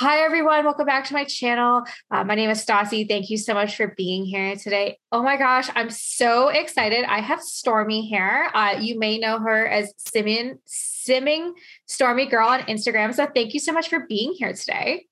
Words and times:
Hi, 0.00 0.20
everyone. 0.20 0.64
Welcome 0.64 0.86
back 0.86 1.04
to 1.08 1.12
my 1.12 1.24
channel. 1.24 1.82
Uh, 2.10 2.24
my 2.24 2.34
name 2.34 2.48
is 2.48 2.64
Stassi. 2.64 3.06
Thank 3.06 3.28
you 3.28 3.36
so 3.36 3.52
much 3.52 3.76
for 3.76 3.88
being 3.98 4.24
here 4.24 4.56
today. 4.56 4.98
Oh 5.12 5.22
my 5.22 5.36
gosh, 5.36 5.68
I'm 5.74 5.90
so 5.90 6.48
excited. 6.48 7.04
I 7.04 7.20
have 7.20 7.42
Stormy 7.42 8.06
here. 8.06 8.48
Uh, 8.54 8.76
you 8.80 8.98
may 8.98 9.18
know 9.18 9.38
her 9.38 9.66
as 9.66 9.92
Simming, 9.98 10.54
Simming 10.66 11.50
Stormy 11.84 12.24
Girl 12.24 12.48
on 12.48 12.60
Instagram. 12.60 13.12
So 13.12 13.26
thank 13.26 13.52
you 13.52 13.60
so 13.60 13.74
much 13.74 13.90
for 13.90 14.06
being 14.08 14.32
here 14.32 14.54
today. 14.54 15.04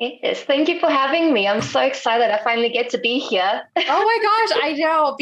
Yes, 0.00 0.42
thank 0.42 0.70
you 0.70 0.80
for 0.80 0.88
having 0.88 1.34
me. 1.34 1.46
I'm 1.46 1.60
so 1.60 1.80
excited. 1.80 2.30
I 2.30 2.42
finally 2.42 2.70
get 2.70 2.88
to 2.92 2.98
be 2.98 3.18
here. 3.18 3.62
oh 3.76 3.82
my 3.86 4.46
gosh, 4.48 4.58
I 4.62 4.72
know. 4.72 5.18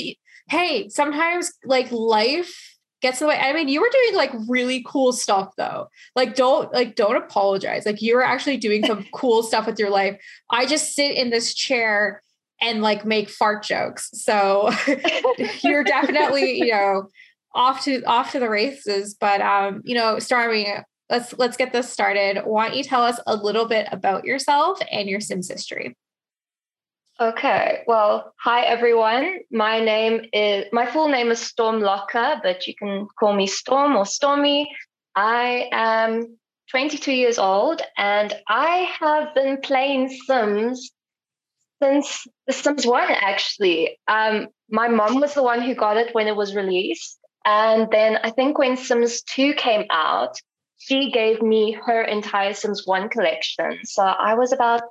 Hey, 0.49 0.89
sometimes 0.91 1.53
like 1.65 1.91
life 1.91 2.79
gets 3.01 3.21
in 3.21 3.27
the 3.27 3.29
way. 3.31 3.39
I 3.39 3.53
mean, 3.53 3.69
you 3.69 3.81
were 3.81 3.91
doing 3.91 4.15
like 4.15 4.33
really 4.49 4.85
cool 4.87 5.13
stuff 5.13 5.53
though. 5.57 5.89
Like 6.15 6.35
don't 6.35 6.73
like 6.73 6.97
don't 6.97 7.17
apologize. 7.17 7.87
Like 7.87 8.03
you 8.03 8.15
were 8.15 8.25
actually 8.25 8.57
doing 8.57 8.85
some 8.85 9.07
cool 9.13 9.43
stuff 9.43 9.67
with 9.67 9.79
your 9.79 9.91
life. 9.91 10.21
I 10.51 10.67
just 10.67 10.95
sit 10.95 11.17
in 11.17 11.31
this 11.31 11.55
chair 11.55 12.23
and 12.61 12.83
like 12.83 13.05
make 13.05 13.31
fart 13.31 13.63
jokes. 13.63 14.11
So 14.13 14.71
you're 15.63 15.85
definitely, 15.85 16.59
you 16.59 16.67
know, 16.73 17.09
off 17.55 17.85
to 17.85 18.03
off 18.05 18.33
to 18.33 18.39
the 18.39 18.51
races. 18.51 19.15
But 19.19 19.41
um, 19.41 19.83
you 19.85 19.95
know, 19.95 20.19
Stormy, 20.19 20.69
let's 21.09 21.37
let's 21.39 21.57
get 21.57 21.73
this 21.73 21.91
started. 21.91 22.43
Why 22.45 22.69
don't 22.69 22.77
you 22.77 22.85
tell 22.85 23.03
us 23.03 23.19
a 23.27 23.35
little 23.35 23.67
bit 23.67 23.89
about 23.91 24.25
yourself 24.25 24.79
and 24.91 25.09
your 25.09 25.21
Sims 25.21 25.49
history? 25.49 25.97
Okay. 27.21 27.83
Well, 27.87 28.33
hi 28.39 28.63
everyone. 28.63 29.41
My 29.53 29.79
name 29.79 30.23
is 30.33 30.65
my 30.73 30.87
full 30.87 31.09
name 31.09 31.31
is 31.31 31.39
Storm 31.39 31.81
Locker, 31.81 32.41
but 32.43 32.67
you 32.67 32.75
can 32.75 33.09
call 33.19 33.35
me 33.35 33.47
Storm 33.47 33.95
or 33.95 34.07
Stormy. 34.07 34.75
I 35.15 35.69
am 35.71 36.39
22 36.71 37.13
years 37.13 37.39
old 37.39 37.83
and 37.99 38.33
I 38.49 38.89
have 39.01 39.35
been 39.35 39.61
playing 39.61 40.09
Sims 40.09 40.93
since 41.83 42.27
The 42.47 42.55
Sims 42.55 42.87
1 42.87 43.11
actually. 43.11 43.99
Um, 44.09 44.49
my 44.71 44.89
mom 44.89 45.21
was 45.21 45.35
the 45.35 45.43
one 45.43 45.61
who 45.61 45.75
got 45.75 45.99
it 45.99 46.15
when 46.15 46.27
it 46.27 46.37
was 46.37 46.57
released. 46.57 47.19
And 47.45 47.91
then 47.91 48.17
I 48.25 48.31
think 48.31 48.57
when 48.57 48.79
Sims 48.79 49.21
2 49.25 49.53
came 49.55 49.85
out, 49.91 50.39
she 50.79 51.11
gave 51.11 51.43
me 51.43 51.73
her 51.85 52.01
entire 52.01 52.55
Sims 52.55 52.87
1 52.87 53.11
collection. 53.11 53.81
So 53.85 54.05
I 54.05 54.33
was 54.37 54.55
about 54.55 54.85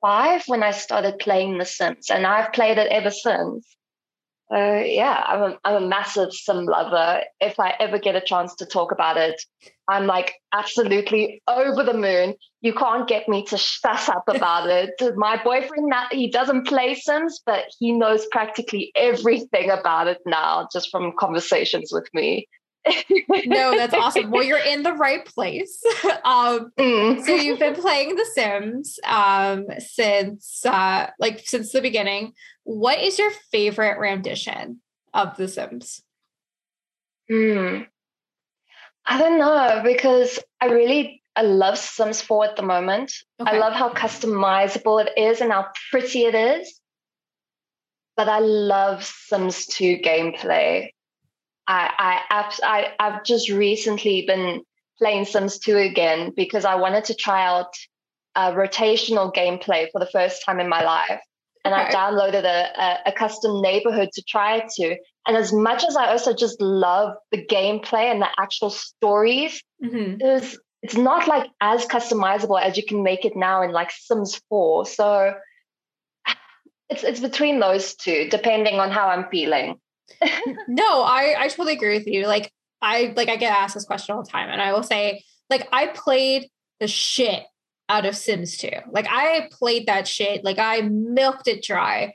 five 0.00 0.42
when 0.46 0.62
I 0.62 0.70
started 0.70 1.18
playing 1.18 1.58
The 1.58 1.64
Sims, 1.64 2.10
and 2.10 2.26
I've 2.26 2.52
played 2.52 2.78
it 2.78 2.90
ever 2.90 3.10
since. 3.10 3.66
Uh, 4.50 4.80
yeah, 4.82 5.22
I'm 5.26 5.42
a, 5.42 5.58
I'm 5.64 5.82
a 5.82 5.86
massive 5.86 6.32
sim 6.32 6.64
lover. 6.64 7.20
If 7.38 7.60
I 7.60 7.74
ever 7.80 7.98
get 7.98 8.16
a 8.16 8.20
chance 8.22 8.54
to 8.56 8.66
talk 8.66 8.92
about 8.92 9.18
it, 9.18 9.42
I'm 9.88 10.06
like 10.06 10.36
absolutely 10.54 11.42
over 11.46 11.84
the 11.84 11.92
moon. 11.92 12.34
You 12.62 12.72
can't 12.72 13.06
get 13.06 13.28
me 13.28 13.44
to 13.44 13.58
shut 13.58 14.08
up 14.08 14.24
about 14.28 14.70
it. 14.70 14.90
My 15.16 15.42
boyfriend, 15.42 15.92
he 16.12 16.30
doesn't 16.30 16.66
play 16.66 16.94
Sims, 16.94 17.42
but 17.44 17.64
he 17.78 17.92
knows 17.92 18.26
practically 18.32 18.90
everything 18.96 19.68
about 19.68 20.06
it 20.06 20.18
now 20.24 20.66
just 20.72 20.90
from 20.90 21.12
conversations 21.18 21.90
with 21.92 22.08
me 22.14 22.48
no, 23.46 23.76
that's 23.76 23.94
awesome. 23.94 24.30
Well, 24.30 24.42
you're 24.42 24.58
in 24.58 24.82
the 24.82 24.92
right 24.92 25.24
place. 25.24 25.82
um, 26.24 26.72
mm. 26.78 27.24
So 27.24 27.34
you've 27.34 27.58
been 27.58 27.74
playing 27.74 28.16
The 28.16 28.26
Sims 28.34 28.98
um, 29.04 29.66
since 29.78 30.64
uh, 30.64 31.10
like 31.18 31.42
since 31.44 31.72
the 31.72 31.82
beginning. 31.82 32.32
What 32.64 33.00
is 33.00 33.18
your 33.18 33.30
favorite 33.50 33.98
rendition 33.98 34.80
of 35.14 35.36
The 35.36 35.48
Sims? 35.48 36.02
Hmm. 37.30 37.82
I 39.06 39.18
don't 39.18 39.38
know 39.38 39.80
because 39.84 40.38
I 40.60 40.66
really 40.66 41.22
I 41.38 41.42
love 41.42 41.78
Sims 41.78 42.20
4 42.20 42.46
at 42.46 42.56
the 42.56 42.62
moment. 42.62 43.12
Okay. 43.40 43.50
I 43.50 43.58
love 43.58 43.72
how 43.72 43.90
customizable 43.92 45.06
it 45.06 45.16
is 45.16 45.40
and 45.40 45.52
how 45.52 45.68
pretty 45.90 46.24
it 46.24 46.34
is. 46.34 46.80
But 48.16 48.28
I 48.28 48.40
love 48.40 49.04
Sims 49.04 49.66
2 49.66 49.98
gameplay. 49.98 50.90
I, 51.68 52.22
I, 52.30 52.52
I, 52.62 52.86
I've 52.98 53.24
just 53.24 53.50
recently 53.50 54.24
been 54.26 54.62
playing 54.98 55.26
Sims 55.26 55.58
2 55.58 55.76
again 55.76 56.32
because 56.34 56.64
I 56.64 56.76
wanted 56.76 57.04
to 57.04 57.14
try 57.14 57.46
out 57.46 57.74
a 58.34 58.52
rotational 58.52 59.34
gameplay 59.34 59.88
for 59.92 59.98
the 59.98 60.08
first 60.10 60.42
time 60.44 60.60
in 60.60 60.68
my 60.68 60.82
life. 60.82 61.20
And 61.64 61.74
okay. 61.74 61.84
I 61.84 61.92
downloaded 61.92 62.44
a, 62.44 62.80
a, 62.80 62.98
a, 63.06 63.12
custom 63.12 63.60
neighborhood 63.60 64.10
to 64.14 64.22
try 64.22 64.56
it 64.56 64.70
to. 64.76 64.96
And 65.26 65.36
as 65.36 65.52
much 65.52 65.84
as 65.84 65.96
I 65.96 66.08
also 66.08 66.32
just 66.32 66.60
love 66.60 67.14
the 67.32 67.44
gameplay 67.44 68.10
and 68.10 68.22
the 68.22 68.28
actual 68.38 68.70
stories, 68.70 69.62
mm-hmm. 69.84 70.20
it 70.20 70.24
was, 70.24 70.58
it's 70.82 70.96
not 70.96 71.28
like 71.28 71.50
as 71.60 71.84
customizable 71.84 72.60
as 72.60 72.76
you 72.76 72.86
can 72.86 73.02
make 73.02 73.24
it 73.26 73.36
now 73.36 73.62
in 73.62 73.72
like 73.72 73.90
Sims 73.90 74.40
4. 74.48 74.86
So 74.86 75.34
it's 76.88 77.04
it's 77.04 77.20
between 77.20 77.60
those 77.60 77.94
two, 77.94 78.28
depending 78.30 78.76
on 78.76 78.90
how 78.90 79.08
I'm 79.08 79.28
feeling 79.28 79.78
no, 80.68 81.02
I 81.02 81.34
I 81.38 81.48
totally 81.48 81.74
agree 81.74 81.98
with 81.98 82.06
you. 82.06 82.26
Like 82.26 82.52
I 82.80 83.12
like 83.16 83.28
I 83.28 83.36
get 83.36 83.56
asked 83.56 83.74
this 83.74 83.84
question 83.84 84.14
all 84.14 84.22
the 84.22 84.30
time, 84.30 84.48
and 84.50 84.60
I 84.60 84.72
will 84.72 84.82
say 84.82 85.24
like 85.50 85.68
I 85.72 85.88
played 85.88 86.48
the 86.80 86.88
shit 86.88 87.44
out 87.88 88.06
of 88.06 88.16
Sims 88.16 88.56
2. 88.58 88.68
Like 88.90 89.06
I 89.08 89.48
played 89.50 89.86
that 89.86 90.06
shit, 90.06 90.44
like 90.44 90.58
I 90.58 90.82
milked 90.82 91.48
it 91.48 91.62
dry. 91.62 92.14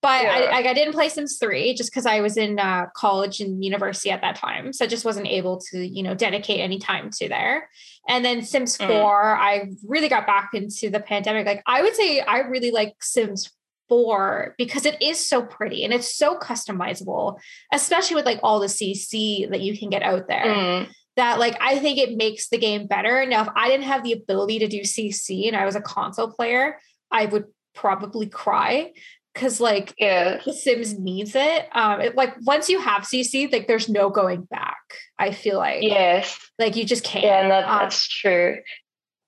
But 0.00 0.22
yeah. 0.22 0.30
I, 0.30 0.60
I, 0.60 0.70
I 0.70 0.74
didn't 0.74 0.92
play 0.94 1.08
Sims 1.08 1.38
3 1.40 1.74
just 1.74 1.90
because 1.90 2.06
I 2.06 2.20
was 2.20 2.36
in 2.36 2.60
uh, 2.60 2.86
college 2.94 3.40
and 3.40 3.64
university 3.64 4.10
at 4.10 4.20
that 4.20 4.36
time. 4.36 4.72
So 4.72 4.84
I 4.84 4.88
just 4.88 5.04
wasn't 5.04 5.26
able 5.26 5.60
to, 5.72 5.84
you 5.84 6.04
know, 6.04 6.14
dedicate 6.14 6.60
any 6.60 6.78
time 6.78 7.10
to 7.18 7.28
there. 7.28 7.68
And 8.08 8.24
then 8.24 8.42
Sims 8.42 8.76
4, 8.76 8.86
mm. 8.88 9.38
I 9.38 9.70
really 9.84 10.08
got 10.08 10.24
back 10.24 10.50
into 10.54 10.88
the 10.88 11.00
pandemic. 11.00 11.46
Like 11.46 11.62
I 11.66 11.82
would 11.82 11.96
say 11.96 12.20
I 12.20 12.40
really 12.40 12.70
like 12.70 12.94
Sims 13.00 13.50
for 13.88 14.54
because 14.58 14.86
it 14.86 15.00
is 15.02 15.28
so 15.28 15.42
pretty 15.42 15.84
and 15.84 15.92
it's 15.92 16.14
so 16.14 16.38
customizable, 16.38 17.38
especially 17.72 18.16
with 18.16 18.26
like 18.26 18.40
all 18.42 18.60
the 18.60 18.66
CC 18.66 19.48
that 19.50 19.60
you 19.60 19.78
can 19.78 19.90
get 19.90 20.02
out 20.02 20.28
there. 20.28 20.44
Mm. 20.44 20.88
That 21.16 21.38
like 21.38 21.56
I 21.60 21.78
think 21.78 21.98
it 21.98 22.16
makes 22.16 22.48
the 22.48 22.58
game 22.58 22.86
better. 22.86 23.26
Now, 23.26 23.42
if 23.42 23.48
I 23.56 23.68
didn't 23.68 23.86
have 23.86 24.04
the 24.04 24.12
ability 24.12 24.60
to 24.60 24.68
do 24.68 24.82
CC 24.82 25.48
and 25.48 25.56
I 25.56 25.64
was 25.64 25.74
a 25.74 25.80
console 25.80 26.30
player, 26.30 26.78
I 27.10 27.26
would 27.26 27.46
probably 27.74 28.26
cry 28.26 28.92
because 29.34 29.60
like 29.60 29.94
yeah. 29.98 30.40
the 30.44 30.52
Sims 30.52 30.98
needs 30.98 31.34
it. 31.34 31.68
Um, 31.72 32.00
it, 32.00 32.16
like 32.16 32.34
once 32.44 32.68
you 32.68 32.80
have 32.80 33.02
CC, 33.02 33.50
like 33.52 33.66
there's 33.66 33.88
no 33.88 34.10
going 34.10 34.42
back. 34.42 34.76
I 35.18 35.32
feel 35.32 35.58
like 35.58 35.82
yes, 35.82 36.38
like 36.58 36.76
you 36.76 36.84
just 36.84 37.04
can't. 37.04 37.24
Yeah, 37.24 37.40
um, 37.42 37.48
that's 37.78 38.06
true. 38.06 38.58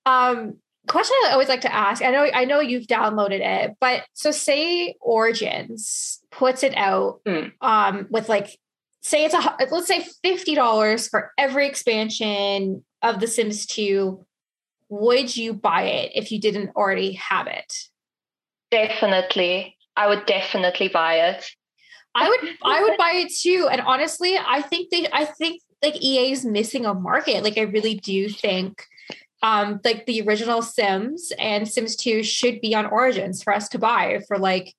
Um, 0.05 0.57
question 0.87 1.15
I 1.25 1.31
always 1.31 1.49
like 1.49 1.61
to 1.61 1.73
ask. 1.73 2.03
I 2.03 2.11
know 2.11 2.27
I 2.33 2.45
know 2.45 2.59
you've 2.59 2.87
downloaded 2.87 3.41
it, 3.41 3.75
but 3.79 4.03
so 4.13 4.31
say 4.31 4.95
Origins 4.99 6.19
puts 6.31 6.63
it 6.63 6.75
out 6.75 7.21
mm. 7.27 7.51
um, 7.61 8.07
with 8.09 8.29
like 8.29 8.57
say 9.01 9.25
it's 9.25 9.33
a 9.33 9.57
let's 9.71 9.87
say 9.87 10.05
fifty 10.23 10.55
dollars 10.55 11.07
for 11.07 11.31
every 11.37 11.67
expansion 11.67 12.83
of 13.01 13.19
The 13.19 13.27
Sims 13.27 13.65
2. 13.65 14.25
Would 14.89 15.35
you 15.37 15.53
buy 15.53 15.83
it 15.83 16.11
if 16.15 16.31
you 16.31 16.39
didn't 16.39 16.71
already 16.75 17.13
have 17.13 17.47
it? 17.47 17.73
Definitely. 18.71 19.77
I 19.95 20.07
would 20.07 20.25
definitely 20.25 20.87
buy 20.87 21.15
it. 21.15 21.49
I 22.13 22.27
would 22.27 22.49
I 22.63 22.83
would 22.83 22.97
buy 22.97 23.13
it 23.15 23.31
too. 23.33 23.69
And 23.71 23.81
honestly, 23.81 24.37
I 24.37 24.61
think 24.61 24.89
they 24.89 25.07
I 25.11 25.25
think 25.25 25.61
like 25.81 26.01
EA 26.01 26.31
is 26.31 26.45
missing 26.45 26.85
a 26.85 26.93
market. 26.93 27.43
Like 27.43 27.57
I 27.57 27.61
really 27.61 27.95
do 27.95 28.29
think 28.29 28.85
um, 29.41 29.79
like 29.83 30.05
the 30.05 30.21
original 30.21 30.61
Sims 30.61 31.31
and 31.39 31.67
Sims 31.67 31.95
2 31.95 32.23
should 32.23 32.61
be 32.61 32.75
on 32.75 32.85
Origins 32.85 33.41
for 33.41 33.53
us 33.53 33.69
to 33.69 33.79
buy 33.79 34.21
for 34.27 34.37
like 34.37 34.75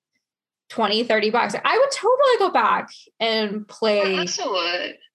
20, 0.70 1.04
30 1.04 1.30
bucks. 1.30 1.54
I 1.62 1.78
would 1.78 1.90
totally 1.90 2.38
go 2.38 2.50
back 2.50 2.88
and 3.20 3.66
play 3.66 4.26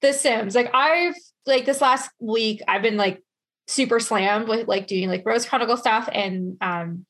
the 0.02 0.14
Sims. 0.14 0.54
Like 0.54 0.70
I've 0.74 1.16
like 1.46 1.66
this 1.66 1.82
last 1.82 2.12
week, 2.20 2.62
I've 2.68 2.82
been 2.82 2.98
like 2.98 3.24
super 3.68 4.00
slammed 4.00 4.48
with 4.48 4.68
like 4.68 4.88
doing 4.88 5.10
like 5.10 5.24
Rose 5.26 5.46
Chronicle 5.46 5.78
stuff 5.78 6.10
and 6.12 6.58
um 6.62 7.06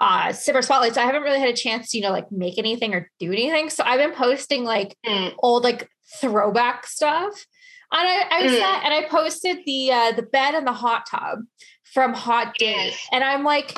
uh 0.00 0.32
Simmer 0.32 0.62
Spotlights. 0.62 0.96
I 0.96 1.04
haven't 1.04 1.22
really 1.22 1.38
had 1.38 1.50
a 1.50 1.56
chance 1.56 1.90
to, 1.90 1.98
you 1.98 2.02
know, 2.02 2.10
like 2.10 2.32
make 2.32 2.58
anything 2.58 2.94
or 2.94 3.10
do 3.20 3.30
anything. 3.30 3.70
So 3.70 3.84
I've 3.84 4.00
been 4.00 4.16
posting 4.16 4.64
like 4.64 4.96
mm. 5.06 5.32
old 5.38 5.64
like 5.64 5.88
throwback 6.20 6.86
stuff. 6.86 7.46
And 7.92 8.08
I, 8.08 8.26
I 8.30 8.42
was 8.42 8.52
mm. 8.52 8.84
and 8.84 8.94
I 8.94 9.06
posted 9.08 9.58
the 9.66 9.92
uh, 9.92 10.12
the 10.12 10.22
bed 10.22 10.54
and 10.54 10.66
the 10.66 10.72
hot 10.72 11.06
tub 11.10 11.40
from 11.84 12.14
Hot 12.14 12.54
Date, 12.58 12.94
and 13.12 13.22
I'm 13.22 13.44
like, 13.44 13.76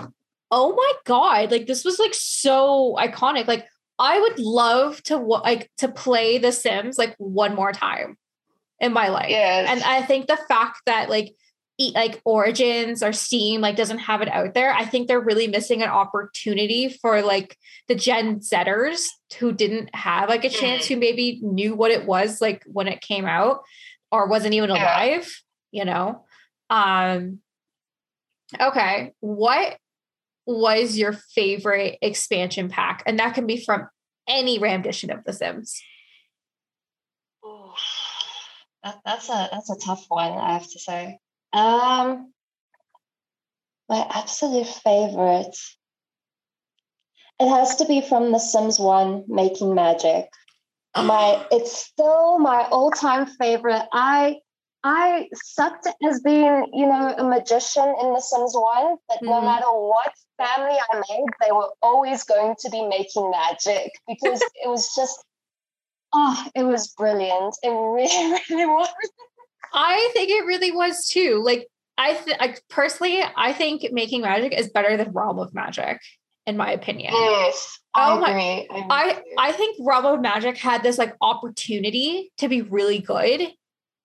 oh 0.50 0.74
my 0.74 0.92
god, 1.04 1.50
like 1.50 1.66
this 1.66 1.84
was 1.84 1.98
like 1.98 2.14
so 2.14 2.96
iconic. 2.98 3.48
Like 3.48 3.66
I 3.98 4.20
would 4.20 4.38
love 4.38 5.02
to 5.04 5.16
like 5.16 5.70
to 5.78 5.88
play 5.88 6.38
The 6.38 6.52
Sims 6.52 6.96
like 6.96 7.14
one 7.18 7.54
more 7.54 7.72
time 7.72 8.16
in 8.80 8.92
my 8.92 9.08
life. 9.08 9.30
Yes. 9.30 9.68
And 9.68 9.82
I 9.82 10.02
think 10.02 10.26
the 10.26 10.38
fact 10.48 10.82
that 10.86 11.08
like 11.08 11.34
eat 11.76 11.94
like 11.94 12.20
Origins 12.24 13.02
or 13.02 13.12
Steam 13.12 13.60
like 13.60 13.74
doesn't 13.74 13.98
have 13.98 14.22
it 14.22 14.28
out 14.28 14.54
there, 14.54 14.72
I 14.72 14.84
think 14.84 15.08
they're 15.08 15.20
really 15.20 15.48
missing 15.48 15.82
an 15.82 15.88
opportunity 15.88 16.88
for 16.88 17.20
like 17.22 17.56
the 17.88 17.94
Gen 17.94 18.40
Zers 18.40 19.06
who 19.38 19.52
didn't 19.52 19.94
have 19.94 20.28
like 20.28 20.44
a 20.44 20.50
chance, 20.50 20.84
mm. 20.84 20.88
who 20.90 20.96
maybe 20.96 21.40
knew 21.42 21.74
what 21.74 21.90
it 21.90 22.06
was 22.06 22.40
like 22.40 22.62
when 22.66 22.86
it 22.86 23.00
came 23.00 23.26
out 23.26 23.62
or 24.14 24.28
wasn't 24.28 24.54
even 24.54 24.70
alive, 24.70 25.42
yeah. 25.72 25.80
you 25.80 25.84
know. 25.84 26.24
Um 26.70 27.40
Okay. 28.60 29.12
What 29.20 29.76
was 30.46 30.96
your 30.96 31.12
favorite 31.12 31.98
expansion 32.02 32.68
pack? 32.68 33.02
And 33.06 33.18
that 33.18 33.34
can 33.34 33.46
be 33.46 33.62
from 33.62 33.88
any 34.28 34.58
rendition 34.58 35.10
of 35.10 35.24
The 35.24 35.32
Sims. 35.32 35.80
Ooh, 37.44 37.72
that, 38.82 39.00
that's 39.04 39.28
a 39.28 39.48
that's 39.50 39.70
a 39.70 39.78
tough 39.78 40.04
one, 40.08 40.32
I 40.32 40.54
have 40.54 40.70
to 40.70 40.78
say. 40.78 41.18
Um, 41.52 42.32
my 43.88 44.06
absolute 44.14 44.66
favorite. 44.66 45.56
It 47.40 47.48
has 47.48 47.76
to 47.76 47.86
be 47.86 48.00
from 48.00 48.30
The 48.30 48.38
Sims 48.38 48.78
1 48.78 49.24
Making 49.26 49.74
Magic. 49.74 50.28
My 50.96 51.44
it's 51.50 51.76
still 51.76 52.38
my 52.38 52.66
all-time 52.70 53.26
favorite. 53.26 53.82
I 53.92 54.36
I 54.84 55.28
sucked 55.32 55.88
as 56.06 56.20
being, 56.20 56.66
you 56.74 56.86
know, 56.86 57.14
a 57.16 57.24
magician 57.24 57.94
in 58.02 58.12
The 58.12 58.20
Sims 58.20 58.52
1, 58.54 58.96
but 59.08 59.16
mm-hmm. 59.16 59.26
no 59.26 59.40
matter 59.40 59.64
what 59.64 60.12
family 60.36 60.76
I 60.92 61.02
made, 61.08 61.24
they 61.40 61.52
were 61.52 61.70
always 61.82 62.22
going 62.24 62.54
to 62.60 62.70
be 62.70 62.86
making 62.86 63.30
magic 63.30 63.92
because 64.06 64.42
it 64.62 64.68
was 64.68 64.94
just, 64.94 65.24
oh, 66.12 66.46
it 66.54 66.64
was 66.64 66.88
brilliant. 66.98 67.56
It 67.62 67.70
really, 67.70 68.40
really 68.50 68.66
was. 68.66 68.88
I 69.72 70.10
think 70.12 70.28
it 70.28 70.44
really 70.44 70.70
was 70.70 71.08
too. 71.08 71.42
Like, 71.42 71.66
I, 71.96 72.14
th- 72.14 72.36
I 72.38 72.56
personally, 72.68 73.22
I 73.36 73.54
think 73.54 73.90
making 73.90 74.20
magic 74.20 74.52
is 74.52 74.68
better 74.68 74.98
than 74.98 75.12
Realm 75.12 75.38
of 75.38 75.54
Magic, 75.54 75.98
in 76.46 76.56
my 76.56 76.72
opinion. 76.72 77.12
Yes, 77.12 77.78
I 77.94 78.12
oh 78.12 78.22
agree. 78.22 78.68
My, 78.70 78.86
I, 78.90 79.22
I, 79.38 79.48
I 79.48 79.52
think 79.52 79.78
of 79.80 80.20
Magic 80.20 80.56
had 80.58 80.82
this 80.82 80.98
like 80.98 81.14
opportunity 81.20 82.32
to 82.38 82.48
be 82.48 82.62
really 82.62 82.98
good 82.98 83.48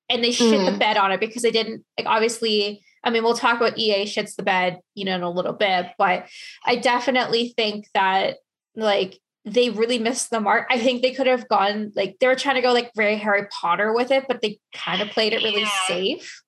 and 0.09 0.23
they 0.23 0.31
shit 0.31 0.59
mm. 0.59 0.71
the 0.71 0.77
bed 0.77 0.97
on 0.97 1.11
it 1.11 1.19
because 1.19 1.43
they 1.43 1.51
didn't 1.51 1.83
like 1.97 2.07
obviously 2.07 2.83
I 3.03 3.11
mean, 3.11 3.23
we'll 3.23 3.33
talk 3.33 3.57
about 3.57 3.77
EA 3.77 4.03
shits 4.05 4.35
the 4.35 4.43
bed, 4.43 4.79
you 4.93 5.05
know, 5.05 5.15
in 5.15 5.23
a 5.23 5.29
little 5.29 5.53
bit, 5.53 5.87
but 5.97 6.27
I 6.65 6.75
definitely 6.75 7.53
think 7.55 7.87
that 7.93 8.37
like 8.75 9.19
they 9.45 9.69
really 9.69 9.99
missed 9.99 10.29
the 10.29 10.41
mark. 10.41 10.67
I 10.69 10.79
think 10.79 11.01
they 11.01 11.13
could 11.13 11.27
have 11.27 11.47
gone 11.47 11.93
like 11.95 12.17
they 12.19 12.27
were 12.27 12.35
trying 12.35 12.55
to 12.55 12.61
go 12.61 12.73
like 12.73 12.91
very 12.95 13.15
Harry 13.17 13.47
Potter 13.49 13.93
with 13.93 14.11
it, 14.11 14.25
but 14.27 14.41
they 14.41 14.59
kind 14.73 15.01
of 15.01 15.09
played 15.09 15.33
it 15.33 15.43
really 15.43 15.61
yeah. 15.61 15.87
safe. 15.87 16.41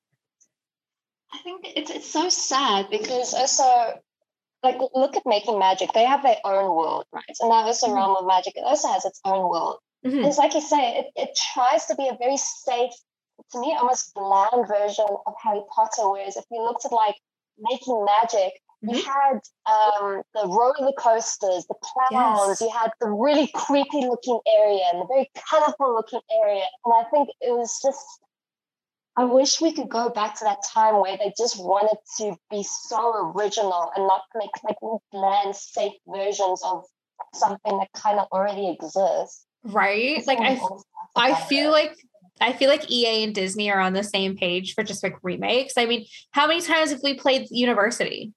I 1.33 1.37
think 1.37 1.65
it's 1.75 1.89
it's 1.89 2.11
so 2.11 2.27
sad 2.27 2.87
because 2.89 3.33
also 3.33 3.99
like 4.63 4.77
look 4.93 5.15
at 5.15 5.23
making 5.25 5.57
magic. 5.59 5.93
They 5.93 6.05
have 6.05 6.23
their 6.23 6.37
own 6.43 6.75
world, 6.75 7.05
right? 7.11 7.23
And 7.39 7.49
now 7.49 7.65
also 7.65 7.87
mm-hmm. 7.87 7.95
realm 7.95 8.15
of 8.17 8.27
magic. 8.27 8.53
It 8.55 8.63
also 8.63 8.89
has 8.89 9.05
its 9.05 9.19
own 9.25 9.49
world. 9.49 9.77
Mm-hmm. 10.05 10.25
It's 10.25 10.37
like 10.37 10.53
you 10.53 10.61
say, 10.61 10.99
it, 10.99 11.05
it 11.15 11.29
tries 11.53 11.85
to 11.87 11.95
be 11.95 12.07
a 12.07 12.17
very 12.17 12.37
safe 12.37 12.91
to 13.51 13.59
me 13.59 13.75
almost 13.79 14.13
bland 14.13 14.67
version 14.67 15.05
of 15.25 15.33
Harry 15.43 15.61
Potter. 15.73 16.09
Whereas 16.09 16.37
if 16.37 16.45
you 16.51 16.61
looked 16.61 16.85
at 16.85 16.91
like 16.91 17.15
making 17.59 18.05
magic, 18.05 18.53
mm-hmm. 18.83 18.95
you 18.95 19.03
had 19.03 19.39
um, 19.65 20.21
the 20.33 20.47
roller 20.47 20.93
coasters, 20.97 21.65
the 21.67 21.75
clowns, 21.81 22.59
yes. 22.59 22.61
you 22.61 22.69
had 22.69 22.91
the 22.99 23.09
really 23.09 23.49
creepy 23.53 24.05
looking 24.05 24.39
area 24.59 24.81
and 24.91 25.01
the 25.01 25.07
very 25.07 25.29
colorful 25.49 25.93
looking 25.93 26.21
area. 26.43 26.65
And 26.85 26.93
I 26.93 27.09
think 27.09 27.29
it 27.41 27.51
was 27.51 27.79
just, 27.83 28.05
I 29.21 29.25
wish 29.25 29.61
we 29.61 29.71
could 29.71 29.87
go 29.87 30.09
back 30.09 30.33
to 30.39 30.45
that 30.45 30.63
time 30.63 30.99
where 30.99 31.15
they 31.15 31.31
just 31.37 31.63
wanted 31.63 31.95
to 32.17 32.35
be 32.49 32.63
so 32.63 33.31
original 33.35 33.91
and 33.95 34.07
not 34.07 34.23
make 34.33 34.49
like 34.63 34.77
bland, 35.11 35.55
safe 35.55 35.93
versions 36.07 36.59
of 36.65 36.85
something 37.35 37.77
that 37.77 37.89
kind 37.95 38.19
of 38.19 38.25
already 38.31 38.71
exists. 38.71 39.45
Right. 39.63 40.25
like 40.25 40.39
I, 40.39 40.59
I 41.15 41.35
feel 41.35 41.69
like 41.69 41.95
I 42.39 42.51
feel 42.51 42.67
like 42.67 42.89
EA 42.89 43.23
and 43.23 43.35
Disney 43.35 43.69
are 43.69 43.79
on 43.79 43.93
the 43.93 44.03
same 44.03 44.35
page 44.35 44.73
for 44.73 44.83
just 44.83 45.03
like 45.03 45.17
remakes. 45.21 45.77
I 45.77 45.85
mean, 45.85 46.07
how 46.31 46.47
many 46.47 46.61
times 46.61 46.89
have 46.89 47.01
we 47.03 47.13
played 47.13 47.45
University? 47.51 48.33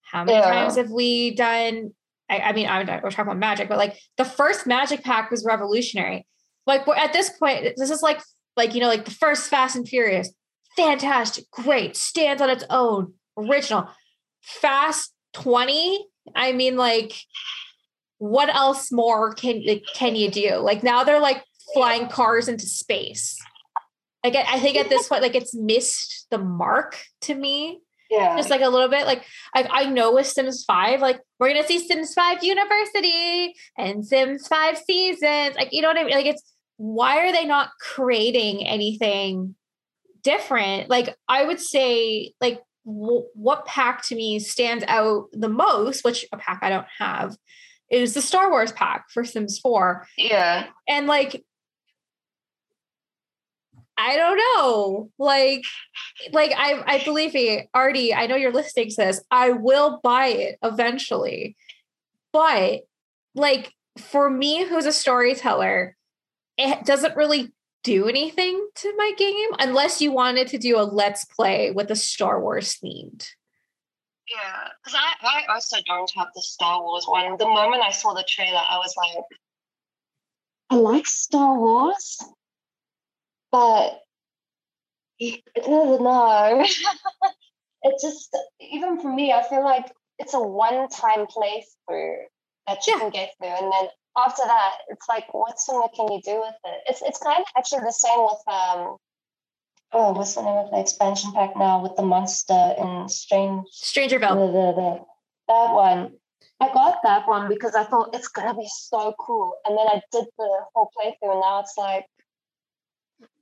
How 0.00 0.24
many 0.24 0.38
yeah. 0.38 0.50
times 0.50 0.76
have 0.76 0.88
we 0.88 1.34
done? 1.34 1.90
I, 2.30 2.38
I 2.38 2.52
mean, 2.54 2.66
I'm, 2.66 2.86
we're 2.86 3.10
talking 3.10 3.26
about 3.26 3.36
Magic, 3.36 3.68
but 3.68 3.76
like 3.76 3.98
the 4.16 4.24
first 4.24 4.66
Magic 4.66 5.04
pack 5.04 5.30
was 5.30 5.44
revolutionary. 5.44 6.26
Like 6.66 6.88
at 6.88 7.12
this 7.12 7.28
point, 7.28 7.74
this 7.76 7.90
is 7.90 8.00
like 8.00 8.22
like 8.58 8.74
you 8.74 8.80
know 8.80 8.88
like 8.88 9.06
the 9.06 9.10
first 9.10 9.48
Fast 9.48 9.76
and 9.76 9.88
Furious, 9.88 10.30
fantastic, 10.76 11.50
great, 11.50 11.96
stands 11.96 12.42
on 12.42 12.50
its 12.50 12.64
own, 12.68 13.14
original. 13.38 13.88
Fast 14.42 15.14
twenty. 15.32 16.04
I 16.36 16.52
mean, 16.52 16.76
like 16.76 17.14
what 18.18 18.54
else 18.54 18.92
more 18.92 19.32
can 19.32 19.62
can 19.94 20.16
you 20.16 20.30
do? 20.30 20.56
Like 20.56 20.82
now 20.82 21.04
they're 21.04 21.20
like 21.20 21.42
flying 21.72 22.08
cars 22.08 22.48
into 22.48 22.66
space. 22.66 23.38
Like 24.24 24.34
I 24.34 24.58
think 24.58 24.76
at 24.76 24.88
this 24.88 25.08
point, 25.08 25.22
like 25.22 25.36
it's 25.36 25.54
missed 25.54 26.26
the 26.30 26.38
mark 26.38 26.98
to 27.22 27.34
me. 27.34 27.80
Yeah. 28.10 28.36
Just 28.36 28.50
like 28.50 28.62
a 28.62 28.68
little 28.68 28.88
bit. 28.88 29.06
Like 29.06 29.24
I, 29.54 29.68
I 29.70 29.84
know 29.84 30.14
with 30.14 30.26
Sims 30.26 30.64
5, 30.64 31.00
like 31.00 31.20
we're 31.38 31.48
gonna 31.48 31.66
see 31.66 31.86
Sims 31.86 32.14
5 32.14 32.42
University 32.42 33.54
and 33.76 34.04
Sims 34.04 34.48
5 34.48 34.78
seasons. 34.78 35.56
Like, 35.56 35.68
you 35.72 35.82
know 35.82 35.88
what 35.88 35.98
I 35.98 36.04
mean? 36.04 36.14
Like 36.14 36.26
it's 36.26 36.42
why 36.78 37.26
are 37.26 37.32
they 37.32 37.44
not 37.44 37.70
creating 37.80 38.66
anything 38.66 39.54
different? 40.22 40.88
Like 40.88 41.14
I 41.28 41.44
would 41.44 41.60
say, 41.60 42.32
like 42.40 42.60
w- 42.86 43.26
what 43.34 43.66
pack 43.66 44.02
to 44.06 44.14
me 44.14 44.38
stands 44.38 44.84
out 44.88 45.26
the 45.32 45.48
most, 45.48 46.04
which 46.04 46.24
a 46.32 46.38
pack 46.38 46.60
I 46.62 46.70
don't 46.70 46.86
have, 46.98 47.36
is 47.90 48.14
the 48.14 48.22
Star 48.22 48.50
Wars 48.50 48.72
pack 48.72 49.10
for 49.10 49.24
Sims 49.24 49.58
4. 49.58 50.06
Yeah. 50.16 50.66
And 50.88 51.06
like 51.06 51.44
I 54.00 54.16
don't 54.16 54.36
know. 54.36 55.10
Like, 55.18 55.64
like 56.30 56.52
I, 56.56 56.82
I 56.86 57.04
believe 57.04 57.34
me, 57.34 57.68
Artie. 57.74 58.14
I 58.14 58.28
know 58.28 58.36
you're 58.36 58.52
listening 58.52 58.90
to 58.90 58.96
this. 58.96 59.20
I 59.32 59.50
will 59.50 59.98
buy 60.04 60.28
it 60.28 60.58
eventually, 60.62 61.56
but 62.32 62.82
like 63.34 63.72
for 63.98 64.30
me, 64.30 64.64
who's 64.64 64.86
a 64.86 64.92
storyteller, 64.92 65.96
it 66.58 66.84
doesn't 66.84 67.16
really 67.16 67.52
do 67.84 68.08
anything 68.08 68.68
to 68.74 68.92
my 68.96 69.12
game 69.16 69.50
unless 69.58 70.02
you 70.02 70.12
wanted 70.12 70.48
to 70.48 70.58
do 70.58 70.78
a 70.78 70.82
let's 70.82 71.24
play 71.24 71.70
with 71.70 71.90
a 71.90 71.96
Star 71.96 72.40
Wars 72.40 72.76
themed. 72.82 73.26
Yeah, 74.30 74.68
because 74.82 74.98
I, 74.98 75.44
I 75.46 75.54
also 75.54 75.78
don't 75.86 76.10
have 76.16 76.28
the 76.34 76.42
Star 76.42 76.82
Wars 76.82 77.06
one. 77.08 77.38
The 77.38 77.46
moment 77.46 77.82
I 77.82 77.92
saw 77.92 78.12
the 78.12 78.26
trailer, 78.28 78.60
I 78.68 78.76
was 78.76 78.94
like, 78.96 79.24
I 80.70 80.74
like 80.74 81.06
Star 81.06 81.58
Wars, 81.58 82.22
but 83.50 84.00
no. 85.20 86.64
it 87.82 87.94
just 88.02 88.36
even 88.60 89.00
for 89.00 89.10
me, 89.12 89.32
I 89.32 89.48
feel 89.48 89.64
like 89.64 89.90
it's 90.18 90.34
a 90.34 90.40
one-time 90.40 91.26
playthrough 91.26 92.24
that 92.66 92.86
you 92.86 92.92
yeah. 92.92 92.98
can 92.98 93.10
get 93.10 93.30
through, 93.38 93.48
and 93.48 93.72
then 93.72 93.88
after 94.26 94.42
that, 94.44 94.74
it's 94.88 95.08
like, 95.08 95.32
what's 95.32 95.68
what 95.68 95.76
more 95.76 95.90
can 95.94 96.12
you 96.12 96.20
do 96.22 96.40
with 96.40 96.54
it? 96.64 96.80
It's 96.86 97.02
it's 97.02 97.18
kind 97.18 97.38
of 97.38 97.46
actually 97.56 97.80
the 97.80 97.92
same 97.92 98.20
with 98.20 98.42
um. 98.48 98.96
Oh, 99.90 100.12
what's 100.12 100.34
the 100.34 100.42
name 100.42 100.56
of 100.56 100.70
the 100.70 100.80
expansion 100.80 101.32
pack 101.32 101.56
now 101.56 101.82
with 101.82 101.96
the 101.96 102.02
monster 102.02 102.74
in 102.76 103.08
Strange 103.08 103.66
Strangerville? 103.72 104.34
The, 104.34 104.52
the, 104.52 104.72
the, 104.76 105.00
that 105.48 105.74
one. 105.74 106.12
I 106.60 106.72
got 106.72 106.98
that 107.04 107.26
one 107.28 107.48
because 107.48 107.74
I 107.74 107.84
thought 107.84 108.14
it's 108.14 108.28
gonna 108.28 108.54
be 108.54 108.68
so 108.68 109.14
cool, 109.18 109.54
and 109.64 109.78
then 109.78 109.86
I 109.86 110.02
did 110.12 110.26
the 110.36 110.50
whole 110.74 110.90
playthrough, 110.96 111.32
and 111.32 111.40
now 111.40 111.60
it's 111.60 111.74
like, 111.78 112.04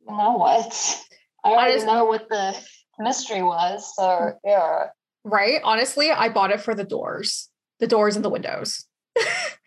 now 0.07 0.37
what? 0.39 1.03
I 1.45 1.51
already 1.51 1.73
Honestly, 1.73 1.87
know 1.87 2.05
what 2.05 2.29
the 2.29 2.57
mystery 2.99 3.43
was, 3.43 3.95
so 3.97 4.33
yeah. 4.45 4.89
Right. 5.25 5.61
Honestly, 5.65 6.11
I 6.11 6.29
bought 6.29 6.53
it 6.53 6.61
for 6.61 6.75
the 6.75 6.85
doors, 6.85 7.49
the 7.81 7.87
doors 7.87 8.17
and 8.17 8.25
the 8.25 8.31
windows. 8.31 8.85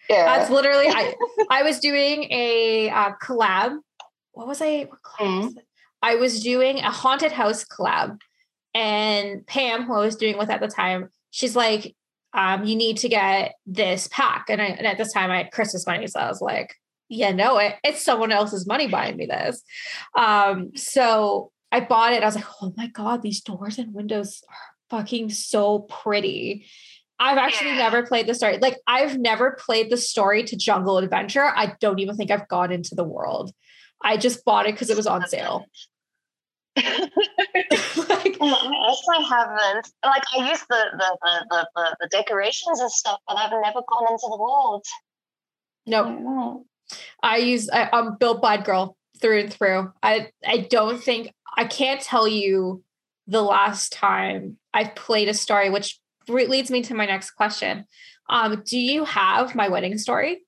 Yeah. 0.09 0.25
That's 0.25 0.49
literally 0.49 0.87
I. 0.87 1.13
I 1.51 1.63
was 1.63 1.79
doing 1.79 2.23
a 2.31 2.89
uh, 2.89 3.11
collab. 3.21 3.77
What 4.31 4.47
was 4.47 4.61
I? 4.61 4.87
What 4.89 4.99
mm. 5.19 5.43
was 5.43 5.57
I 6.01 6.15
was 6.15 6.41
doing 6.41 6.79
a 6.79 6.89
haunted 6.89 7.31
house 7.31 7.63
collab, 7.63 8.19
and 8.73 9.45
Pam, 9.45 9.83
who 9.83 9.93
I 9.93 9.99
was 9.99 10.15
doing 10.15 10.37
with 10.37 10.49
at 10.49 10.61
the 10.61 10.67
time, 10.67 11.09
she's 11.29 11.55
like, 11.55 11.95
um, 12.33 12.65
"You 12.65 12.75
need 12.75 12.97
to 12.97 13.09
get 13.09 13.53
this 13.67 14.07
pack." 14.11 14.45
And, 14.49 14.61
I, 14.61 14.65
and 14.65 14.87
at 14.87 14.97
this 14.97 15.13
time, 15.13 15.29
I 15.29 15.43
had 15.43 15.51
Christmas 15.51 15.85
money, 15.85 16.07
so 16.07 16.19
I 16.19 16.27
was 16.27 16.41
like, 16.41 16.73
"Yeah, 17.07 17.31
no, 17.31 17.59
it, 17.59 17.75
it's 17.83 18.03
someone 18.03 18.31
else's 18.31 18.65
money 18.65 18.87
buying 18.87 19.15
me 19.15 19.27
this." 19.27 19.61
Um, 20.15 20.71
so 20.75 21.51
I 21.71 21.81
bought 21.81 22.13
it. 22.13 22.23
I 22.23 22.25
was 22.25 22.35
like, 22.35 22.45
oh 22.61 22.73
my 22.75 22.87
God, 22.87 23.21
these 23.21 23.41
doors 23.41 23.77
and 23.77 23.93
windows 23.93 24.43
are 24.49 24.99
fucking 24.99 25.29
so 25.29 25.79
pretty. 25.79 26.65
I've 27.19 27.37
actually 27.37 27.71
yeah. 27.71 27.77
never 27.77 28.05
played 28.05 28.27
the 28.27 28.33
story. 28.33 28.59
Like, 28.59 28.77
I've 28.87 29.17
never 29.17 29.57
played 29.59 29.89
the 29.91 29.97
story 29.97 30.43
to 30.43 30.55
Jungle 30.55 30.97
Adventure. 30.97 31.43
I 31.43 31.75
don't 31.81 31.99
even 31.99 32.15
think 32.15 32.31
I've 32.31 32.47
gone 32.47 32.71
into 32.71 32.95
the 32.95 33.03
world. 33.03 33.51
I 34.01 34.15
just 34.15 34.45
bought 34.45 34.65
it 34.65 34.75
because 34.75 34.89
it 34.89 34.95
was 34.95 35.07
on 35.07 35.27
sale. 35.27 35.65
like, 36.77 36.87
I 38.39 39.25
haven't. 39.27 39.91
Like, 40.05 40.23
I 40.37 40.49
use 40.49 40.61
the 40.69 40.85
the, 40.93 41.17
the 41.21 41.45
the, 41.49 41.69
the 41.75 41.97
the 42.01 42.07
decorations 42.07 42.79
and 42.79 42.89
stuff, 42.89 43.19
but 43.27 43.37
I've 43.37 43.51
never 43.51 43.81
gone 43.87 44.11
into 44.11 44.27
the 44.29 44.37
world. 44.39 44.85
No. 45.85 46.65
I, 47.21 47.35
I 47.35 47.37
use 47.37 47.69
I, 47.69 47.89
I'm 47.91 48.15
built 48.15 48.41
bad 48.41 48.63
girl 48.63 48.95
through 49.19 49.41
and 49.41 49.53
through. 49.53 49.91
I 50.01 50.29
I 50.45 50.67
don't 50.69 51.03
think 51.03 51.33
I 51.57 51.65
can't 51.65 51.99
tell 51.99 52.27
you 52.27 52.81
the 53.27 53.41
last 53.41 53.91
time 53.91 54.57
I've 54.73 54.95
played 54.95 55.27
a 55.27 55.33
story, 55.33 55.69
which 55.69 55.99
leads 56.27 56.69
me 56.69 56.83
to 56.83 56.93
my 56.93 57.05
next 57.05 57.31
question. 57.31 57.85
Um, 58.29 58.61
do 58.65 58.77
you 58.77 59.05
have 59.05 59.55
my 59.55 59.69
wedding 59.69 59.97
story? 59.97 60.41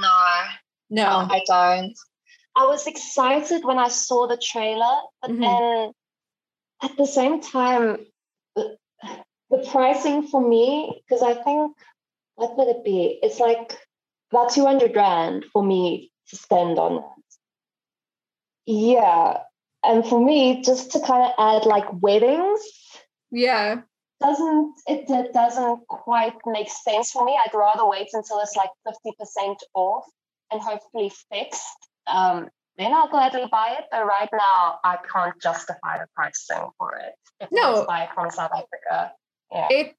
No. 0.00 0.42
No, 0.90 1.26
I 1.30 1.42
don't. 1.46 1.94
I 2.56 2.66
was 2.66 2.86
excited 2.86 3.64
when 3.64 3.78
I 3.78 3.88
saw 3.88 4.26
the 4.26 4.36
trailer, 4.36 5.00
but 5.20 5.30
mm-hmm. 5.30 5.40
then 5.40 5.92
at 6.82 6.96
the 6.96 7.06
same 7.06 7.40
time, 7.40 7.98
the, 8.54 8.76
the 9.50 9.66
pricing 9.70 10.26
for 10.26 10.46
me, 10.46 11.02
because 11.06 11.22
I 11.22 11.34
think, 11.34 11.76
what 12.36 12.56
would 12.56 12.68
it 12.68 12.84
be? 12.84 13.18
It's 13.22 13.40
like 13.40 13.76
about 14.30 14.52
200 14.52 14.94
rand 14.94 15.44
for 15.52 15.62
me 15.62 16.12
to 16.28 16.36
spend 16.36 16.78
on 16.78 16.96
that. 16.96 17.24
Yeah. 18.66 19.38
And 19.84 20.06
for 20.06 20.24
me, 20.24 20.62
just 20.62 20.92
to 20.92 21.00
kind 21.00 21.24
of 21.24 21.32
add 21.38 21.66
like 21.66 22.02
weddings. 22.02 22.60
Yeah. 23.30 23.82
Doesn't 24.20 24.74
it, 24.86 25.10
it 25.10 25.32
doesn't 25.32 25.86
quite 25.88 26.34
make 26.46 26.70
sense 26.70 27.10
for 27.10 27.24
me. 27.24 27.38
I'd 27.38 27.54
rather 27.54 27.86
wait 27.86 28.08
until 28.12 28.40
it's 28.40 28.56
like 28.56 28.70
50% 28.88 29.56
off 29.74 30.04
and 30.50 30.60
hopefully 30.60 31.12
fixed. 31.30 31.66
Um, 32.06 32.48
then 32.78 32.92
I'll 32.92 33.08
gladly 33.08 33.44
buy 33.50 33.76
it. 33.78 33.84
But 33.90 34.06
right 34.06 34.28
now, 34.32 34.78
I 34.84 34.98
can't 35.12 35.40
justify 35.40 35.98
the 35.98 36.06
pricing 36.14 36.70
for 36.78 36.96
it. 36.96 37.12
If 37.40 37.48
no, 37.52 37.84
buy 37.86 38.04
it 38.04 38.10
from 38.14 38.30
South 38.30 38.52
Africa. 38.52 39.12
Yeah. 39.52 39.68
It 39.70 39.96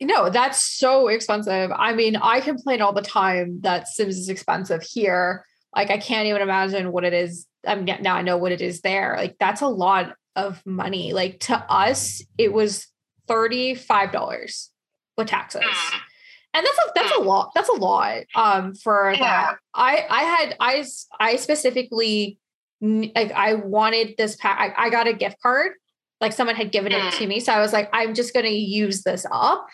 no, 0.00 0.30
that's 0.30 0.58
so 0.58 1.08
expensive. 1.08 1.70
I 1.72 1.92
mean, 1.92 2.16
I 2.16 2.40
complain 2.40 2.82
all 2.82 2.92
the 2.92 3.02
time 3.02 3.60
that 3.60 3.86
Sims 3.86 4.18
is 4.18 4.28
expensive 4.28 4.82
here. 4.82 5.44
Like, 5.74 5.90
I 5.90 5.98
can't 5.98 6.26
even 6.26 6.42
imagine 6.42 6.90
what 6.90 7.04
it 7.04 7.12
is. 7.12 7.46
I 7.66 7.76
mean, 7.76 7.84
now 8.00 8.16
I 8.16 8.22
know 8.22 8.36
what 8.36 8.52
it 8.52 8.60
is 8.60 8.80
there. 8.80 9.14
Like, 9.16 9.36
that's 9.38 9.60
a 9.60 9.68
lot 9.68 10.14
of 10.34 10.60
money. 10.66 11.12
Like, 11.12 11.40
to 11.40 11.56
us, 11.56 12.20
it 12.36 12.52
was 12.52 12.88
$35 13.28 14.68
with 15.16 15.28
taxes. 15.28 15.62
Mm 15.62 16.00
and 16.54 16.66
that's 16.66 16.78
a 16.78 16.90
that's 16.94 17.16
a 17.16 17.20
lot 17.20 17.50
that's 17.54 17.68
a 17.68 17.72
lot 17.72 18.24
um 18.34 18.74
for 18.74 19.10
yeah. 19.12 19.18
that 19.18 19.56
i 19.74 20.06
i 20.10 20.22
had 20.22 20.56
i 20.60 20.84
i 21.18 21.36
specifically 21.36 22.38
like 22.82 23.32
i 23.32 23.54
wanted 23.54 24.14
this 24.18 24.36
pack 24.36 24.74
I, 24.76 24.86
I, 24.86 24.90
got 24.90 25.06
a 25.06 25.12
gift 25.12 25.40
card 25.40 25.72
like 26.20 26.32
someone 26.32 26.56
had 26.56 26.72
given 26.72 26.92
it 26.92 27.12
to 27.14 27.24
mm. 27.24 27.28
me. 27.28 27.40
So 27.40 27.52
i 27.52 27.60
was 27.60 27.72
like 27.72 27.90
i'm 27.92 28.14
just 28.14 28.32
going 28.32 28.46
to 28.46 28.52
use 28.52 29.02
this 29.02 29.26
up. 29.30 29.66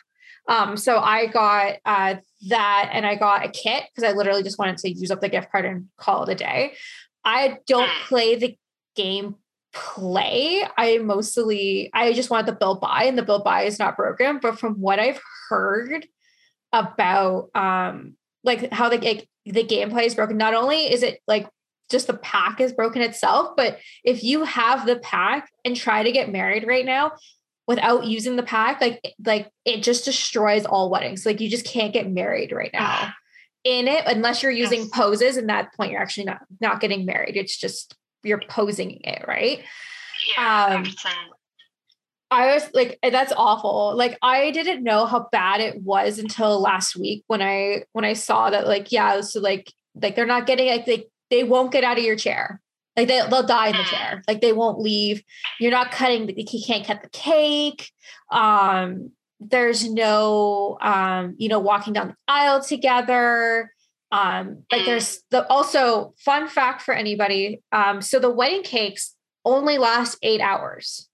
Um 0.49 0.77
so 0.77 0.99
i 0.99 1.27
got 1.27 1.77
uh 1.85 2.17
that 2.49 2.91
and 2.93 3.07
i 3.07 3.15
got 3.15 3.45
a 3.45 3.51
kit 3.51 3.85
because 3.95 4.11
i 4.11 4.17
literally 4.17 4.43
just 4.43 4.59
wanted 4.59 4.79
to 4.79 4.91
use 4.91 5.11
up 5.11 5.21
the 5.21 5.29
gift 5.29 5.53
card 5.53 5.67
and 5.67 5.87
call 5.97 6.25
it 6.25 6.33
a 6.33 6.35
day. 6.35 6.73
I 7.25 7.59
don't 7.67 7.91
play 8.07 8.37
the 8.37 8.57
game 8.97 9.37
play 9.73 10.65
i 10.77 10.99
mostly 10.99 11.91
i 11.93 12.13
just 12.13 12.31
wanted 12.31 12.47
the 12.47 12.53
build 12.53 12.81
buy 12.81 13.05
and 13.05 13.19
the 13.19 13.23
build 13.23 13.45
buy 13.45 13.63
is 13.63 13.79
not 13.79 13.97
broken 13.97 14.39
but 14.41 14.59
from 14.59 14.75
what 14.75 14.99
i've 14.99 15.21
heard 15.49 16.07
about 16.73 17.51
um 17.55 18.15
like 18.45 18.71
how 18.73 18.89
the 18.89 18.99
the 19.53 19.65
gameplay 19.65 20.05
is 20.05 20.15
broken. 20.15 20.37
Not 20.37 20.55
only 20.55 20.93
is 20.93 21.03
it 21.03 21.21
like 21.27 21.49
just 21.91 22.07
the 22.07 22.15
pack 22.15 22.61
is 22.61 22.73
broken 22.73 23.03
itself, 23.03 23.55
but 23.57 23.79
if 24.05 24.23
you 24.23 24.45
have 24.45 24.87
the 24.87 24.99
pack 24.99 25.51
and 25.65 25.75
try 25.75 26.03
to 26.03 26.13
get 26.13 26.31
married 26.31 26.67
right 26.67 26.85
now 26.85 27.13
without 27.67 28.05
using 28.05 28.37
the 28.37 28.43
pack, 28.43 28.81
like 28.81 29.01
like 29.25 29.51
it 29.65 29.83
just 29.83 30.05
destroys 30.05 30.65
all 30.65 30.91
weddings. 30.91 31.25
Like 31.25 31.41
you 31.41 31.49
just 31.49 31.65
can't 31.67 31.93
get 31.93 32.11
married 32.11 32.53
right 32.53 32.71
now 32.73 33.13
in 33.65 33.89
it 33.89 34.05
unless 34.07 34.43
you're 34.43 34.53
using 34.53 34.81
yes. 34.81 34.91
poses. 34.93 35.37
And 35.37 35.49
that 35.49 35.75
point, 35.75 35.93
you're 35.93 36.01
actually 36.01 36.25
not 36.25 36.41
not 36.61 36.81
getting 36.81 37.07
married. 37.07 37.37
It's 37.37 37.57
just 37.57 37.97
you're 38.23 38.43
posing 38.49 39.01
it, 39.05 39.25
right? 39.27 39.63
Yeah, 40.37 40.83
um, 40.83 40.87
I 42.31 42.55
was 42.55 42.69
like, 42.75 42.99
eh, 43.03 43.11
that's 43.11 43.33
awful. 43.37 43.97
Like 43.97 44.19
I 44.23 44.51
didn't 44.51 44.83
know 44.83 45.07
how 45.07 45.29
bad 45.33 45.61
it 45.61 45.83
was 45.83 46.19
until 46.19 46.61
last 46.61 46.97
week 46.97 47.25
when 47.27 47.41
I 47.41 47.85
when 47.93 48.05
I 48.05 48.13
saw 48.13 48.51
that 48.51 48.67
like, 48.67 48.93
yeah, 48.93 49.21
so 49.23 49.41
like 49.41 49.73
like 49.95 50.15
they're 50.15 50.27
not 50.27 50.47
getting 50.47 50.69
like 50.69 50.87
they 50.87 51.07
they 51.31 51.45
won't 51.45 51.73
get 51.73 51.85
out 51.85 51.99
of 51.99 52.05
your 52.05 52.17
chair. 52.17 52.61
Like 52.97 53.09
they, 53.09 53.23
they'll 53.31 53.47
die 53.47 53.69
in 53.69 53.77
the 53.77 53.85
chair. 53.85 54.23
Like 54.27 54.41
they 54.41 54.53
won't 54.53 54.81
leave. 54.81 55.23
You're 55.61 55.71
not 55.71 55.93
cutting 55.93 56.27
the 56.27 56.35
you 56.37 56.65
can't 56.67 56.85
cut 56.85 57.03
the 57.03 57.09
cake. 57.11 57.93
Um, 58.31 59.13
there's 59.41 59.89
no 59.89 60.79
um, 60.81 61.35
you 61.39 61.49
know, 61.49 61.61
walking 61.61 61.93
down 61.93 62.09
the 62.09 62.17
aisle 62.27 62.63
together. 62.63 63.73
Um, 64.11 64.65
like 64.73 64.87
there's 64.87 65.23
the 65.31 65.47
also 65.49 66.15
fun 66.19 66.49
fact 66.49 66.83
for 66.83 66.95
anybody. 66.95 67.63
Um, 67.73 68.01
so 68.01 68.19
the 68.19 68.31
wedding 68.31 68.63
cakes 68.63 69.15
only 69.45 69.79
last 69.79 70.19
eight 70.23 70.41
hours. 70.41 71.09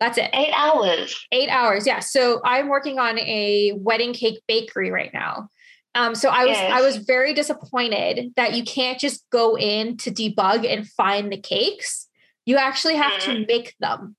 That's 0.00 0.18
it. 0.18 0.30
Eight 0.32 0.52
hours. 0.54 1.26
Eight 1.32 1.48
hours. 1.48 1.86
Yeah. 1.86 2.00
So 2.00 2.40
I'm 2.44 2.68
working 2.68 2.98
on 2.98 3.18
a 3.18 3.72
wedding 3.76 4.12
cake 4.12 4.40
bakery 4.46 4.90
right 4.90 5.12
now. 5.12 5.48
Um, 5.94 6.14
so 6.14 6.28
I 6.28 6.44
was 6.44 6.56
yes. 6.56 6.72
I 6.72 6.80
was 6.82 6.98
very 6.98 7.34
disappointed 7.34 8.32
that 8.36 8.54
you 8.54 8.62
can't 8.62 9.00
just 9.00 9.24
go 9.30 9.56
in 9.56 9.96
to 9.98 10.10
debug 10.10 10.70
and 10.70 10.88
find 10.88 11.32
the 11.32 11.40
cakes. 11.40 12.08
You 12.46 12.56
actually 12.56 12.96
have 12.96 13.12
mm. 13.14 13.24
to 13.24 13.46
make 13.46 13.74
them, 13.80 14.14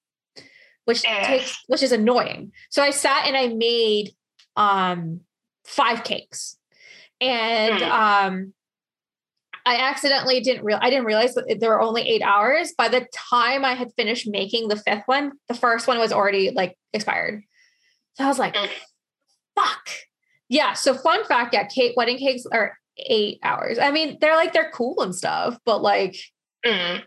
which 0.85 1.03
yes. 1.03 1.27
takes 1.27 1.63
which 1.67 1.83
is 1.83 1.93
annoying. 1.93 2.51
So 2.69 2.83
I 2.83 2.89
sat 2.89 3.27
and 3.27 3.37
I 3.37 3.47
made 3.47 4.11
um 4.57 5.21
five 5.65 6.03
cakes. 6.03 6.57
And 7.21 7.81
mm. 7.81 7.89
um 7.89 8.53
I 9.65 9.77
accidentally 9.77 10.39
didn't 10.39 10.63
real 10.63 10.79
I 10.81 10.89
didn't 10.89 11.05
realize 11.05 11.35
that 11.35 11.57
there 11.59 11.69
were 11.69 11.81
only 11.81 12.07
eight 12.07 12.21
hours. 12.21 12.73
By 12.77 12.89
the 12.89 13.07
time 13.13 13.65
I 13.65 13.73
had 13.73 13.93
finished 13.95 14.27
making 14.27 14.67
the 14.67 14.75
fifth 14.75 15.03
one, 15.05 15.33
the 15.47 15.53
first 15.53 15.87
one 15.87 15.99
was 15.99 16.11
already 16.11 16.51
like 16.51 16.77
expired. 16.93 17.43
So 18.15 18.25
I 18.25 18.27
was 18.27 18.39
like, 18.39 18.55
mm. 18.55 18.69
fuck. 19.55 19.89
Yeah. 20.47 20.73
So 20.73 20.93
fun 20.93 21.23
fact, 21.25 21.53
yeah, 21.53 21.65
Kate 21.65 21.93
wedding 21.95 22.17
cakes 22.17 22.45
are 22.51 22.77
eight 22.97 23.39
hours. 23.43 23.77
I 23.79 23.91
mean, 23.91 24.17
they're 24.19 24.35
like 24.35 24.53
they're 24.53 24.71
cool 24.71 25.01
and 25.01 25.15
stuff, 25.15 25.57
but 25.65 25.81
like 25.81 26.17
mm. 26.65 27.01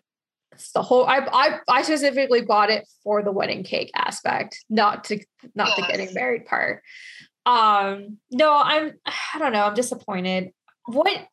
it's 0.52 0.73
the 0.73 0.83
whole 0.83 1.04
I 1.07 1.19
I 1.19 1.59
I 1.69 1.83
specifically 1.83 2.42
bought 2.42 2.71
it 2.71 2.88
for 3.02 3.23
the 3.23 3.33
wedding 3.33 3.64
cake 3.64 3.90
aspect, 3.95 4.64
not 4.71 5.04
to 5.04 5.19
not 5.54 5.69
yes. 5.69 5.76
the 5.76 5.87
getting 5.92 6.14
married 6.14 6.47
part. 6.47 6.83
Um, 7.45 8.19
no, 8.31 8.55
I'm 8.55 8.95
I 9.07 9.39
don't 9.39 9.53
know, 9.53 9.65
I'm 9.65 9.75
disappointed. 9.75 10.51
What 10.87 11.27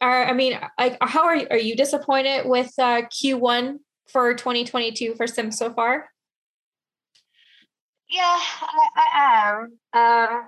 are 0.00 0.24
I 0.26 0.32
mean, 0.32 0.58
like 0.78 0.98
how 1.00 1.24
are 1.24 1.36
you, 1.36 1.46
are 1.50 1.58
you 1.58 1.76
disappointed 1.76 2.48
with 2.48 2.72
uh, 2.78 3.02
Q1 3.02 3.78
for 4.10 4.34
2022 4.34 5.14
for 5.14 5.26
Sims 5.26 5.58
so 5.58 5.72
far? 5.72 6.08
Yeah, 8.08 8.38
I, 8.38 8.88
I 8.96 9.48
am. 9.48 9.78
Um, 9.92 10.44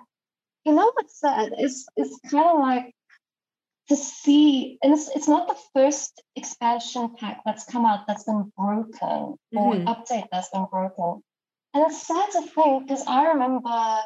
you 0.64 0.72
know 0.74 0.90
what's 0.94 1.18
sad? 1.18 1.52
It's 1.58 1.86
it's 1.96 2.18
kind 2.30 2.46
of 2.46 2.58
like 2.58 2.94
to 3.88 3.96
see, 3.96 4.78
and 4.82 4.92
it's 4.92 5.08
it's 5.14 5.28
not 5.28 5.48
the 5.48 5.56
first 5.74 6.22
expansion 6.34 7.14
pack 7.18 7.40
that's 7.46 7.64
come 7.64 7.86
out 7.86 8.06
that's 8.06 8.24
been 8.24 8.52
broken 8.56 8.92
mm-hmm. 8.98 9.56
or 9.56 9.74
update 9.76 10.26
that's 10.30 10.50
been 10.50 10.66
broken. 10.70 11.22
And 11.72 11.86
it's 11.86 12.06
sad 12.06 12.30
to 12.32 12.42
think 12.42 12.88
because 12.88 13.04
I 13.06 13.28
remember 13.28 13.98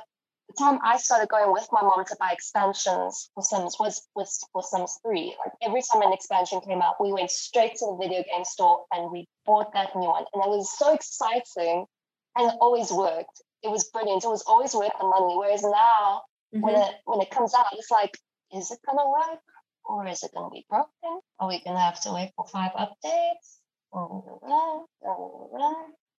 the 0.51 0.65
time 0.65 0.79
I 0.83 0.97
started 0.97 1.29
going 1.29 1.53
with 1.53 1.69
my 1.73 1.83
mom 1.83 2.05
to 2.05 2.17
buy 2.19 2.31
expansions 2.33 3.31
for 3.35 3.43
Sims 3.43 3.77
was 3.79 4.09
with 4.15 4.31
for 4.53 4.63
Sims 4.63 4.99
3. 5.03 5.37
Like 5.45 5.55
every 5.63 5.83
time 5.83 6.03
an 6.03 6.13
expansion 6.13 6.61
came 6.61 6.83
out, 6.83 7.01
we 7.01 7.13
went 7.13 7.31
straight 7.31 7.77
to 7.77 7.87
the 7.87 7.97
video 8.01 8.23
game 8.23 8.45
store 8.45 8.85
and 8.93 9.11
we 9.11 9.29
bought 9.47 9.73
that 9.75 9.95
new 9.95 10.09
one. 10.09 10.25
And 10.33 10.43
it 10.43 10.49
was 10.49 10.77
so 10.77 10.93
exciting 10.95 11.87
and 12.37 12.51
it 12.51 12.57
always 12.61 12.91
worked. 12.91 13.43
It 13.63 13.71
was 13.71 13.85
brilliant. 13.93 14.25
It 14.25 14.29
was 14.29 14.43
always 14.47 14.75
worth 14.75 14.93
the 14.99 15.07
money. 15.07 15.37
Whereas 15.37 15.63
now 15.63 16.23
mm-hmm. 16.55 16.61
when 16.61 16.75
it 16.75 16.95
when 17.05 17.21
it 17.21 17.31
comes 17.31 17.55
out, 17.55 17.67
it's 17.73 17.91
like, 17.91 18.17
is 18.55 18.71
it 18.71 18.79
gonna 18.87 19.09
work? 19.09 19.41
Or 19.85 20.07
is 20.07 20.23
it 20.23 20.33
gonna 20.35 20.51
be 20.51 20.67
broken? 20.69 21.21
Are 21.39 21.49
we 21.49 21.63
gonna 21.65 21.81
have 21.81 22.01
to 22.03 22.13
wait 22.13 22.33
for 22.37 22.47
five 22.47 22.73
updates? 22.73 23.59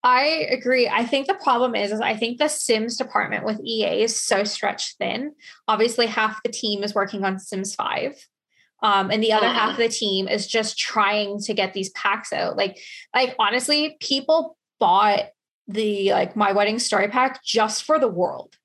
I 0.03 0.47
agree. 0.49 0.89
I 0.89 1.05
think 1.05 1.27
the 1.27 1.35
problem 1.35 1.75
is, 1.75 1.91
is 1.91 2.01
I 2.01 2.15
think 2.15 2.39
the 2.39 2.47
Sims 2.47 2.97
department 2.97 3.45
with 3.45 3.59
EA 3.63 4.01
is 4.03 4.19
so 4.19 4.43
stretched 4.43 4.97
thin. 4.97 5.33
Obviously, 5.67 6.07
half 6.07 6.41
the 6.43 6.49
team 6.49 6.83
is 6.83 6.95
working 6.95 7.23
on 7.23 7.39
Sims 7.39 7.75
5. 7.75 8.15
Um, 8.83 9.11
and 9.11 9.21
the 9.21 9.33
other 9.33 9.47
half 9.47 9.71
of 9.71 9.77
the 9.77 9.89
team 9.89 10.27
is 10.27 10.47
just 10.47 10.77
trying 10.77 11.39
to 11.41 11.53
get 11.53 11.73
these 11.73 11.89
packs 11.91 12.33
out. 12.33 12.57
Like, 12.57 12.79
like 13.13 13.35
honestly, 13.37 13.95
people 13.99 14.57
bought 14.79 15.25
the 15.67 16.11
like 16.11 16.35
my 16.35 16.51
wedding 16.51 16.79
story 16.79 17.07
pack 17.07 17.43
just 17.43 17.83
for 17.83 17.99
the 17.99 18.07
world. 18.07 18.55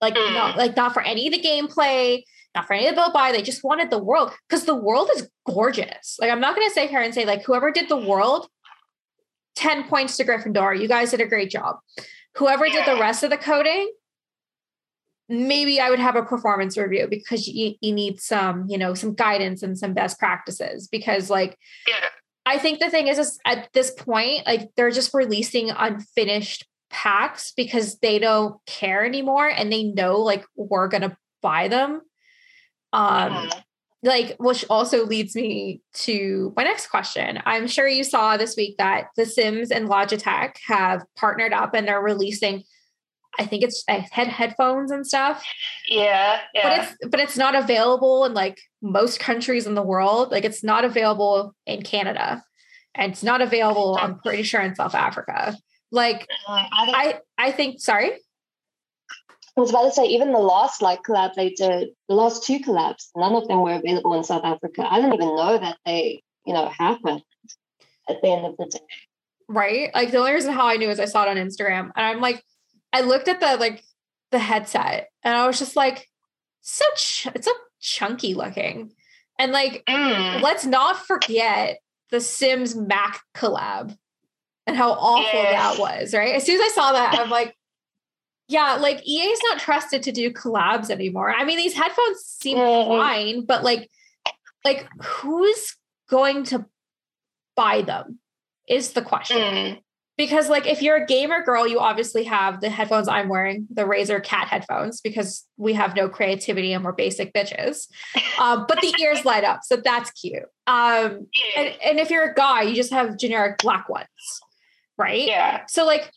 Like, 0.00 0.14
mm. 0.14 0.32
not 0.32 0.56
like 0.56 0.76
not 0.76 0.94
for 0.94 1.02
any 1.02 1.26
of 1.26 1.34
the 1.34 1.42
gameplay, 1.42 2.22
not 2.54 2.66
for 2.66 2.72
any 2.72 2.86
of 2.86 2.94
the 2.94 3.02
build 3.02 3.12
buy. 3.12 3.32
They 3.32 3.42
just 3.42 3.62
wanted 3.62 3.90
the 3.90 4.02
world 4.02 4.32
because 4.48 4.64
the 4.64 4.74
world 4.74 5.10
is 5.14 5.28
gorgeous. 5.46 6.16
Like, 6.18 6.30
I'm 6.30 6.40
not 6.40 6.56
gonna 6.56 6.70
sit 6.70 6.88
here 6.88 7.02
and 7.02 7.12
say 7.12 7.26
like 7.26 7.44
whoever 7.44 7.70
did 7.70 7.90
the 7.90 7.98
world 7.98 8.48
10 9.58 9.88
points 9.88 10.16
to 10.16 10.24
Gryffindor. 10.24 10.80
You 10.80 10.86
guys 10.86 11.10
did 11.10 11.20
a 11.20 11.26
great 11.26 11.50
job. 11.50 11.78
Whoever 12.36 12.66
did 12.68 12.86
the 12.86 13.00
rest 13.00 13.24
of 13.24 13.30
the 13.30 13.36
coding, 13.36 13.90
maybe 15.28 15.80
I 15.80 15.90
would 15.90 15.98
have 15.98 16.14
a 16.14 16.22
performance 16.22 16.78
review 16.78 17.08
because 17.10 17.48
you, 17.48 17.74
you 17.80 17.92
need 17.92 18.20
some, 18.20 18.66
you 18.68 18.78
know, 18.78 18.94
some 18.94 19.14
guidance 19.14 19.64
and 19.64 19.76
some 19.76 19.94
best 19.94 20.18
practices 20.20 20.86
because 20.86 21.28
like 21.28 21.58
yeah. 21.88 22.08
I 22.46 22.58
think 22.58 22.78
the 22.78 22.88
thing 22.88 23.08
is, 23.08 23.18
is 23.18 23.38
at 23.44 23.68
this 23.72 23.90
point, 23.90 24.46
like 24.46 24.70
they're 24.76 24.92
just 24.92 25.12
releasing 25.12 25.70
unfinished 25.70 26.64
packs 26.88 27.52
because 27.56 27.98
they 27.98 28.20
don't 28.20 28.64
care 28.64 29.04
anymore 29.04 29.48
and 29.48 29.72
they 29.72 29.82
know 29.82 30.20
like 30.20 30.44
we're 30.54 30.88
gonna 30.88 31.18
buy 31.42 31.66
them. 31.66 32.00
Um 32.92 33.32
mm-hmm. 33.32 33.58
Like 34.02 34.36
which 34.38 34.64
also 34.70 35.04
leads 35.04 35.34
me 35.34 35.82
to 35.92 36.52
my 36.56 36.62
next 36.62 36.88
question. 36.88 37.40
I'm 37.44 37.66
sure 37.66 37.88
you 37.88 38.04
saw 38.04 38.36
this 38.36 38.56
week 38.56 38.76
that 38.78 39.08
The 39.16 39.26
Sims 39.26 39.70
and 39.70 39.88
Logitech 39.88 40.56
have 40.66 41.04
partnered 41.16 41.52
up 41.52 41.74
and 41.74 41.86
they're 41.86 42.00
releasing 42.00 42.62
I 43.38 43.46
think 43.46 43.62
it's 43.62 43.84
head 43.86 44.28
headphones 44.28 44.90
and 44.90 45.06
stuff. 45.06 45.44
Yeah, 45.86 46.40
yeah. 46.54 46.62
But 46.62 46.78
it's 46.78 47.10
but 47.10 47.20
it's 47.20 47.36
not 47.36 47.54
available 47.54 48.24
in 48.24 48.34
like 48.34 48.58
most 48.82 49.20
countries 49.20 49.66
in 49.66 49.74
the 49.74 49.82
world. 49.82 50.32
Like 50.32 50.44
it's 50.44 50.64
not 50.64 50.84
available 50.84 51.54
in 51.66 51.82
Canada. 51.82 52.42
And 52.94 53.12
it's 53.12 53.22
not 53.22 53.40
available, 53.40 53.96
I'm 54.00 54.18
pretty 54.18 54.42
sure, 54.42 54.60
in 54.60 54.74
South 54.74 54.94
Africa. 54.94 55.56
Like 55.92 56.26
uh, 56.48 56.66
I 56.72 57.20
I 57.36 57.52
think 57.52 57.80
sorry. 57.80 58.12
I 59.58 59.60
was 59.60 59.70
about 59.70 59.84
to 59.84 59.92
say, 59.92 60.04
even 60.04 60.32
the 60.32 60.38
last 60.38 60.82
like 60.82 61.02
collab 61.02 61.34
they 61.34 61.50
did, 61.50 61.88
the 62.08 62.14
last 62.14 62.44
two 62.44 62.60
collabs, 62.60 63.08
none 63.16 63.34
of 63.34 63.48
them 63.48 63.60
were 63.60 63.72
available 63.72 64.14
in 64.14 64.22
South 64.22 64.44
Africa. 64.44 64.86
I 64.88 65.00
didn't 65.00 65.14
even 65.14 65.34
know 65.34 65.58
that 65.58 65.76
they, 65.84 66.22
you 66.46 66.54
know, 66.54 66.68
happened 66.68 67.22
at 68.08 68.22
the 68.22 68.28
end 68.28 68.46
of 68.46 68.56
the 68.56 68.66
day. 68.66 68.84
Right. 69.48 69.90
Like 69.94 70.12
the 70.12 70.18
only 70.18 70.32
reason 70.32 70.52
how 70.52 70.68
I 70.68 70.76
knew 70.76 70.88
is 70.88 71.00
I 71.00 71.06
saw 71.06 71.24
it 71.24 71.28
on 71.28 71.36
Instagram. 71.36 71.90
And 71.96 72.06
I'm 72.06 72.20
like, 72.20 72.42
I 72.92 73.00
looked 73.00 73.26
at 73.26 73.40
the 73.40 73.56
like 73.56 73.82
the 74.30 74.38
headset 74.38 75.08
and 75.24 75.34
I 75.34 75.46
was 75.46 75.58
just 75.58 75.74
like, 75.74 76.06
so 76.60 76.84
ch- 76.96 77.26
it's 77.34 77.46
so 77.46 77.52
chunky 77.80 78.34
looking. 78.34 78.92
And 79.40 79.50
like, 79.50 79.82
mm. 79.88 80.40
let's 80.40 80.66
not 80.66 81.04
forget 81.04 81.78
the 82.10 82.20
Sims 82.20 82.76
Mac 82.76 83.20
collab 83.34 83.96
and 84.68 84.76
how 84.76 84.92
awful 84.92 85.40
yes. 85.40 85.76
that 85.76 85.80
was, 85.80 86.14
right? 86.14 86.34
As 86.34 86.44
soon 86.44 86.60
as 86.60 86.70
I 86.70 86.74
saw 86.74 86.92
that, 86.92 87.18
I'm 87.18 87.30
like, 87.30 87.56
yeah, 88.48 88.74
like 88.74 89.06
EA 89.06 89.20
is 89.20 89.40
not 89.44 89.58
trusted 89.58 90.02
to 90.04 90.12
do 90.12 90.32
collabs 90.32 90.90
anymore. 90.90 91.30
I 91.30 91.44
mean, 91.44 91.58
these 91.58 91.74
headphones 91.74 92.20
seem 92.22 92.58
mm-hmm. 92.58 92.90
fine, 92.90 93.44
but 93.44 93.62
like, 93.62 93.90
like 94.64 94.88
who's 95.02 95.76
going 96.08 96.44
to 96.44 96.64
buy 97.54 97.82
them 97.82 98.18
is 98.66 98.92
the 98.92 99.02
question. 99.02 99.38
Mm 99.38 99.78
because 100.18 100.50
like 100.50 100.66
if 100.66 100.82
you're 100.82 100.96
a 100.96 101.06
gamer 101.06 101.42
girl 101.42 101.66
you 101.66 101.78
obviously 101.78 102.24
have 102.24 102.60
the 102.60 102.68
headphones 102.68 103.08
i'm 103.08 103.28
wearing 103.28 103.66
the 103.70 103.84
Razer 103.84 104.22
cat 104.22 104.48
headphones 104.48 105.00
because 105.00 105.46
we 105.56 105.72
have 105.72 105.96
no 105.96 106.10
creativity 106.10 106.74
and 106.74 106.84
we're 106.84 106.92
basic 106.92 107.32
bitches 107.32 107.86
um, 108.40 108.66
but 108.68 108.80
the 108.82 108.94
ears 109.00 109.24
light 109.24 109.44
up 109.44 109.60
so 109.62 109.76
that's 109.76 110.10
cute 110.10 110.42
um, 110.66 111.26
and, 111.56 111.74
and 111.82 111.98
if 111.98 112.10
you're 112.10 112.30
a 112.30 112.34
guy 112.34 112.62
you 112.62 112.74
just 112.74 112.92
have 112.92 113.16
generic 113.16 113.58
black 113.58 113.88
ones 113.88 114.08
right 114.98 115.26
yeah 115.26 115.62
so 115.68 115.86
like 115.86 116.12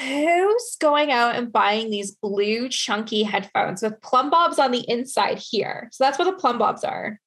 who's 0.00 0.76
going 0.80 1.12
out 1.12 1.36
and 1.36 1.52
buying 1.52 1.90
these 1.90 2.12
blue 2.12 2.68
chunky 2.68 3.22
headphones 3.22 3.82
with 3.82 4.00
plumb 4.00 4.30
bobs 4.30 4.58
on 4.58 4.70
the 4.70 4.88
inside 4.88 5.38
here 5.38 5.88
so 5.92 6.04
that's 6.04 6.18
where 6.18 6.30
the 6.30 6.36
plumb 6.36 6.58
bobs 6.58 6.84
are 6.84 7.18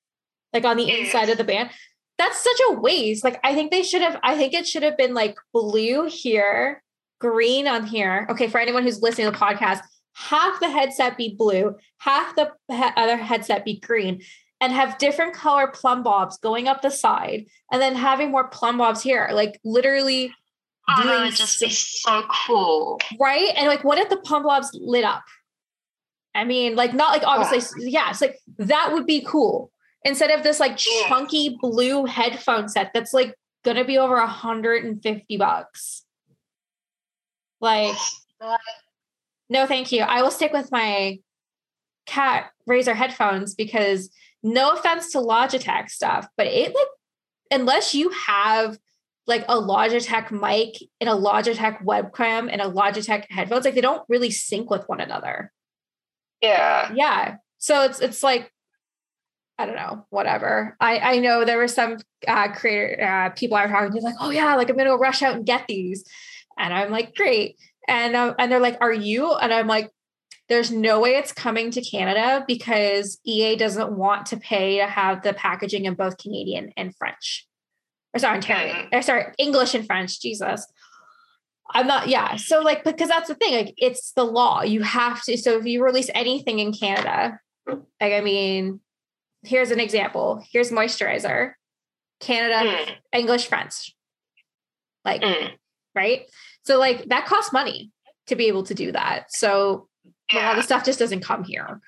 like 0.54 0.66
on 0.66 0.78
the 0.78 0.90
inside 0.90 1.30
of 1.30 1.38
the 1.38 1.44
band 1.44 1.70
that's 2.18 2.42
such 2.42 2.60
a 2.70 2.74
waste. 2.74 3.24
Like 3.24 3.40
I 3.44 3.54
think 3.54 3.72
they 3.72 3.84
should 3.84 4.02
have 4.02 4.20
I 4.24 4.36
think 4.36 4.54
it 4.54 4.68
should 4.68 4.84
have 4.84 4.98
been 4.98 5.14
like 5.14 5.38
blue 5.54 6.08
here, 6.08 6.82
green 7.20 7.68
on 7.68 7.86
here. 7.86 8.28
Okay, 8.30 8.48
for 8.48 8.60
anyone 8.60 8.84
who's 8.84 9.02
listening 9.02 9.28
to 9.28 9.32
the 9.32 9.38
podcast, 9.38 9.82
half 10.14 10.60
the 10.60 10.70
headset 10.70 11.18
be 11.18 11.36
blue, 11.38 11.76
half 11.98 12.36
the 12.36 12.52
he- 12.70 12.84
other 12.96 13.18
headset 13.18 13.66
be 13.66 13.80
green 13.80 14.22
and 14.62 14.72
have 14.72 14.98
different 14.98 15.34
color 15.34 15.68
plumb 15.68 16.04
bobs 16.04 16.38
going 16.38 16.68
up 16.68 16.82
the 16.82 16.90
side 16.90 17.46
and 17.72 17.82
then 17.82 17.96
having 17.96 18.32
more 18.32 18.48
plumb 18.48 18.78
bobs 18.78 19.02
here. 19.02 19.30
Like 19.34 19.60
literally 19.66 20.34
oh, 20.90 21.04
that 21.04 21.26
would 21.26 21.36
just 21.36 21.60
be 21.60 21.70
so 21.70 22.24
cool. 22.48 23.00
Right? 23.20 23.52
And 23.56 23.68
like 23.68 23.84
what 23.84 23.98
if 23.98 24.10
the 24.10 24.18
plumb 24.18 24.44
bobs 24.44 24.72
lit 24.74 25.04
up? 25.04 25.24
I 26.34 26.44
mean, 26.44 26.76
like 26.76 26.94
not 26.94 27.12
like 27.12 27.24
obviously, 27.26 27.86
oh. 27.86 27.88
yeah, 27.88 28.10
it's 28.10 28.22
like 28.22 28.40
that 28.58 28.92
would 28.92 29.06
be 29.06 29.26
cool 29.26 29.72
instead 30.04 30.32
of 30.32 30.44
this 30.44 30.60
like 30.60 30.78
chunky 30.78 31.58
blue 31.60 32.06
headphone 32.06 32.70
set 32.70 32.92
that's 32.94 33.14
like 33.14 33.36
gonna 33.64 33.86
be 33.86 33.98
over 33.98 34.16
150 34.16 35.38
bucks. 35.38 36.04
Like, 37.62 37.96
no, 39.50 39.66
thank 39.66 39.92
you. 39.92 40.02
I 40.02 40.22
will 40.22 40.32
stick 40.32 40.54
with 40.54 40.72
my 40.72 41.20
cat 42.06 42.52
Razer 42.70 42.96
headphones 42.96 43.56
because 43.56 44.10
no 44.44 44.72
offense 44.72 45.12
to 45.14 45.18
Logitech 45.18 45.90
stuff, 45.90 46.28
but 46.38 46.48
it 46.48 46.76
like 46.76 46.88
unless 47.50 47.96
you 47.96 48.10
have 48.10 48.78
like 49.28 49.44
a 49.48 49.56
Logitech 49.56 50.32
mic 50.32 50.76
and 51.02 51.10
a 51.10 51.14
Logitech 51.14 51.84
webcam 51.84 52.50
and 52.52 52.62
a 52.62 52.70
Logitech 52.70 53.26
headphones, 53.30 53.66
like 53.66 53.76
they 53.76 53.82
don't 53.82 54.04
really 54.08 54.32
sync 54.32 54.70
with 54.70 54.88
one 54.88 55.02
another. 55.02 55.52
Yeah. 56.42 56.92
Yeah. 56.94 57.36
So 57.58 57.84
it's 57.84 58.00
it's 58.00 58.22
like 58.22 58.52
I 59.58 59.66
don't 59.66 59.76
know, 59.76 60.06
whatever. 60.10 60.76
I 60.80 61.00
I 61.00 61.20
know 61.20 61.46
there 61.46 61.58
were 61.58 61.68
some 61.68 61.98
uh, 62.28 62.52
creator 62.52 63.02
uh, 63.02 63.30
people 63.30 63.58
I 63.58 63.66
were 63.66 63.72
talking 63.72 63.94
to 63.94 64.02
like, 64.02 64.16
oh 64.20 64.30
yeah, 64.30 64.56
like 64.56 64.70
I'm 64.70 64.78
gonna 64.78 64.90
go 64.90 64.98
rush 64.98 65.22
out 65.22 65.36
and 65.36 65.46
get 65.46 65.66
these, 65.68 66.04
and 66.58 66.74
I'm 66.74 66.92
like, 66.92 67.16
great, 67.16 67.58
and 67.88 68.16
uh, 68.16 68.36
and 68.38 68.52
they're 68.52 68.60
like, 68.60 68.78
are 68.82 68.94
you? 68.94 69.34
And 69.34 69.54
I'm 69.54 69.68
like, 69.68 69.92
there's 70.50 70.72
no 70.72 71.00
way 71.00 71.16
it's 71.16 71.32
coming 71.32 71.72
to 71.72 71.82
Canada 71.82 72.44
because 72.48 73.20
EA 73.26 73.56
doesn't 73.56 73.92
want 73.94 74.28
to 74.28 74.38
pay 74.38 74.78
to 74.80 74.88
have 74.88 75.24
the 75.24 75.34
packaging 75.34 75.86
in 75.86 75.94
both 75.96 76.18
Canadian 76.18 76.72
and 76.76 76.96
French, 76.96 77.48
or 78.16 78.20
sorry, 78.20 78.36
Ontario, 78.36 78.88
or 78.92 79.02
sorry, 79.02 79.26
English 79.38 79.76
and 79.76 79.86
French. 79.86 80.22
Jesus. 80.22 80.66
I'm 81.72 81.88
not, 81.88 82.08
yeah. 82.08 82.36
So, 82.36 82.62
like, 82.62 82.84
because 82.84 83.10
that's 83.10 83.28
the 83.28 83.36
thing, 83.36 83.54
like, 83.54 83.74
it's 83.78 84.12
the 84.14 84.24
law. 84.24 84.62
You 84.62 84.84
have 84.84 85.24
to. 85.24 85.36
So, 85.36 85.58
if 85.58 85.66
you 85.66 85.84
release 85.84 86.10
anything 86.14 86.60
in 86.60 86.72
Canada, 86.72 87.40
like, 87.68 88.14
I 88.14 88.22
mean, 88.22 88.80
here's 89.44 89.72
an 89.72 89.80
example. 89.80 90.44
Here's 90.52 90.72
moisturizer, 90.72 91.54
Canada, 92.20 92.70
mm. 92.70 92.96
English, 93.12 93.48
French. 93.48 93.96
Like, 95.04 95.22
mm. 95.22 95.52
right? 95.96 96.22
So, 96.66 96.80
like, 96.80 97.10
that 97.10 97.26
costs 97.26 97.52
money 97.52 97.92
to 98.28 98.36
be 98.36 98.46
able 98.46 98.64
to 98.64 98.76
do 98.76 98.92
that. 98.92 99.26
So, 99.30 99.88
yeah. 100.32 100.46
a 100.46 100.50
lot 100.50 100.58
of 100.60 100.64
stuff 100.64 100.86
just 100.86 101.00
doesn't 101.00 101.22
come 101.22 101.44
here. 101.44 101.82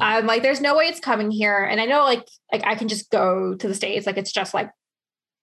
I'm 0.00 0.26
like, 0.26 0.42
there's 0.42 0.60
no 0.60 0.76
way 0.76 0.86
it's 0.86 1.00
coming 1.00 1.30
here. 1.30 1.64
And 1.64 1.80
I 1.80 1.86
know, 1.86 2.02
like, 2.02 2.26
like 2.52 2.66
I 2.66 2.74
can 2.74 2.88
just 2.88 3.10
go 3.10 3.54
to 3.54 3.68
the 3.68 3.74
states. 3.74 4.06
Like, 4.06 4.18
it's 4.18 4.32
just 4.32 4.54
like 4.54 4.70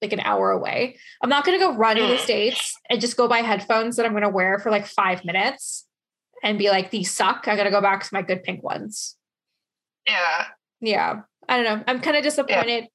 like 0.02 0.14
an 0.14 0.20
hour 0.20 0.52
away. 0.52 0.98
I'm 1.22 1.30
not 1.30 1.46
going 1.46 1.60
to 1.60 1.66
go 1.66 1.76
run 1.76 1.96
to 1.98 2.04
the 2.04 2.16
mm. 2.16 2.20
states 2.20 2.76
and 2.90 3.02
just 3.02 3.18
go 3.18 3.28
buy 3.28 3.40
headphones 3.40 3.96
that 3.96 4.06
I'm 4.06 4.14
going 4.14 4.24
to 4.24 4.30
wear 4.30 4.60
for 4.60 4.72
like 4.72 4.86
five 4.86 5.26
minutes 5.26 5.86
and 6.44 6.60
be 6.60 6.70
like, 6.70 6.92
these 6.92 7.12
suck. 7.12 7.48
I 7.48 7.56
got 7.56 7.64
to 7.64 7.72
go 7.72 7.82
back 7.82 8.04
to 8.04 8.10
my 8.14 8.22
good 8.22 8.44
pink 8.44 8.64
ones. 8.64 9.16
Yeah. 10.08 10.46
Yeah. 10.82 11.22
I 11.50 11.56
don't 11.58 11.66
know. 11.66 11.84
I'm 11.88 12.02
kind 12.02 12.18
of 12.18 12.24
disappointed. 12.24 12.84
Yeah. 12.84 12.88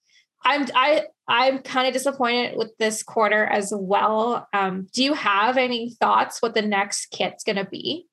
I'm 0.44 0.66
I 0.74 1.02
I'm 1.28 1.58
kind 1.60 1.86
of 1.86 1.92
disappointed 1.92 2.56
with 2.56 2.72
this 2.78 3.02
quarter 3.02 3.44
as 3.44 3.72
well. 3.74 4.48
Um, 4.52 4.88
do 4.92 5.04
you 5.04 5.14
have 5.14 5.56
any 5.56 5.94
thoughts 6.00 6.42
what 6.42 6.54
the 6.54 6.62
next 6.62 7.06
kit's 7.06 7.44
gonna 7.44 7.64
be? 7.64 8.06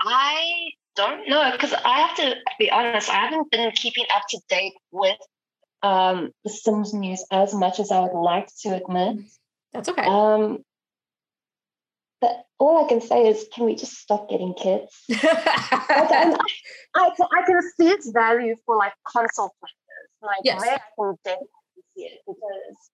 I 0.00 0.70
don't 0.96 1.28
know 1.28 1.50
because 1.52 1.72
I 1.72 2.00
have 2.00 2.16
to 2.16 2.34
be 2.58 2.70
honest. 2.70 3.08
I 3.08 3.14
haven't 3.14 3.50
been 3.50 3.70
keeping 3.72 4.06
up 4.14 4.22
to 4.30 4.40
date 4.48 4.74
with 4.90 5.18
um, 5.82 6.30
the 6.44 6.50
Sims 6.50 6.92
news 6.92 7.24
as 7.30 7.54
much 7.54 7.80
as 7.80 7.90
I 7.90 8.00
would 8.00 8.18
like 8.18 8.48
to 8.62 8.76
admit. 8.76 9.18
That's 9.72 9.88
okay. 9.88 10.04
Um, 10.04 10.64
but 12.20 12.44
all 12.58 12.84
I 12.84 12.88
can 12.88 13.00
say 13.00 13.28
is, 13.28 13.46
can 13.52 13.64
we 13.64 13.74
just 13.74 13.94
stop 13.94 14.28
getting 14.28 14.54
kids? 14.54 14.92
like, 15.08 15.22
I, 15.24 16.36
I, 16.94 17.10
I, 17.18 17.42
can 17.46 17.62
see 17.76 17.88
its 17.88 18.10
value 18.10 18.56
for 18.66 18.76
like 18.76 18.92
console 19.06 19.54
players. 19.60 20.10
Like, 20.22 20.40
yes. 20.44 20.60
I 20.60 20.66
can 20.66 21.16
definitely 21.24 21.48
see 21.96 22.02
it 22.02 22.20
because, 22.26 22.90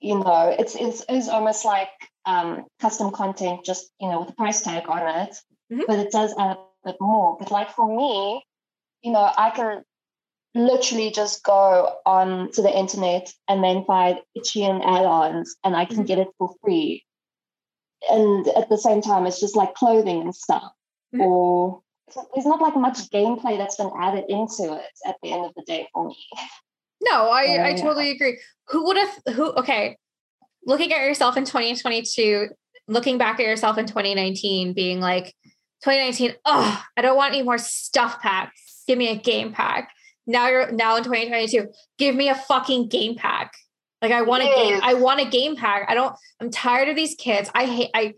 you 0.00 0.18
know, 0.18 0.56
it's, 0.58 0.74
it's, 0.76 1.04
it's 1.08 1.28
almost 1.28 1.66
like 1.66 1.90
um, 2.24 2.64
custom 2.80 3.10
content, 3.10 3.66
just, 3.66 3.90
you 4.00 4.08
know, 4.08 4.20
with 4.20 4.30
a 4.30 4.34
price 4.34 4.62
tag 4.62 4.84
on 4.88 5.06
it, 5.22 5.36
mm-hmm. 5.70 5.82
but 5.86 5.98
it 5.98 6.10
does 6.10 6.34
add 6.38 6.56
a 6.56 6.86
bit 6.86 6.96
more. 7.00 7.36
But 7.38 7.50
like 7.50 7.70
for 7.70 7.94
me, 7.94 8.42
you 9.02 9.12
know, 9.12 9.30
I 9.36 9.50
can 9.50 9.82
literally 10.54 11.10
just 11.10 11.42
go 11.44 11.94
on 12.06 12.50
to 12.52 12.62
the 12.62 12.76
internet 12.76 13.32
and 13.48 13.62
then 13.62 13.84
find 13.84 14.18
Itch.io 14.34 14.80
add-ons 14.82 15.56
and 15.64 15.76
I 15.76 15.84
can 15.84 15.98
mm-hmm. 15.98 16.04
get 16.04 16.18
it 16.18 16.28
for 16.38 16.54
free. 16.62 17.04
And 18.08 18.46
at 18.48 18.68
the 18.68 18.78
same 18.78 19.02
time 19.02 19.26
it's 19.26 19.40
just 19.40 19.56
like 19.56 19.74
clothing 19.74 20.22
and 20.22 20.34
stuff 20.34 20.72
mm-hmm. 21.14 21.20
or 21.20 21.82
there's 22.34 22.46
not 22.46 22.60
like 22.60 22.76
much 22.76 22.98
gameplay 23.10 23.58
that's 23.58 23.76
been 23.76 23.90
added 24.00 24.24
into 24.28 24.74
it 24.74 24.90
at 25.06 25.16
the 25.22 25.32
end 25.32 25.44
of 25.44 25.52
the 25.54 25.62
day 25.66 25.86
for 25.92 26.08
me. 26.08 26.16
No 27.00 27.30
i 27.30 27.46
so, 27.46 27.62
i 27.62 27.74
totally 27.74 28.10
agree. 28.10 28.40
Who 28.68 28.84
would 28.86 28.96
have 28.96 29.34
who 29.34 29.52
okay. 29.52 29.96
Looking 30.64 30.92
at 30.92 31.00
yourself 31.00 31.36
in 31.36 31.44
2022 31.44 32.48
looking 32.88 33.18
back 33.18 33.38
at 33.38 33.46
yourself 33.46 33.76
in 33.76 33.86
2019 33.86 34.72
being 34.72 34.98
like 34.98 35.34
2019 35.84 36.34
oh 36.46 36.82
i 36.96 37.02
don't 37.02 37.16
want 37.16 37.34
any 37.34 37.42
more 37.42 37.58
stuff 37.58 38.20
packs. 38.20 38.82
Give 38.86 38.96
me 38.96 39.08
a 39.08 39.16
game 39.16 39.52
pack 39.52 39.90
now 40.28 40.48
you're 40.48 40.70
now 40.70 40.96
in 40.96 41.02
2022 41.02 41.66
give 41.98 42.14
me 42.14 42.28
a 42.28 42.34
fucking 42.36 42.88
game 42.88 43.16
pack 43.16 43.52
like 44.00 44.12
I 44.12 44.22
want 44.22 44.42
a 44.44 44.46
game. 44.46 44.80
I 44.82 44.94
want 44.94 45.20
a 45.20 45.24
game 45.24 45.56
pack. 45.56 45.86
I 45.88 45.94
don't. 45.94 46.14
I'm 46.40 46.50
tired 46.50 46.88
of 46.88 46.96
these 46.96 47.14
kids. 47.16 47.50
I 47.54 47.66
hate. 47.66 47.90
I 47.94 48.14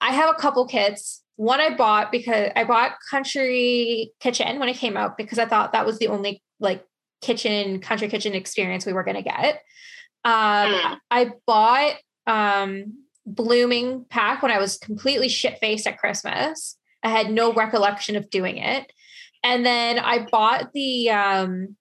I 0.00 0.12
have 0.12 0.30
a 0.30 0.40
couple 0.40 0.66
kits. 0.66 1.22
One 1.36 1.60
I 1.60 1.74
bought 1.74 2.10
because 2.12 2.50
I 2.54 2.64
bought 2.64 2.92
Country 3.10 4.12
Kitchen 4.20 4.58
when 4.58 4.68
it 4.68 4.76
came 4.76 4.96
out 4.96 5.16
because 5.16 5.38
I 5.38 5.46
thought 5.46 5.72
that 5.72 5.86
was 5.86 5.98
the 5.98 6.08
only 6.08 6.42
like 6.60 6.84
kitchen 7.20 7.80
country 7.80 8.08
kitchen 8.08 8.34
experience 8.34 8.86
we 8.86 8.92
were 8.92 9.04
going 9.04 9.16
to 9.16 9.22
get. 9.22 9.62
Um, 10.24 10.72
mm. 10.72 10.96
I 11.10 11.32
bought 11.46 11.94
um, 12.26 13.04
blooming 13.26 14.04
pack 14.08 14.42
when 14.42 14.52
I 14.52 14.58
was 14.58 14.78
completely 14.78 15.28
shit 15.28 15.58
faced 15.58 15.86
at 15.86 15.98
Christmas. 15.98 16.76
I 17.02 17.08
had 17.10 17.30
no 17.30 17.52
recollection 17.52 18.16
of 18.16 18.30
doing 18.30 18.58
it. 18.58 18.92
And 19.42 19.64
then 19.64 19.98
I 19.98 20.26
bought 20.30 20.72
the 20.72 21.10
um 21.10 21.76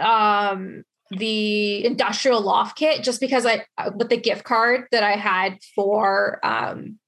um 0.00 0.84
the 1.10 1.84
industrial 1.84 2.40
loft 2.40 2.76
kit 2.76 3.02
just 3.04 3.20
because 3.20 3.46
I 3.46 3.64
with 3.94 4.08
the 4.08 4.16
gift 4.16 4.44
card 4.44 4.86
that 4.90 5.02
I 5.02 5.12
had 5.12 5.58
for 5.74 6.44
um 6.44 6.98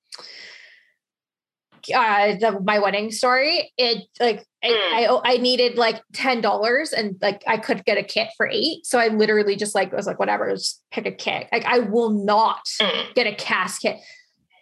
uh 1.95 2.35
the, 2.41 2.61
my 2.65 2.79
wedding 2.79 3.11
story 3.11 3.73
it 3.79 4.05
like 4.19 4.45
I, 4.63 4.69
mm. 4.69 4.73
I, 4.75 5.21
I 5.35 5.37
needed 5.37 5.79
like 5.79 6.03
ten 6.13 6.41
dollars 6.41 6.93
and 6.93 7.17
like 7.23 7.45
I 7.47 7.59
could 7.59 7.85
get 7.85 7.99
a 7.99 8.03
kit 8.03 8.29
for 8.37 8.49
eight 8.49 8.85
so 8.85 8.99
I 8.99 9.09
literally 9.09 9.57
just 9.57 9.75
like 9.75 9.93
was 9.93 10.07
like 10.07 10.19
whatever 10.19 10.51
just 10.51 10.83
pick 10.91 11.07
a 11.07 11.13
kit 11.13 11.49
like 11.53 11.65
I 11.65 11.81
will 11.81 12.11
not 12.11 12.65
mm. 12.81 13.15
get 13.15 13.27
a 13.27 13.35
CAS 13.35 13.79
kit 13.79 13.99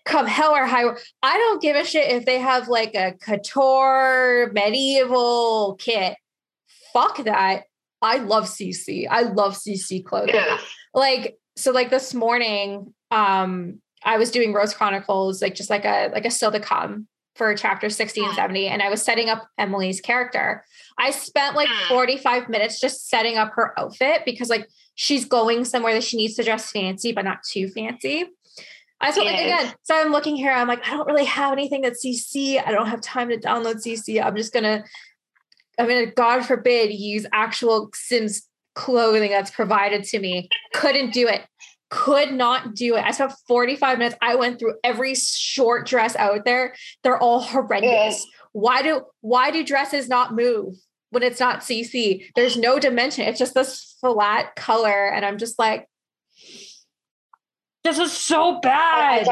come 0.04 0.26
hell 0.26 0.52
or 0.52 0.66
high 0.66 0.84
I 1.22 1.38
don't 1.38 1.62
give 1.62 1.76
a 1.76 1.84
shit 1.84 2.10
if 2.10 2.24
they 2.24 2.38
have 2.38 2.68
like 2.68 2.94
a 2.94 3.14
couture 3.20 4.50
medieval 4.52 5.76
kit 5.78 6.16
fuck 6.92 7.24
that 7.24 7.64
I 8.02 8.18
love 8.18 8.44
CC 8.44 9.06
I 9.10 9.22
love 9.22 9.54
CC 9.54 10.04
clothing 10.04 10.34
yeah. 10.34 10.58
like 10.92 11.38
so 11.56 11.72
like 11.72 11.90
this 11.90 12.14
morning 12.14 12.92
um 13.10 13.80
I 14.04 14.18
was 14.18 14.30
doing 14.30 14.52
Rose 14.52 14.74
Chronicles 14.74 15.40
like 15.40 15.54
just 15.54 15.70
like 15.70 15.84
a 15.84 16.10
like 16.12 16.26
a 16.26 16.30
still 16.30 16.52
to 16.52 16.60
come 16.60 17.08
for 17.34 17.54
chapter 17.54 17.90
60 17.90 18.24
and 18.24 18.34
70 18.34 18.68
and 18.68 18.80
I 18.80 18.90
was 18.90 19.02
setting 19.02 19.28
up 19.28 19.48
Emily's 19.58 20.00
character. 20.00 20.64
I 20.98 21.10
spent 21.10 21.56
like 21.56 21.68
45 21.88 22.48
minutes 22.48 22.78
just 22.78 23.08
setting 23.08 23.36
up 23.36 23.52
her 23.54 23.78
outfit 23.78 24.22
because 24.24 24.48
like 24.48 24.68
she's 24.94 25.24
going 25.24 25.64
somewhere 25.64 25.94
that 25.94 26.04
she 26.04 26.16
needs 26.16 26.34
to 26.34 26.44
dress 26.44 26.70
fancy 26.70 27.12
but 27.12 27.24
not 27.24 27.42
too 27.42 27.68
fancy. 27.68 28.26
I 29.04 29.12
felt 29.12 29.26
like 29.26 29.40
again, 29.40 29.74
so 29.82 29.94
I'm 29.94 30.12
looking 30.12 30.36
here, 30.36 30.52
I'm 30.52 30.68
like, 30.68 30.86
I 30.86 30.90
don't 30.90 31.06
really 31.06 31.24
have 31.24 31.52
anything 31.52 31.82
that's 31.82 32.04
CC. 32.04 32.60
I 32.64 32.72
don't 32.72 32.86
have 32.86 33.00
time 33.00 33.28
to 33.28 33.38
download 33.38 33.76
CC. 33.76 34.24
I'm 34.24 34.36
just 34.36 34.52
gonna, 34.52 34.84
I'm 35.78 35.88
gonna, 35.88 36.06
God 36.06 36.44
forbid, 36.44 36.92
use 36.92 37.26
actual 37.32 37.90
Sims 37.94 38.48
clothing 38.74 39.30
that's 39.30 39.50
provided 39.50 40.04
to 40.04 40.18
me. 40.18 40.48
Couldn't 40.72 41.12
do 41.12 41.28
it 41.28 41.42
could 41.94 42.32
not 42.32 42.74
do 42.74 42.96
it. 42.96 43.04
I 43.04 43.12
spent 43.12 43.32
45 43.46 43.98
minutes. 43.98 44.16
I 44.20 44.34
went 44.34 44.58
through 44.58 44.74
every 44.82 45.14
short 45.14 45.86
dress 45.86 46.16
out 46.16 46.44
there. 46.44 46.74
They're 47.04 47.18
all 47.18 47.40
horrendous. 47.40 48.26
Why 48.50 48.82
do 48.82 49.02
why 49.20 49.52
do 49.52 49.64
dresses 49.64 50.08
not 50.08 50.34
move 50.34 50.74
when 51.10 51.22
it's 51.22 51.38
not 51.38 51.60
CC? 51.60 52.26
There's 52.34 52.56
no 52.56 52.80
dimension. 52.80 53.26
It's 53.26 53.38
just 53.38 53.54
this 53.54 53.96
flat 54.00 54.56
color. 54.56 55.08
And 55.08 55.24
I'm 55.24 55.38
just 55.38 55.56
like, 55.56 55.88
this 57.84 57.98
is 57.98 58.12
so 58.12 58.60
bad. 58.60 59.28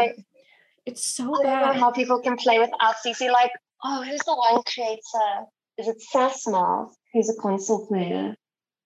it's 0.87 1.05
so 1.05 1.35
I 1.41 1.43
bad. 1.43 1.61
don't 1.61 1.75
know 1.75 1.81
how 1.81 1.91
people 1.91 2.21
can 2.21 2.37
play 2.37 2.59
without 2.59 2.95
CC. 3.05 3.31
Like, 3.31 3.51
oh, 3.83 4.03
who's 4.03 4.21
the 4.21 4.35
one 4.35 4.63
creator? 4.65 5.47
Is 5.79 5.89
it 5.89 5.97
Sassmouth? 6.15 6.93
Who's 7.13 7.31
a 7.31 7.41
console 7.41 7.87
player? 7.87 8.35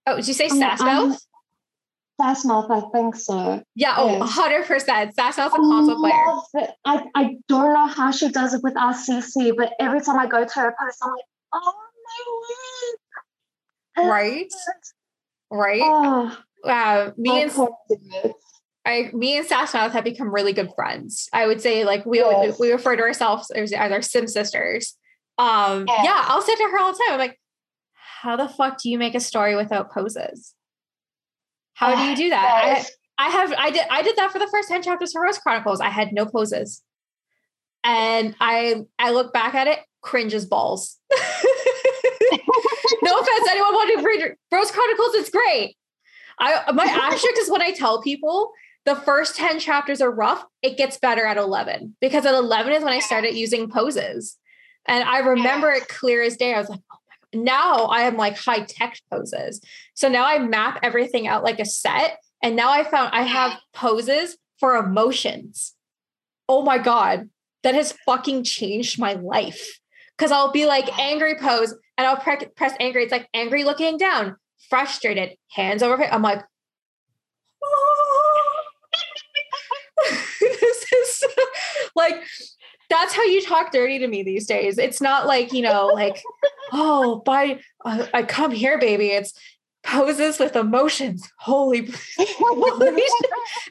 Oh, 0.06 0.16
did 0.16 0.28
you 0.28 0.34
say 0.34 0.48
Sassmouth? 0.48 1.18
Sassmouth, 2.20 2.70
I 2.70 2.88
think 2.92 3.16
so. 3.16 3.62
Yeah, 3.74 3.94
oh, 3.98 4.24
hundred 4.24 4.64
percent. 4.66 5.14
Sassmouth's 5.16 5.54
a 5.54 5.58
console 5.58 5.98
player. 5.98 6.68
I, 6.84 7.04
I 7.14 7.36
don't 7.48 7.74
know 7.74 7.86
how 7.86 8.10
she 8.10 8.30
does 8.30 8.54
it 8.54 8.62
with 8.62 8.74
RCC, 8.74 9.54
but 9.56 9.72
every 9.80 10.00
time 10.00 10.18
I 10.18 10.26
go 10.26 10.44
to 10.44 10.60
her 10.60 10.74
post, 10.80 10.98
I'm 11.02 11.10
like, 11.10 11.24
oh 11.52 11.74
my 13.96 14.04
word. 14.04 14.10
Right. 14.10 14.52
Right. 15.48 15.80
Oh, 15.80 16.36
uh, 16.64 17.12
me 17.16 17.42
and 17.42 17.52
I, 18.86 19.10
me 19.12 19.36
and 19.36 19.46
Sassmouth 19.46 19.90
have 19.90 20.04
become 20.04 20.32
really 20.32 20.52
good 20.52 20.70
friends. 20.76 21.28
I 21.32 21.46
would 21.46 21.60
say, 21.60 21.84
like 21.84 22.06
we 22.06 22.18
yes. 22.18 22.58
we 22.58 22.70
refer 22.70 22.94
to 22.96 23.02
ourselves 23.02 23.50
as, 23.50 23.72
as 23.72 23.92
our 23.92 24.00
sim 24.00 24.28
sisters. 24.28 24.96
Um, 25.38 25.84
yes. 25.88 26.00
yeah, 26.04 26.24
I'll 26.26 26.40
say 26.40 26.54
to 26.54 26.62
her 26.62 26.78
all 26.78 26.92
the 26.92 26.98
time. 27.04 27.14
I'm 27.14 27.18
like, 27.18 27.38
how 27.92 28.36
the 28.36 28.48
fuck 28.48 28.80
do 28.80 28.88
you 28.88 28.98
make 28.98 29.14
a 29.14 29.20
story 29.20 29.56
without 29.56 29.92
poses? 29.92 30.54
How 31.74 31.94
do 31.94 32.02
you 32.02 32.16
do 32.16 32.30
that? 32.30 32.62
Yes. 32.64 32.90
I, 33.18 33.26
I 33.26 33.30
have 33.30 33.52
I 33.58 33.70
did 33.70 33.82
I 33.90 34.02
did 34.02 34.16
that 34.16 34.30
for 34.30 34.38
the 34.38 34.48
first 34.50 34.68
10 34.68 34.82
chapters 34.82 35.12
for 35.12 35.22
Rose 35.22 35.38
Chronicles. 35.38 35.80
I 35.80 35.90
had 35.90 36.12
no 36.12 36.24
poses. 36.24 36.82
And 37.84 38.34
I 38.40 38.84
I 38.98 39.10
look 39.10 39.32
back 39.32 39.54
at 39.54 39.66
it, 39.66 39.80
cringes 40.00 40.46
balls. 40.46 40.96
no 41.10 41.18
offense, 43.18 43.48
anyone 43.50 43.74
wanting 43.74 43.98
to 43.98 44.04
read 44.04 44.34
Rose 44.52 44.70
Chronicles, 44.70 45.14
it's 45.14 45.30
great. 45.30 45.76
I 46.38 46.72
my 46.72 46.84
asterisk 47.12 47.38
is 47.38 47.50
when 47.50 47.62
I 47.62 47.72
tell 47.72 48.00
people 48.00 48.52
the 48.86 48.96
first 48.96 49.36
10 49.36 49.58
chapters 49.58 50.00
are 50.00 50.10
rough, 50.10 50.44
it 50.62 50.78
gets 50.78 50.96
better 50.96 51.26
at 51.26 51.36
11 51.36 51.96
because 52.00 52.24
at 52.24 52.34
11 52.34 52.72
is 52.72 52.82
when 52.82 52.92
I 52.92 53.00
started 53.00 53.34
using 53.34 53.68
poses. 53.68 54.38
And 54.86 55.04
I 55.04 55.18
remember 55.18 55.70
it 55.72 55.88
clear 55.88 56.22
as 56.22 56.36
day. 56.36 56.54
I 56.54 56.58
was 56.58 56.68
like, 56.68 56.80
oh 56.92 56.96
now 57.34 57.86
I 57.86 58.02
am 58.02 58.16
like 58.16 58.36
high 58.36 58.60
tech 58.60 58.98
poses. 59.10 59.60
So 59.94 60.08
now 60.08 60.24
I 60.24 60.38
map 60.38 60.78
everything 60.82 61.26
out 61.26 61.44
like 61.44 61.60
a 61.60 61.64
set. 61.64 62.18
And 62.42 62.56
now 62.56 62.70
I 62.70 62.84
found 62.84 63.10
I 63.12 63.22
have 63.22 63.58
poses 63.72 64.36
for 64.58 64.76
emotions. 64.76 65.74
Oh 66.48 66.62
my 66.62 66.78
God, 66.78 67.28
that 67.62 67.74
has 67.74 67.92
fucking 68.06 68.44
changed 68.44 68.98
my 68.98 69.14
life. 69.14 69.80
Cause 70.16 70.32
I'll 70.32 70.52
be 70.52 70.64
like 70.64 70.98
angry 70.98 71.34
pose 71.34 71.74
and 71.98 72.06
I'll 72.06 72.16
pre- 72.16 72.46
press 72.56 72.72
angry. 72.80 73.02
It's 73.02 73.12
like 73.12 73.28
angry 73.34 73.64
looking 73.64 73.98
down, 73.98 74.36
frustrated, 74.70 75.36
hands 75.50 75.82
over. 75.82 76.04
I'm 76.04 76.22
like, 76.22 76.42
oh. 77.62 78.62
this 80.40 80.92
is 80.92 81.24
like 81.96 82.22
that's 82.88 83.14
how 83.14 83.24
you 83.24 83.42
talk 83.42 83.72
dirty 83.72 83.98
to 83.98 84.06
me 84.06 84.22
these 84.22 84.46
days. 84.46 84.78
It's 84.78 85.00
not 85.00 85.26
like, 85.26 85.52
you 85.52 85.62
know, 85.62 85.86
like, 85.86 86.22
oh, 86.72 87.22
by 87.24 87.60
uh, 87.84 88.06
I 88.14 88.22
come 88.22 88.50
here, 88.50 88.78
baby. 88.78 89.08
It's 89.08 89.32
poses 89.82 90.38
with 90.38 90.56
emotions. 90.56 91.28
Holy, 91.38 91.80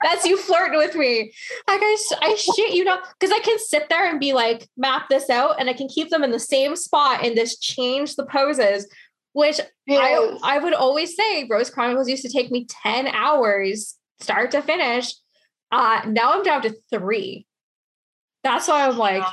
that's 0.04 0.26
you 0.26 0.38
flirting 0.38 0.78
with 0.78 0.96
me. 0.96 1.34
Like 1.68 1.82
I, 1.82 1.98
I 2.22 2.36
shit 2.36 2.74
you 2.74 2.84
know, 2.84 2.98
because 3.20 3.34
I 3.34 3.40
can 3.40 3.60
sit 3.60 3.90
there 3.90 4.10
and 4.10 4.20
be 4.20 4.34
like, 4.34 4.68
map 4.78 5.10
this 5.10 5.30
out, 5.30 5.60
and 5.60 5.70
I 5.70 5.74
can 5.74 5.88
keep 5.88 6.10
them 6.10 6.24
in 6.24 6.32
the 6.32 6.40
same 6.40 6.76
spot 6.76 7.24
and 7.24 7.36
just 7.36 7.62
change 7.62 8.16
the 8.16 8.26
poses. 8.26 8.88
Which 9.34 9.60
yes. 9.86 10.40
I, 10.44 10.56
I 10.56 10.58
would 10.60 10.74
always 10.74 11.14
say, 11.14 11.46
Rose 11.50 11.70
Chronicles 11.70 12.08
used 12.08 12.24
to 12.24 12.32
take 12.32 12.52
me 12.52 12.66
10 12.84 13.08
hours 13.08 13.96
start 14.22 14.52
to 14.52 14.62
finish. 14.62 15.14
Uh, 15.74 16.04
now 16.08 16.32
I'm 16.32 16.44
down 16.44 16.62
to 16.62 16.74
three 16.90 17.46
that's 18.46 18.68
why 18.70 18.88
I'm 18.88 18.98
like, 18.98 19.24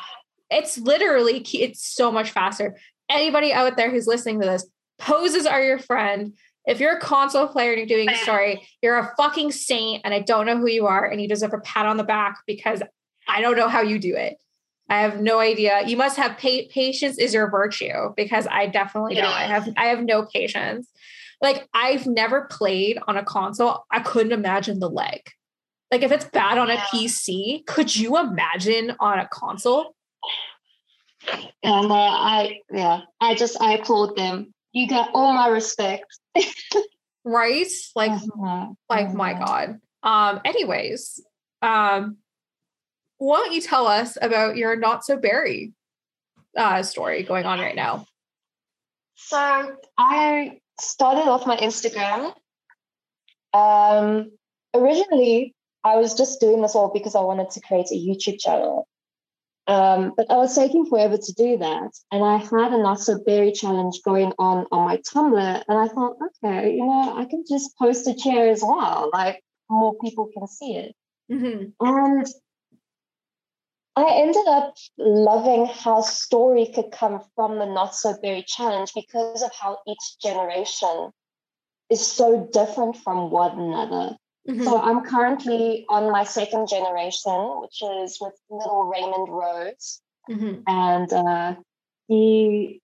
it's 0.50 0.78
literally, 0.78 1.44
it's 1.52 1.86
so 1.86 2.10
much 2.10 2.30
faster. 2.30 2.76
Anybody 3.08 3.52
out 3.52 3.76
there 3.76 3.90
who's 3.90 4.06
listening 4.06 4.40
to 4.40 4.46
this, 4.46 4.66
poses 4.98 5.46
are 5.46 5.62
your 5.62 5.78
friend. 5.78 6.32
If 6.64 6.80
you're 6.80 6.96
a 6.96 7.00
console 7.00 7.48
player 7.48 7.72
and 7.72 7.78
you're 7.78 7.98
doing 7.98 8.08
a 8.08 8.16
story, 8.22 8.66
you're 8.82 8.98
a 8.98 9.12
fucking 9.16 9.52
saint, 9.52 10.02
and 10.04 10.14
I 10.14 10.20
don't 10.20 10.46
know 10.46 10.56
who 10.56 10.68
you 10.68 10.86
are, 10.86 11.04
and 11.04 11.20
you 11.20 11.28
deserve 11.28 11.52
a 11.52 11.58
pat 11.58 11.86
on 11.86 11.96
the 11.96 12.04
back 12.04 12.38
because 12.46 12.82
I 13.28 13.40
don't 13.40 13.56
know 13.56 13.68
how 13.68 13.82
you 13.82 13.98
do 13.98 14.14
it. 14.16 14.36
I 14.88 15.00
have 15.00 15.20
no 15.20 15.40
idea. 15.40 15.82
You 15.86 15.96
must 15.96 16.16
have 16.16 16.38
pa- 16.38 16.68
patience 16.70 17.18
is 17.18 17.34
your 17.34 17.50
virtue 17.50 18.12
because 18.16 18.46
I 18.46 18.66
definitely 18.66 19.14
don't. 19.22 19.32
I 19.32 19.44
have 19.44 19.68
I 19.76 19.86
have 19.86 20.02
no 20.04 20.26
patience. 20.26 20.88
Like 21.40 21.66
I've 21.74 22.06
never 22.06 22.42
played 22.50 22.98
on 23.08 23.16
a 23.16 23.24
console. 23.24 23.84
I 23.90 24.00
couldn't 24.00 24.32
imagine 24.32 24.78
the 24.80 24.90
leg. 24.90 25.20
Like 25.92 26.02
if 26.02 26.10
it's 26.10 26.24
bad 26.24 26.56
on 26.56 26.70
a 26.70 26.76
PC, 26.76 27.66
could 27.66 27.94
you 27.94 28.18
imagine 28.18 28.96
on 28.98 29.18
a 29.18 29.28
console? 29.28 29.94
And 31.62 31.92
uh, 31.92 31.94
I 31.94 32.60
yeah, 32.72 33.02
I 33.20 33.34
just 33.34 33.60
I 33.60 33.74
applaud 33.74 34.16
them. 34.16 34.54
You 34.72 34.88
got 34.88 35.10
all 35.12 35.34
my 35.34 35.48
respect. 35.48 36.06
right? 37.24 37.66
Like 37.94 38.10
uh-huh. 38.12 38.68
like 38.88 39.08
uh-huh. 39.08 39.14
my 39.14 39.34
god. 39.34 39.80
Um 40.02 40.40
anyways, 40.46 41.22
um 41.60 42.16
why 43.18 43.36
don't 43.36 43.52
you 43.52 43.60
tell 43.60 43.86
us 43.86 44.16
about 44.20 44.56
your 44.56 44.74
not 44.76 45.04
so 45.04 45.18
berry 45.18 45.74
uh 46.56 46.82
story 46.82 47.22
going 47.22 47.44
on 47.44 47.60
right 47.60 47.76
now? 47.76 48.06
So 49.16 49.76
I 49.98 50.58
started 50.80 51.28
off 51.28 51.46
my 51.46 51.58
Instagram. 51.58 52.32
Um 53.52 54.32
originally 54.74 55.54
I 55.84 55.96
was 55.96 56.14
just 56.14 56.40
doing 56.40 56.62
this 56.62 56.74
all 56.74 56.90
because 56.92 57.14
I 57.14 57.20
wanted 57.20 57.50
to 57.50 57.60
create 57.60 57.90
a 57.90 57.94
YouTube 57.94 58.38
channel. 58.38 58.88
Um, 59.66 60.12
but 60.16 60.30
I 60.30 60.36
was 60.36 60.54
taking 60.54 60.86
forever 60.86 61.16
to 61.16 61.32
do 61.34 61.58
that. 61.58 61.90
And 62.10 62.24
I 62.24 62.36
had 62.36 62.72
a 62.72 62.78
Not 62.78 63.00
So 63.00 63.18
Berry 63.24 63.52
challenge 63.52 64.00
going 64.04 64.32
on 64.38 64.66
on 64.72 64.86
my 64.86 64.96
Tumblr. 64.98 65.64
And 65.68 65.78
I 65.78 65.88
thought, 65.88 66.16
okay, 66.42 66.74
you 66.74 66.84
know, 66.84 67.16
I 67.16 67.24
can 67.26 67.44
just 67.48 67.76
post 67.78 68.06
a 68.08 68.14
chair 68.14 68.48
as 68.48 68.62
well. 68.62 69.10
Like 69.12 69.42
more 69.70 69.94
people 69.98 70.30
can 70.36 70.46
see 70.48 70.76
it. 70.76 70.96
Mm-hmm. 71.30 71.86
And 71.86 72.26
I 73.94 74.14
ended 74.14 74.46
up 74.48 74.74
loving 74.98 75.66
how 75.66 76.00
story 76.00 76.66
could 76.74 76.90
come 76.92 77.20
from 77.36 77.58
the 77.58 77.66
Not 77.66 77.94
So 77.94 78.16
Berry 78.20 78.44
Challenge 78.46 78.90
because 78.94 79.42
of 79.42 79.52
how 79.54 79.78
each 79.86 80.18
generation 80.20 81.10
is 81.90 82.04
so 82.04 82.48
different 82.52 82.96
from 82.96 83.30
one 83.30 83.58
another. 83.60 84.16
Mm-hmm. 84.48 84.64
So 84.64 84.80
I'm 84.80 85.04
currently 85.04 85.86
on 85.88 86.10
my 86.10 86.24
second 86.24 86.68
generation, 86.68 87.60
which 87.60 87.80
is 87.82 88.18
with 88.20 88.34
little 88.50 88.84
Raymond 88.84 89.28
Rose. 89.28 90.00
Mm-hmm. 90.28 90.62
And 90.66 91.12
uh, 91.12 91.54
he 92.08 92.80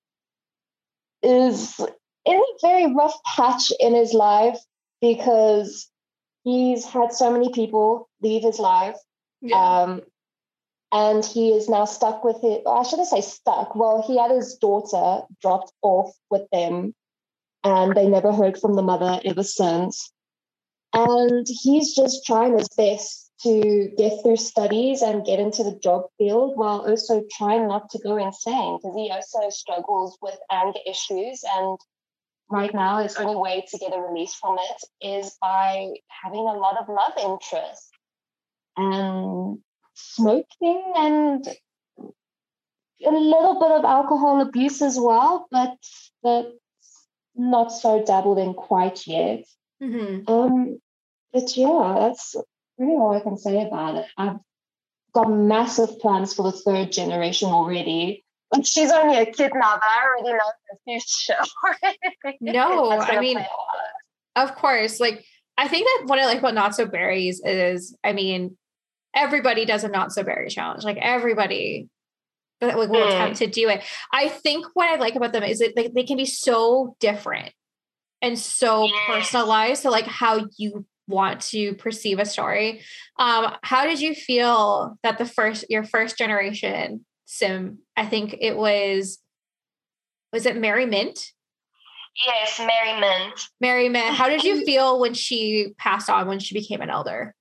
is 1.22 1.80
in 2.24 2.36
a 2.36 2.58
very 2.62 2.94
rough 2.94 3.16
patch 3.24 3.72
in 3.80 3.94
his 3.94 4.12
life 4.12 4.58
because 5.00 5.88
he's 6.44 6.84
had 6.84 7.12
so 7.12 7.30
many 7.32 7.52
people 7.52 8.08
leave 8.22 8.42
his 8.42 8.58
life. 8.58 8.96
Yeah. 9.40 9.82
Um, 9.82 10.02
and 10.90 11.24
he 11.24 11.50
is 11.50 11.68
now 11.68 11.84
stuck 11.84 12.24
with 12.24 12.42
it. 12.42 12.62
I 12.66 12.82
shouldn't 12.82 13.08
say 13.08 13.20
stuck. 13.20 13.74
Well, 13.74 14.02
he 14.06 14.16
had 14.18 14.30
his 14.30 14.56
daughter 14.56 15.26
dropped 15.42 15.72
off 15.82 16.12
with 16.30 16.48
them, 16.50 16.94
and 17.62 17.94
they 17.94 18.08
never 18.08 18.32
heard 18.32 18.58
from 18.58 18.74
the 18.74 18.82
mother 18.82 19.20
ever 19.24 19.42
since. 19.42 20.10
And 20.92 21.46
he's 21.48 21.94
just 21.94 22.24
trying 22.24 22.56
his 22.56 22.68
best 22.76 23.30
to 23.42 23.90
get 23.96 24.22
through 24.22 24.36
studies 24.36 25.02
and 25.02 25.24
get 25.24 25.38
into 25.38 25.62
the 25.62 25.78
job 25.82 26.06
field 26.18 26.56
while 26.56 26.80
also 26.88 27.22
trying 27.36 27.68
not 27.68 27.88
to 27.90 27.98
go 27.98 28.16
insane 28.16 28.78
because 28.78 28.96
he 28.96 29.10
also 29.10 29.48
struggles 29.50 30.18
with 30.20 30.38
anger 30.50 30.80
issues. 30.86 31.44
And 31.56 31.78
right 32.50 32.74
now, 32.74 33.02
his 33.02 33.16
only 33.16 33.36
way 33.36 33.64
to 33.68 33.78
get 33.78 33.94
a 33.94 34.00
release 34.00 34.34
from 34.34 34.56
it 34.58 35.06
is 35.06 35.36
by 35.40 35.92
having 36.08 36.40
a 36.40 36.58
lot 36.58 36.78
of 36.80 36.88
love 36.88 37.12
interest. 37.22 37.90
And 38.76 39.58
smoking 39.94 40.92
and 40.96 41.46
a 43.06 43.10
little 43.10 43.60
bit 43.60 43.70
of 43.70 43.84
alcohol 43.84 44.40
abuse 44.40 44.82
as 44.82 44.98
well, 44.98 45.46
but 45.50 45.76
that's 46.22 46.48
not 47.36 47.72
so 47.72 48.04
dabbled 48.04 48.38
in 48.38 48.54
quite 48.54 49.06
yet. 49.06 49.44
Mm-hmm. 49.82 50.30
Um, 50.30 50.80
but 51.32 51.56
yeah, 51.56 51.96
that's 52.00 52.36
really 52.78 52.92
all 52.92 53.16
I 53.16 53.20
can 53.20 53.36
say 53.36 53.66
about 53.66 53.96
it. 53.96 54.06
I've 54.16 54.36
got 55.12 55.30
massive 55.30 55.98
plans 56.00 56.34
for 56.34 56.50
the 56.50 56.56
third 56.56 56.92
generation 56.92 57.48
already. 57.48 58.24
But 58.50 58.66
she's 58.66 58.90
only 58.90 59.18
a 59.18 59.26
kid 59.26 59.52
now, 59.54 59.74
but 59.74 59.84
I 59.84 60.04
already 60.04 60.38
know 60.38 60.52
the 60.70 60.78
future. 60.86 62.38
no, 62.40 62.90
I 63.00 63.20
mean, 63.20 63.38
of 64.36 64.54
course. 64.54 65.00
Like, 65.00 65.24
I 65.58 65.68
think 65.68 65.86
that 65.86 66.08
what 66.08 66.18
I 66.18 66.24
like 66.24 66.38
about 66.38 66.54
Not 66.54 66.74
So 66.74 66.86
Berries 66.86 67.42
is, 67.44 67.94
I 68.02 68.14
mean, 68.14 68.56
everybody 69.14 69.64
does 69.64 69.84
a 69.84 69.88
not 69.88 70.12
so 70.12 70.22
berry 70.22 70.48
challenge. 70.48 70.84
Like 70.84 70.98
everybody 70.98 71.88
but 72.60 72.68
that 72.68 72.76
will 72.76 72.88
mm. 72.88 73.06
attempt 73.06 73.38
to 73.38 73.46
do 73.46 73.68
it. 73.68 73.82
I 74.12 74.28
think 74.28 74.66
what 74.74 74.88
I 74.88 74.96
like 74.96 75.14
about 75.14 75.32
them 75.32 75.44
is 75.44 75.60
that 75.60 75.76
they, 75.76 75.88
they 75.88 76.04
can 76.04 76.16
be 76.16 76.26
so 76.26 76.96
different 76.98 77.52
and 78.22 78.38
so 78.38 78.88
personalized 79.06 79.82
to 79.82 79.90
like 79.90 80.06
how 80.06 80.46
you 80.56 80.84
want 81.06 81.40
to 81.40 81.74
perceive 81.74 82.18
a 82.18 82.26
story. 82.26 82.82
Um, 83.18 83.54
how 83.62 83.86
did 83.86 84.00
you 84.00 84.14
feel 84.14 84.98
that 85.02 85.18
the 85.18 85.26
first 85.26 85.64
your 85.68 85.84
first 85.84 86.18
generation 86.18 87.04
sim? 87.24 87.78
I 87.96 88.06
think 88.06 88.36
it 88.40 88.56
was 88.56 89.18
was 90.32 90.46
it 90.46 90.56
Mary 90.56 90.86
Mint? 90.86 91.32
Yes, 92.26 92.58
Mary 92.58 93.00
Mint. 93.00 93.40
Mary 93.60 93.88
Mint. 93.88 94.14
How 94.14 94.28
did 94.28 94.42
you 94.42 94.64
feel 94.64 95.00
when 95.00 95.14
she 95.14 95.74
passed 95.78 96.10
on 96.10 96.26
when 96.26 96.40
she 96.40 96.54
became 96.54 96.80
an 96.80 96.90
elder? 96.90 97.34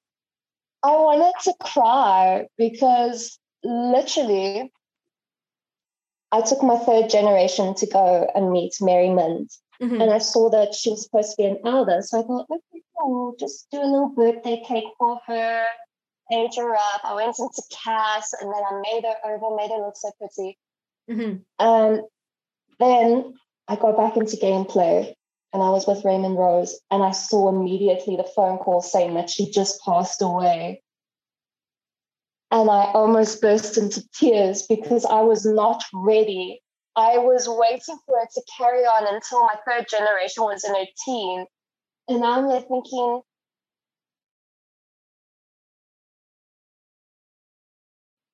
I 0.83 0.91
wanted 0.91 1.33
to 1.45 1.53
cry 1.59 2.47
because 2.57 3.39
literally 3.63 4.71
I 6.31 6.41
took 6.41 6.61
my 6.61 6.77
third 6.77 7.09
generation 7.09 7.73
to 7.75 7.87
go 7.87 8.29
and 8.35 8.51
meet 8.51 8.75
Mary 8.79 9.09
Mint. 9.09 9.51
Mm-hmm. 9.81 10.01
And 10.01 10.11
I 10.11 10.17
saw 10.17 10.49
that 10.49 10.73
she 10.73 10.89
was 10.89 11.03
supposed 11.03 11.31
to 11.31 11.35
be 11.37 11.45
an 11.45 11.59
elder. 11.65 12.01
So 12.01 12.19
I 12.19 12.23
thought, 12.23 12.47
okay, 12.49 12.81
cool, 12.99 13.35
just 13.39 13.67
do 13.71 13.79
a 13.79 13.85
little 13.85 14.09
birthday 14.09 14.63
cake 14.67 14.85
for 14.97 15.19
her, 15.27 15.65
age 16.33 16.55
her 16.57 16.75
up. 16.75 17.01
I 17.03 17.13
went 17.13 17.37
into 17.37 17.61
CAS 17.71 18.33
and 18.41 18.51
then 18.51 18.63
I 18.63 18.81
made 18.81 19.03
her 19.03 19.31
over, 19.31 19.55
made 19.55 19.69
her 19.69 19.85
look 19.85 19.95
so 19.95 20.11
pretty. 20.17 20.57
Mm-hmm. 21.09 21.37
And 21.59 22.01
then 22.79 23.33
I 23.67 23.75
got 23.75 23.97
back 23.97 24.17
into 24.17 24.37
gameplay 24.37 25.13
and 25.53 25.63
I 25.63 25.69
was 25.69 25.87
with 25.87 26.03
Raymond 26.03 26.37
Rose, 26.37 26.77
and 26.91 27.01
I 27.01 27.11
saw 27.11 27.49
immediately 27.49 28.17
the 28.17 28.29
phone 28.35 28.57
call 28.57 28.81
saying 28.81 29.13
that 29.13 29.29
she 29.29 29.49
just 29.49 29.81
passed 29.81 30.21
away. 30.21 30.83
And 32.51 32.69
I 32.69 32.91
almost 32.93 33.41
burst 33.41 33.77
into 33.77 34.03
tears 34.13 34.63
because 34.67 35.05
I 35.05 35.21
was 35.21 35.45
not 35.45 35.83
ready. 35.93 36.61
I 36.97 37.19
was 37.19 37.47
waiting 37.47 37.99
for 38.07 38.19
it 38.19 38.29
to 38.33 38.41
carry 38.57 38.81
on 38.81 39.13
until 39.13 39.41
my 39.41 39.53
third 39.67 39.87
generation 39.87 40.43
was 40.43 40.63
in 40.63 40.73
her 40.73 40.85
teen. 41.05 41.45
And 42.07 42.25
I'm 42.25 42.49
there 42.49 42.61
thinking, 42.61 43.21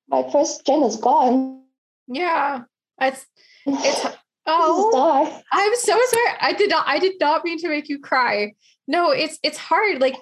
my 0.08 0.28
first 0.32 0.64
gen 0.64 0.82
is 0.82 0.96
gone. 0.96 1.62
Yeah. 2.08 2.62
It's 3.00 3.26
it's 3.66 4.06
Oh, 4.46 5.42
I'm 5.52 5.74
so 5.76 5.98
sorry. 6.08 6.36
I 6.40 6.52
did 6.52 6.68
not. 6.68 6.84
I 6.86 6.98
did 6.98 7.14
not 7.18 7.44
mean 7.44 7.58
to 7.60 7.68
make 7.68 7.88
you 7.88 7.98
cry. 7.98 8.52
No, 8.86 9.10
it's 9.10 9.38
it's 9.42 9.56
hard. 9.56 10.02
Like 10.02 10.16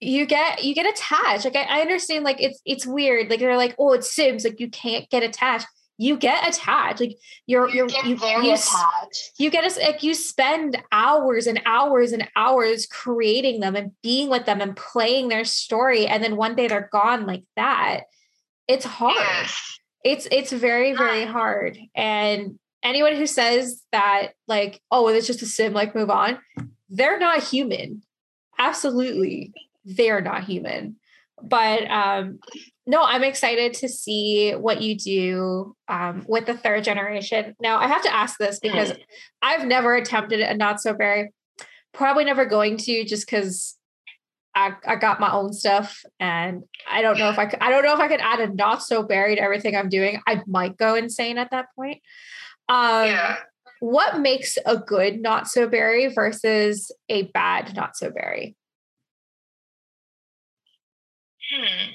you 0.00 0.26
get 0.26 0.64
you 0.64 0.74
get 0.74 0.86
attached. 0.86 1.44
Like 1.44 1.54
I, 1.54 1.78
I 1.78 1.80
understand. 1.82 2.24
Like 2.24 2.40
it's 2.42 2.60
it's 2.64 2.84
weird. 2.84 3.30
Like 3.30 3.38
they're 3.38 3.56
like, 3.56 3.76
oh, 3.78 3.92
it's 3.92 4.12
Sims. 4.12 4.42
Like 4.42 4.58
you 4.58 4.68
can't 4.68 5.08
get 5.08 5.22
attached. 5.22 5.68
You 5.98 6.16
get 6.16 6.46
attached. 6.46 7.00
Like 7.00 7.18
you're 7.46 7.68
you 7.68 7.88
you're 7.88 8.04
you, 8.04 8.16
very 8.16 8.48
you, 8.48 8.54
attached. 8.54 9.32
You 9.38 9.50
get 9.50 9.64
us 9.64 9.78
like 9.78 10.02
you 10.02 10.14
spend 10.14 10.82
hours 10.92 11.46
and 11.46 11.60
hours 11.64 12.12
and 12.12 12.28
hours 12.36 12.86
creating 12.86 13.60
them 13.60 13.74
and 13.76 13.92
being 14.02 14.28
with 14.28 14.44
them 14.44 14.60
and 14.60 14.76
playing 14.76 15.28
their 15.28 15.44
story, 15.44 16.06
and 16.06 16.22
then 16.22 16.36
one 16.36 16.54
day 16.54 16.68
they're 16.68 16.90
gone 16.92 17.26
like 17.26 17.44
that. 17.56 18.02
It's 18.68 18.84
hard. 18.84 19.48
It's 20.04 20.28
it's 20.30 20.52
very 20.52 20.92
very 20.92 21.24
hard 21.24 21.78
and 21.94 22.58
anyone 22.86 23.16
who 23.16 23.26
says 23.26 23.82
that 23.90 24.28
like 24.46 24.80
oh 24.92 25.08
it's 25.08 25.26
just 25.26 25.42
a 25.42 25.46
sim 25.46 25.72
like 25.72 25.94
move 25.94 26.10
on 26.10 26.38
they're 26.88 27.18
not 27.18 27.42
human 27.42 28.02
absolutely 28.58 29.52
they're 29.84 30.20
not 30.20 30.44
human 30.44 30.96
but 31.42 31.90
um 31.90 32.38
no 32.86 33.02
i'm 33.02 33.22
excited 33.22 33.74
to 33.74 33.88
see 33.88 34.52
what 34.52 34.80
you 34.80 34.96
do 34.96 35.74
um, 35.88 36.24
with 36.28 36.46
the 36.46 36.56
third 36.56 36.84
generation 36.84 37.54
now 37.60 37.78
i 37.78 37.86
have 37.86 38.02
to 38.02 38.12
ask 38.12 38.38
this 38.38 38.58
because 38.58 38.92
mm. 38.92 38.98
i've 39.42 39.66
never 39.66 39.94
attempted 39.94 40.40
a 40.40 40.56
not 40.56 40.80
so 40.80 40.94
berry 40.94 41.32
probably 41.92 42.24
never 42.24 42.44
going 42.44 42.76
to 42.76 43.04
just 43.04 43.26
because 43.26 43.76
I, 44.56 44.74
I 44.86 44.96
got 44.96 45.20
my 45.20 45.30
own 45.30 45.52
stuff 45.52 46.02
and 46.18 46.62
I 46.90 47.02
don't 47.02 47.18
know 47.18 47.28
if 47.28 47.38
I 47.38 47.44
could, 47.44 47.58
I 47.60 47.70
don't 47.70 47.84
know 47.84 47.92
if 47.92 48.00
I 48.00 48.08
could 48.08 48.20
add 48.20 48.40
a 48.40 48.52
not 48.54 48.82
so 48.82 49.02
berry 49.02 49.38
everything 49.38 49.76
I'm 49.76 49.90
doing. 49.90 50.20
I 50.26 50.40
might 50.46 50.78
go 50.78 50.94
insane 50.94 51.36
at 51.36 51.50
that 51.50 51.66
point. 51.76 52.00
Um, 52.68 53.06
yeah. 53.06 53.36
What 53.80 54.20
makes 54.20 54.56
a 54.64 54.78
good 54.78 55.20
not 55.20 55.46
so 55.46 55.68
berry 55.68 56.06
versus 56.08 56.90
a 57.10 57.24
bad 57.24 57.76
not 57.76 57.96
so 57.98 58.10
berry? 58.10 58.56
Hmm. 61.52 61.92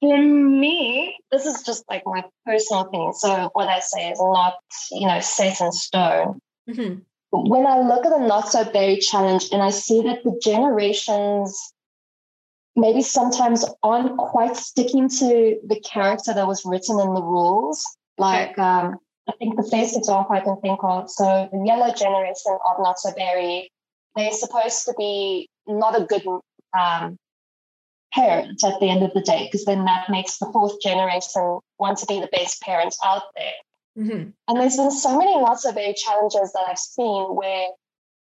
For 0.00 0.16
me, 0.16 1.18
this 1.32 1.44
is 1.44 1.62
just 1.62 1.84
like 1.90 2.02
my 2.06 2.24
personal 2.46 2.82
opinion. 2.82 3.14
So 3.14 3.50
what 3.52 3.68
I 3.68 3.80
say 3.80 4.10
is 4.10 4.20
not, 4.20 4.54
you 4.92 5.06
know, 5.06 5.20
set 5.20 5.60
in 5.60 5.72
stone. 5.72 6.40
Mm-hmm. 6.68 7.00
When 7.30 7.66
I 7.66 7.80
look 7.80 8.06
at 8.06 8.10
the 8.10 8.26
not 8.26 8.48
so 8.48 8.64
berry 8.64 8.98
challenge 8.98 9.48
and 9.52 9.62
I 9.62 9.70
see 9.70 10.02
that 10.02 10.22
the 10.22 10.40
generations 10.42 11.72
maybe 12.76 13.02
sometimes 13.02 13.64
aren't 13.82 14.16
quite 14.16 14.56
sticking 14.56 15.08
to 15.08 15.58
the 15.66 15.80
character 15.80 16.32
that 16.32 16.46
was 16.46 16.62
written 16.64 17.00
in 17.00 17.12
the 17.12 17.22
rules. 17.22 17.84
Like, 18.18 18.58
um, 18.58 18.98
I 19.28 19.32
think 19.38 19.56
the 19.56 19.68
best 19.70 19.96
example 19.96 20.34
I 20.34 20.40
can 20.40 20.56
think 20.60 20.78
of, 20.82 21.10
so 21.10 21.48
the 21.52 21.62
yellow 21.66 21.92
generation 21.92 22.52
of 22.52 22.76
Not 22.78 22.98
So 22.98 23.12
Berry, 23.14 23.70
they're 24.16 24.32
supposed 24.32 24.84
to 24.86 24.94
be 24.96 25.48
not 25.66 26.00
a 26.00 26.04
good 26.04 26.24
um, 26.78 27.18
parent 28.12 28.62
at 28.64 28.80
the 28.80 28.88
end 28.88 29.02
of 29.02 29.12
the 29.14 29.20
day, 29.20 29.44
because 29.44 29.64
then 29.64 29.84
that 29.84 30.08
makes 30.08 30.38
the 30.38 30.50
fourth 30.52 30.80
generation 30.80 31.58
want 31.78 31.98
to 31.98 32.06
be 32.06 32.20
the 32.20 32.28
best 32.32 32.60
parents 32.62 32.98
out 33.04 33.22
there. 33.36 34.04
Mm-hmm. 34.04 34.30
And 34.46 34.60
there's 34.60 34.76
been 34.76 34.90
so 34.90 35.18
many 35.18 35.34
lots 35.34 35.64
of 35.64 35.74
Berry 35.74 35.94
challenges 35.94 36.52
that 36.52 36.64
I've 36.68 36.78
seen 36.78 37.34
where 37.34 37.68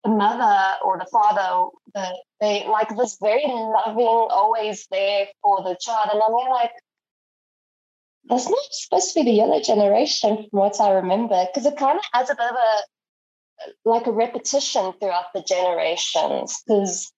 the 0.05 0.11
mother 0.11 0.77
or 0.85 0.99
the 0.99 1.07
father, 1.13 1.69
the, 1.95 2.17
they 2.41 2.67
like 2.67 2.95
this 2.97 3.19
very 3.21 3.45
loving, 3.47 4.27
always 4.31 4.87
there 4.91 5.27
for 5.43 5.63
the 5.63 5.77
child. 5.81 6.11
And 6.13 6.23
I'm 6.23 6.51
like, 6.51 6.73
that's 8.25 8.49
not 8.49 8.59
supposed 8.71 9.13
to 9.13 9.21
be 9.21 9.31
the 9.31 9.37
younger 9.37 9.61
generation 9.61 10.47
from 10.51 10.59
what 10.59 10.81
I 10.81 10.93
remember, 10.93 11.47
because 11.47 11.67
it 11.67 11.77
kind 11.77 11.99
of 11.99 12.05
adds 12.15 12.31
a 12.31 12.35
bit 12.35 12.51
of 12.51 12.57
a 12.57 12.83
like 13.85 14.07
a 14.07 14.13
repetition 14.13 14.93
throughout 14.99 15.27
the 15.35 15.43
generations. 15.43 16.63
Because 16.67 17.13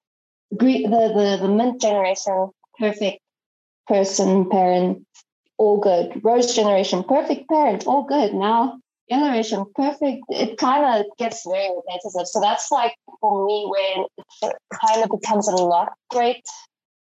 the, 0.58 0.82
the 0.88 1.38
the 1.42 1.48
mint 1.48 1.80
generation, 1.80 2.50
perfect 2.78 3.20
person, 3.86 4.48
parent, 4.50 5.06
all 5.58 5.78
good. 5.78 6.22
Rose 6.24 6.54
generation, 6.54 7.04
perfect 7.04 7.48
parent, 7.48 7.86
all 7.86 8.04
good. 8.04 8.34
Now 8.34 8.78
generation, 9.10 9.64
perfect. 9.74 10.24
It 10.28 10.58
kind 10.58 10.84
of 10.84 11.06
gets 11.18 11.44
very 11.46 11.70
repetitive. 11.74 12.26
So 12.26 12.40
that's 12.40 12.70
like 12.70 12.94
for 13.20 13.46
me 13.46 13.66
when 13.68 14.06
it 14.42 14.56
kind 14.80 15.04
of 15.04 15.10
becomes 15.10 15.48
a 15.48 15.56
lot 15.56 15.92
great, 16.10 16.44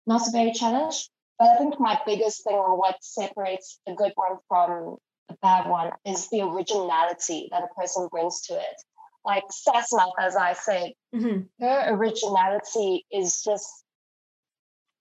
not 0.06 0.26
a 0.26 0.30
very 0.30 0.52
challenge. 0.52 1.08
But 1.38 1.50
I 1.50 1.56
think 1.56 1.80
my 1.80 1.98
biggest 2.06 2.44
thing 2.44 2.54
or 2.54 2.78
what 2.78 2.96
separates 3.02 3.80
a 3.88 3.94
good 3.94 4.12
one 4.14 4.38
from 4.48 4.96
a 5.28 5.34
bad 5.42 5.68
one 5.68 5.90
is 6.04 6.28
the 6.30 6.42
originality 6.42 7.48
that 7.50 7.62
a 7.62 7.74
person 7.80 8.08
brings 8.10 8.42
to 8.42 8.54
it. 8.54 8.82
Like 9.24 9.44
Sassmouth, 9.50 10.12
as 10.20 10.34
I 10.34 10.54
said, 10.54 10.92
mm-hmm. 11.14 11.42
her 11.64 11.94
originality 11.94 13.06
is 13.12 13.42
just 13.44 13.68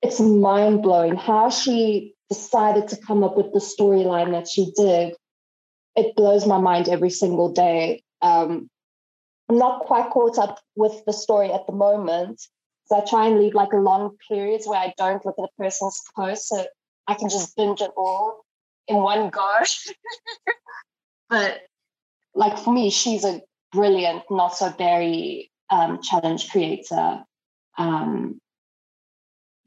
it's 0.02 0.20
mind 0.20 0.82
blowing 0.82 1.16
how 1.16 1.50
she 1.50 2.16
decided 2.30 2.88
to 2.90 2.98
come 2.98 3.24
up 3.24 3.38
with 3.38 3.54
the 3.54 3.60
storyline 3.60 4.32
that 4.32 4.48
she 4.48 4.72
did. 4.76 5.14
It 5.96 6.16
blows 6.16 6.48
my 6.48 6.60
mind 6.60 6.90
every 6.90 7.10
single 7.10 7.52
day. 7.52 8.04
Um, 8.22 8.70
I'm 9.50 9.58
not 9.58 9.82
quite 9.82 10.10
caught 10.10 10.38
up 10.38 10.60
with 10.76 11.04
the 11.06 11.14
story 11.14 11.52
at 11.52 11.68
the 11.68 11.74
moment. 11.74 12.42
So 12.86 12.98
I 12.98 13.06
try 13.06 13.28
and 13.28 13.40
leave 13.40 13.54
like 13.54 13.74
a 13.74 13.78
long 13.78 14.18
periods 14.30 14.66
where 14.66 14.80
I 14.80 14.94
don't 14.98 15.26
look 15.26 15.36
at 15.38 15.46
a 15.46 15.62
person's 15.62 16.02
post 16.16 16.48
so 16.48 16.66
I 17.08 17.16
can 17.16 17.30
just 17.30 17.56
binge 17.56 17.82
it 17.82 17.92
all 17.96 18.46
in 18.88 18.98
one 18.98 19.30
go. 19.30 19.58
but 21.30 21.62
like 22.34 22.58
for 22.58 22.74
me, 22.74 22.90
she's 22.90 23.26
a 23.26 23.42
brilliant, 23.72 24.24
not 24.30 24.56
so 24.56 24.72
berry 24.72 25.52
um, 25.70 26.02
challenge 26.02 26.50
creator. 26.50 27.24
Um, 27.78 28.40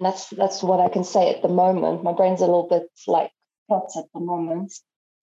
that's 0.00 0.28
that's 0.28 0.62
what 0.62 0.80
I 0.80 0.88
can 0.88 1.04
say 1.04 1.30
at 1.30 1.42
the 1.42 1.48
moment. 1.48 2.02
My 2.02 2.12
brain's 2.12 2.40
a 2.40 2.46
little 2.46 2.68
bit 2.68 2.84
like 3.06 3.30
hot 3.68 3.90
at 3.96 4.04
the 4.12 4.20
moment. 4.20 4.72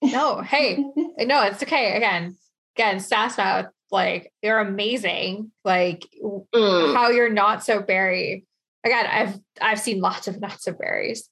no, 0.02 0.41
hey, 0.41 0.78
no, 1.20 1.44
it's 1.44 1.62
okay. 1.63 1.96
Again, 1.96 2.36
again, 2.76 2.98
Sassmouth, 2.98 3.70
like 3.91 4.32
you're 4.41 4.60
amazing. 4.60 5.52
Like 5.63 6.08
mm. 6.24 6.94
how 6.94 7.10
you're 7.10 7.32
not 7.32 7.63
so 7.63 7.82
berry. 7.82 8.46
Again, 8.84 9.06
I've 9.06 9.39
I've 9.62 9.80
seen 9.80 10.02
lots 10.02 10.28
of 10.28 10.39
not 10.39 10.62
so 10.62 10.74
berries. 10.74 11.30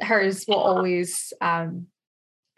Hers 0.00 0.44
will 0.48 0.56
always 0.56 1.32
um 1.40 1.88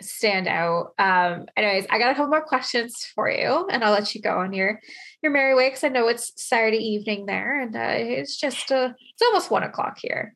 stand 0.01 0.47
out. 0.47 0.93
Um, 0.99 1.47
anyways, 1.57 1.87
I 1.91 1.99
got 1.99 2.11
a 2.11 2.15
couple 2.15 2.31
more 2.31 2.45
questions 2.45 3.11
for 3.15 3.31
you, 3.31 3.69
and 3.71 3.83
I'll 3.83 3.93
let 3.93 4.15
you 4.15 4.21
go 4.21 4.39
on 4.39 4.53
your 4.53 4.81
your 5.23 5.33
merry 5.33 5.55
way 5.55 5.69
because 5.69 5.85
I 5.85 5.89
know 5.89 6.09
it's 6.09 6.33
Saturday 6.37 6.79
evening 6.79 7.27
there, 7.27 7.61
and 7.61 7.75
uh, 7.75 7.95
it's 7.95 8.37
just 8.37 8.71
uh, 8.71 8.93
it's 8.97 9.23
almost 9.23 9.51
one 9.51 9.63
o'clock 9.63 9.99
here. 10.01 10.35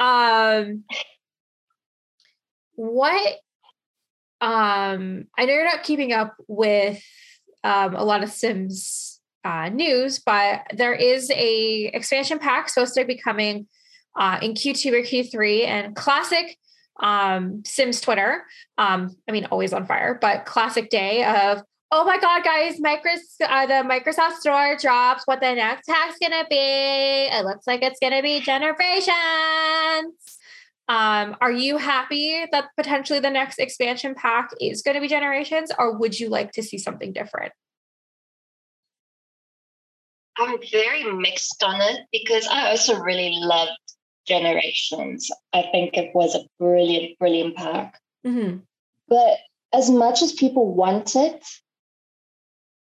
Um, 0.00 0.84
what? 2.74 3.36
Um, 4.40 5.26
I 5.38 5.46
know 5.46 5.54
you're 5.54 5.64
not 5.64 5.84
keeping 5.84 6.12
up 6.12 6.34
with 6.48 7.02
um, 7.62 7.94
a 7.94 8.04
lot 8.04 8.22
of 8.22 8.30
Sims 8.30 9.20
uh, 9.44 9.68
news, 9.68 10.18
but 10.18 10.62
there 10.72 10.92
is 10.92 11.30
a 11.30 11.90
expansion 11.94 12.38
pack 12.38 12.68
supposed 12.68 12.94
to 12.94 13.04
be 13.04 13.18
coming 13.18 13.66
uh, 14.18 14.38
in 14.42 14.54
Q2 14.54 14.92
or 14.92 15.02
Q3, 15.02 15.66
and 15.66 15.96
classic 15.96 16.56
um, 17.00 17.62
Sims 17.64 18.00
Twitter. 18.00 18.44
Um, 18.78 19.16
I 19.28 19.32
mean, 19.32 19.46
always 19.50 19.72
on 19.72 19.86
fire, 19.86 20.18
but 20.20 20.44
classic 20.46 20.90
day 20.90 21.24
of, 21.24 21.62
oh 21.90 22.04
my 22.04 22.18
God, 22.18 22.44
guys, 22.44 22.80
Microsoft, 22.80 23.40
uh, 23.42 23.66
the 23.66 23.88
Microsoft 23.88 24.36
Store 24.36 24.76
drops 24.80 25.22
what 25.26 25.40
the 25.40 25.54
next 25.54 25.88
hack's 25.88 26.18
gonna 26.20 26.44
be. 26.48 26.56
It 26.56 27.44
looks 27.44 27.66
like 27.66 27.82
it's 27.82 27.98
gonna 28.00 28.22
be 28.22 28.40
generations. 28.40 29.14
Um, 30.86 31.36
are 31.40 31.52
you 31.52 31.78
happy 31.78 32.44
that 32.52 32.68
potentially 32.76 33.20
the 33.20 33.30
next 33.30 33.58
expansion 33.58 34.14
pack 34.14 34.50
is 34.60 34.82
going 34.82 34.96
to 34.96 35.00
be 35.00 35.08
generations, 35.08 35.72
or 35.78 35.96
would 35.96 36.18
you 36.18 36.28
like 36.28 36.52
to 36.52 36.62
see 36.62 36.76
something 36.76 37.12
different? 37.12 37.52
I'm 40.38 40.58
very 40.70 41.04
mixed 41.12 41.62
on 41.62 41.80
it 41.80 42.00
because 42.12 42.46
I 42.48 42.70
also 42.70 42.98
really 42.98 43.32
loved 43.36 43.70
generations. 44.26 45.30
I 45.52 45.62
think 45.70 45.96
it 45.96 46.14
was 46.14 46.34
a 46.34 46.44
brilliant, 46.58 47.18
brilliant 47.18 47.56
park. 47.56 47.94
Mm-hmm. 48.26 48.58
But 49.08 49.38
as 49.72 49.90
much 49.90 50.22
as 50.22 50.32
people 50.32 50.74
want 50.74 51.16
it, 51.16 51.44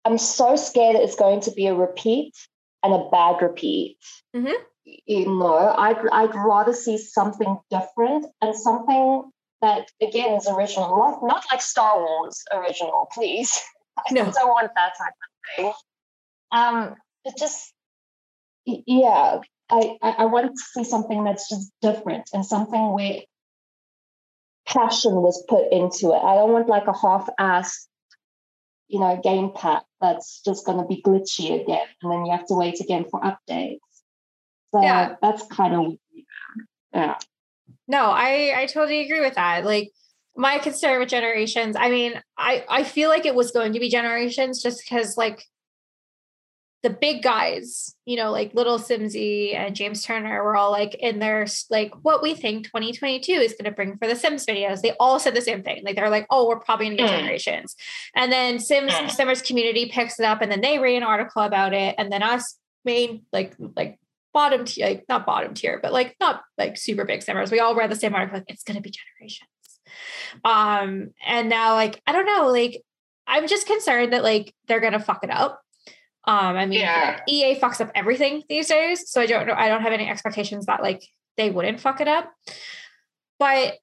I'm 0.05 0.19
so 0.19 0.57
scared 0.57 0.97
it's 0.97 1.17
going 1.17 1.41
to 1.43 1.53
be 1.53 1.67
a 1.67 1.75
repeat 1.75 2.35
and 2.83 2.95
a 2.95 3.09
bad 3.11 3.43
repeat. 3.43 3.99
Mm-hmm. 4.35 4.63
You 4.85 5.27
know, 5.27 5.75
I'd, 5.77 5.99
I'd 6.11 6.35
rather 6.35 6.73
see 6.73 6.99
something 6.99 7.59
different 7.71 8.27
and 8.41 8.57
something 8.57 9.31
that, 9.63 9.91
again, 10.01 10.35
is 10.35 10.49
original, 10.49 10.97
not, 10.97 11.23
not 11.23 11.45
like 11.53 11.61
Star 11.63 11.99
Wars 11.99 12.43
original, 12.53 13.09
please. 13.13 13.61
No. 14.11 14.23
I 14.23 14.31
don't 14.31 14.49
want 14.49 14.71
that 14.77 14.93
type 14.97 15.13
of 15.13 15.57
thing. 15.57 15.73
Um, 16.53 16.95
but 17.23 17.37
just, 17.37 17.75
yeah, 18.65 19.41
I, 19.71 19.97
I 20.03 20.25
want 20.27 20.47
to 20.47 20.63
see 20.73 20.85
something 20.85 21.25
that's 21.25 21.49
just 21.49 21.71
different 21.81 22.29
and 22.33 22.45
something 22.45 22.93
where 22.93 23.21
passion 24.67 25.15
was 25.15 25.45
put 25.49 25.73
into 25.73 26.13
it. 26.13 26.23
I 26.23 26.35
don't 26.35 26.53
want 26.53 26.69
like 26.69 26.87
a 26.87 26.97
half-assed, 26.97 27.87
you 28.89 29.01
know, 29.01 29.21
game 29.23 29.53
pack 29.55 29.85
that's 30.01 30.41
just 30.45 30.67
going 30.67 30.79
to 30.79 30.87
be 30.87 31.03
glitchy 31.03 31.61
again, 31.61 31.87
and 32.03 32.13
then 32.13 32.25
you 32.25 32.33
have 32.33 32.47
to 32.47 32.55
wait 32.55 32.81
again 32.81 33.05
for 33.11 33.21
updates. 33.21 33.79
So 34.73 34.83
yeah. 34.83 35.17
that's 35.21 35.47
kind 35.47 35.75
of 35.75 35.93
yeah. 36.93 37.17
No, 37.89 38.11
I 38.11 38.55
I 38.57 38.67
totally 38.67 39.01
agree 39.01 39.21
with 39.21 39.35
that. 39.35 39.65
Like 39.65 39.91
my 40.37 40.59
concern 40.59 41.01
with 41.01 41.09
generations, 41.09 41.77
I 41.79 41.91
mean, 41.91 42.21
I 42.39 42.65
I 42.69 42.85
feel 42.85 43.09
like 43.09 43.27
it 43.27 43.35
was 43.35 43.51
going 43.51 43.73
to 43.73 43.81
be 43.81 43.89
generations 43.89 44.63
just 44.63 44.83
because 44.83 45.17
like 45.17 45.45
the 46.83 46.91
big 46.91 47.23
guys, 47.23 47.95
you 48.07 48.17
know, 48.17 48.31
like 48.31 48.55
Lilsimsie 48.55 49.55
and 49.55 49.77
James 49.77 50.03
Turner 50.03 50.43
were 50.43 50.57
all 50.57 50.71
like 50.71 50.95
in 50.95 51.19
their 51.19 51.47
like 51.69 51.93
what 52.03 52.23
we 52.23 52.35
think 52.35 52.65
2022 52.65 53.33
is 53.33 53.53
going 53.53 53.65
to 53.65 53.71
bring 53.71 53.99
for 53.99 54.09
the 54.09 54.17
Sims 54.17 54.47
videos. 54.47 54.81
They 54.81 54.95
all 54.99 55.19
said 55.19 55.35
the 55.35 55.43
same 55.43 55.63
thing. 55.63 55.83
Like 55.85 55.97
they're 55.97 56.09
like, 56.09 56.27
oh, 56.31 56.49
we're 56.49 56.59
probably 56.59 56.87
going 56.87 56.97
to 56.97 57.03
get 57.03 57.11
mm. 57.11 57.19
generations. 57.19 57.77
And 58.17 58.33
then 58.33 58.59
Sims 58.59 58.93
mm. 58.93 59.11
Simmers 59.11 59.43
community 59.43 59.91
picks 59.93 60.19
it 60.19 60.25
up 60.25 60.41
and 60.41 60.51
then 60.51 60.63
they 60.63 60.79
read 60.79 60.97
an 60.97 61.03
article 61.03 61.43
about 61.43 61.75
it. 61.75 61.95
And 61.99 62.11
then 62.11 62.23
us 62.23 62.57
main 62.85 63.23
like 63.31 63.55
like 63.77 63.99
bottom 64.33 64.65
tier, 64.65 64.87
like 64.87 65.05
not 65.07 65.27
bottom 65.27 65.53
tier, 65.53 65.81
but 65.83 65.93
like 65.93 66.17
not 66.19 66.41
like 66.57 66.79
super 66.79 67.05
big 67.05 67.23
Simmers. 67.23 67.51
We 67.51 67.61
all 67.61 67.75
read 67.75 67.91
the 67.91 67.97
same 67.97 68.15
article, 68.15 68.39
like 68.39 68.51
it's 68.51 68.63
gonna 68.65 68.81
be 68.81 68.93
generations. 69.19 69.51
Um, 70.45 71.11
and 71.27 71.51
now 71.51 71.75
like 71.75 72.01
I 72.07 72.13
don't 72.13 72.27
know, 72.27 72.49
like 72.49 72.83
I'm 73.27 73.49
just 73.49 73.67
concerned 73.67 74.15
that 74.15 74.23
like 74.23 74.55
they're 74.67 74.81
gonna 74.81 74.99
fuck 74.99 75.25
it 75.25 75.31
up 75.31 75.61
um, 76.25 76.57
I 76.57 76.67
mean, 76.67 76.81
yeah. 76.81 77.21
EA 77.27 77.59
fucks 77.59 77.81
up 77.81 77.91
everything 77.95 78.43
these 78.49 78.69
days, 78.69 79.11
so 79.11 79.23
I 79.23 79.27
don't 79.27 79.47
know. 79.47 79.55
I 79.55 79.69
don't 79.69 79.83
have 79.83 79.93
any 79.93 80.09
expectations 80.09 80.67
that 80.67 80.83
like 80.83 81.03
they 81.37 81.51
wouldn't 81.51 81.81
fuck 81.81 82.01
it 82.01 82.09
up. 82.09 82.31
But 83.39 83.79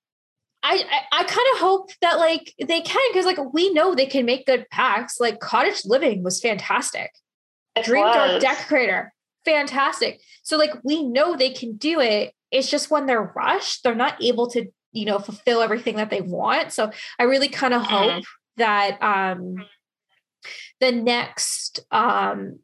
I 0.63 0.83
I, 0.91 1.01
I 1.11 1.23
kind 1.23 1.47
of 1.53 1.59
hope 1.59 1.89
that 2.01 2.19
like 2.19 2.53
they 2.59 2.81
can 2.81 3.01
because 3.11 3.25
like 3.25 3.39
we 3.53 3.73
know 3.73 3.95
they 3.95 4.05
can 4.05 4.25
make 4.25 4.45
good 4.45 4.67
packs. 4.71 5.19
Like 5.19 5.39
Cottage 5.39 5.81
Living 5.85 6.23
was 6.23 6.39
fantastic. 6.39 7.11
It 7.75 7.85
Dream 7.85 8.03
was. 8.03 8.41
Dark 8.43 8.57
Decorator, 8.57 9.13
fantastic. 9.43 10.21
So 10.43 10.57
like 10.57 10.73
we 10.83 11.03
know 11.03 11.35
they 11.35 11.51
can 11.51 11.75
do 11.75 11.99
it. 11.99 12.33
It's 12.51 12.69
just 12.69 12.91
when 12.91 13.07
they're 13.07 13.33
rushed, 13.35 13.83
they're 13.83 13.95
not 13.95 14.21
able 14.23 14.47
to 14.51 14.67
you 14.91 15.05
know 15.05 15.17
fulfill 15.17 15.61
everything 15.61 15.95
that 15.95 16.11
they 16.11 16.21
want. 16.21 16.71
So 16.71 16.91
I 17.17 17.23
really 17.23 17.49
kind 17.49 17.73
of 17.73 17.81
mm-hmm. 17.81 18.09
hope 18.15 18.23
that 18.57 19.01
um 19.01 19.55
the 20.79 20.91
next 20.91 21.79
um 21.91 22.59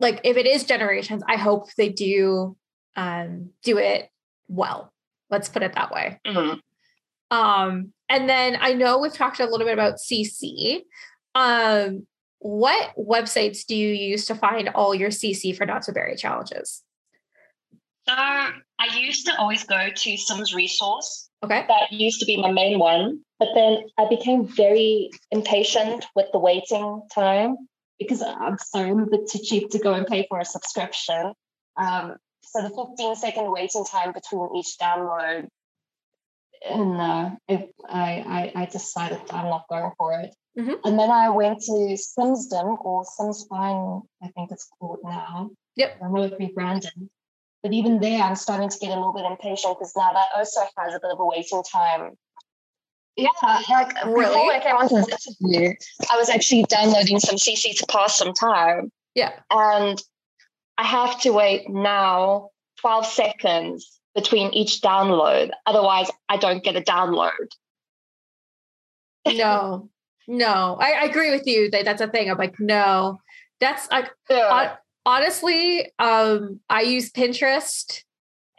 like 0.00 0.20
if 0.24 0.36
it 0.36 0.46
is 0.46 0.64
generations 0.64 1.22
i 1.28 1.36
hope 1.36 1.72
they 1.74 1.88
do 1.88 2.56
um 2.96 3.50
do 3.62 3.78
it 3.78 4.08
well. 4.48 4.92
Let's 5.30 5.48
put 5.48 5.62
it 5.62 5.74
that 5.74 5.90
way. 5.90 6.20
Mm-hmm. 6.26 7.36
um 7.36 7.92
and 8.08 8.28
then 8.28 8.58
i 8.60 8.74
know 8.74 8.98
we've 8.98 9.14
talked 9.14 9.40
a 9.40 9.46
little 9.46 9.66
bit 9.66 9.72
about 9.72 9.94
cc 9.94 10.80
um 11.34 12.06
what 12.42 12.92
websites 12.98 13.64
do 13.64 13.76
you 13.76 13.94
use 13.94 14.26
to 14.26 14.34
find 14.34 14.68
all 14.70 14.94
your 14.94 15.10
cc 15.10 15.56
for 15.56 15.64
not 15.64 15.84
so 15.84 15.92
berry 15.92 16.16
challenges? 16.16 16.82
So 18.08 18.14
i 18.84 18.98
used 18.98 19.26
to 19.26 19.32
always 19.38 19.64
go 19.64 19.88
to 19.94 20.16
sims 20.16 20.54
resource 20.54 21.30
okay 21.44 21.64
that 21.68 21.92
used 21.92 22.20
to 22.20 22.26
be 22.26 22.36
my 22.36 22.50
main 22.50 22.78
one 22.78 23.20
but 23.42 23.54
then 23.56 23.78
I 23.98 24.08
became 24.08 24.46
very 24.46 25.10
impatient 25.32 26.06
with 26.14 26.26
the 26.30 26.38
waiting 26.38 27.02
time 27.12 27.56
because 27.98 28.22
I'm 28.22 28.56
sorry, 28.56 28.90
I'm 28.90 29.00
a 29.00 29.06
bit 29.06 29.28
too 29.28 29.40
cheap 29.42 29.70
to 29.70 29.80
go 29.80 29.94
and 29.94 30.06
pay 30.06 30.26
for 30.28 30.38
a 30.38 30.44
subscription. 30.44 31.32
Um, 31.76 32.14
so 32.44 32.62
the 32.62 32.70
15 32.70 33.16
second 33.16 33.50
waiting 33.50 33.84
time 33.84 34.12
between 34.12 34.48
each 34.56 34.76
download, 34.80 35.48
and 36.70 37.00
uh, 37.00 37.30
I, 37.48 37.72
I, 37.88 38.52
I 38.54 38.66
decided 38.66 39.18
I'm 39.30 39.46
not 39.46 39.64
going 39.68 39.90
for 39.98 40.20
it. 40.20 40.32
Mm-hmm. 40.56 40.74
And 40.84 40.96
then 40.96 41.10
I 41.10 41.30
went 41.30 41.62
to 41.62 41.96
Simsdom 41.96 42.78
or 42.84 43.04
SimsFinds, 43.18 44.02
I 44.22 44.28
think 44.28 44.52
it's 44.52 44.68
called 44.78 45.00
now. 45.02 45.50
Yep. 45.74 45.98
I 46.00 46.08
know 46.08 46.22
it 46.22 46.36
rebranded. 46.38 46.92
But 47.62 47.72
even 47.72 48.00
there, 48.00 48.22
I'm 48.22 48.34
starting 48.34 48.68
to 48.68 48.78
get 48.78 48.90
a 48.90 48.96
little 48.96 49.12
bit 49.12 49.24
impatient 49.24 49.78
because 49.78 49.92
now 49.96 50.10
that 50.12 50.26
also 50.34 50.60
has 50.78 50.94
a 50.94 51.00
bit 51.00 51.12
of 51.12 51.20
a 51.20 51.26
waiting 51.26 51.62
time. 51.70 52.16
Yeah, 53.16 53.28
like 53.68 53.94
really? 54.06 54.24
before 54.24 54.52
I 54.52 54.60
came 54.60 54.76
onto 54.76 54.96
this 54.96 55.26
interview, 55.42 55.74
I 56.10 56.16
was 56.16 56.30
actually 56.30 56.64
downloading 56.64 57.20
some 57.20 57.36
CC 57.36 57.76
to 57.76 57.86
pass 57.86 58.16
some 58.16 58.32
time. 58.32 58.90
Yeah. 59.14 59.32
And 59.50 60.02
I 60.78 60.84
have 60.84 61.20
to 61.20 61.30
wait 61.30 61.68
now 61.68 62.48
12 62.80 63.06
seconds 63.06 64.00
between 64.14 64.52
each 64.52 64.80
download. 64.80 65.50
Otherwise, 65.66 66.10
I 66.28 66.38
don't 66.38 66.64
get 66.64 66.76
a 66.76 66.80
download. 66.80 67.30
no, 69.26 69.90
no, 70.26 70.76
I, 70.80 70.92
I, 70.92 71.04
agree 71.04 71.30
with 71.30 71.46
you 71.46 71.70
that 71.70 71.84
that's 71.84 72.00
a 72.00 72.08
thing. 72.08 72.30
I'm 72.30 72.38
like, 72.38 72.58
no, 72.58 73.20
that's 73.60 73.90
like, 73.90 74.10
yeah. 74.28 74.76
Honestly, 75.04 75.90
um, 75.98 76.60
I 76.68 76.82
use 76.82 77.10
Pinterest 77.10 78.02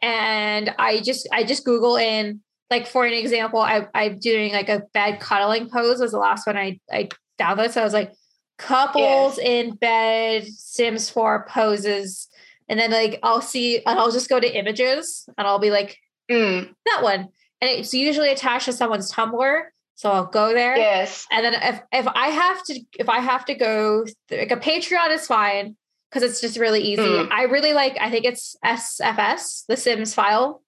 and 0.01 0.73
I 0.77 1.01
just, 1.01 1.27
I 1.31 1.43
just 1.43 1.65
Google 1.65 1.97
in 1.97 2.41
like, 2.69 2.87
for 2.87 3.05
an 3.05 3.13
example, 3.13 3.59
I, 3.59 3.87
I'm 3.93 4.19
doing 4.19 4.53
like 4.53 4.69
a 4.69 4.83
bed 4.93 5.19
cuddling 5.19 5.69
pose 5.69 5.99
was 5.99 6.11
the 6.11 6.17
last 6.17 6.47
one 6.47 6.57
I, 6.57 6.79
I 6.91 7.09
downloaded. 7.39 7.71
So 7.71 7.81
I 7.81 7.83
was 7.83 7.93
like, 7.93 8.13
couples 8.57 9.37
yes. 9.37 9.47
in 9.47 9.75
bed, 9.75 10.47
Sims 10.47 11.09
4 11.09 11.47
poses 11.49 12.29
and 12.69 12.79
then 12.79 12.91
like 12.91 13.19
I'll 13.23 13.41
see 13.41 13.77
and 13.85 13.99
I'll 13.99 14.11
just 14.11 14.29
go 14.29 14.39
to 14.39 14.57
images 14.57 15.27
and 15.37 15.47
I'll 15.47 15.59
be 15.59 15.71
like 15.71 15.97
mm. 16.29 16.69
that 16.85 17.03
one 17.03 17.29
and 17.61 17.71
it's 17.71 17.93
usually 17.93 18.29
attached 18.29 18.65
to 18.65 18.73
someone's 18.73 19.11
Tumblr 19.11 19.61
so 19.95 20.11
I'll 20.11 20.25
go 20.25 20.53
there 20.53 20.77
yes 20.77 21.25
and 21.31 21.45
then 21.45 21.53
if 21.53 21.81
if 21.91 22.07
I 22.07 22.29
have 22.29 22.63
to 22.65 22.81
if 22.99 23.09
I 23.09 23.19
have 23.19 23.45
to 23.45 23.55
go 23.55 24.05
like 24.31 24.51
a 24.51 24.57
Patreon 24.57 25.11
is 25.11 25.27
fine 25.27 25.75
because 26.13 26.29
it's 26.29 26.41
just 26.41 26.57
really 26.57 26.81
easy 26.81 27.01
mm. 27.01 27.31
I 27.31 27.43
really 27.43 27.73
like 27.73 27.97
I 27.99 28.11
think 28.11 28.25
it's 28.25 28.55
SFS 28.63 29.65
the 29.67 29.77
Sims 29.77 30.13
file 30.13 30.61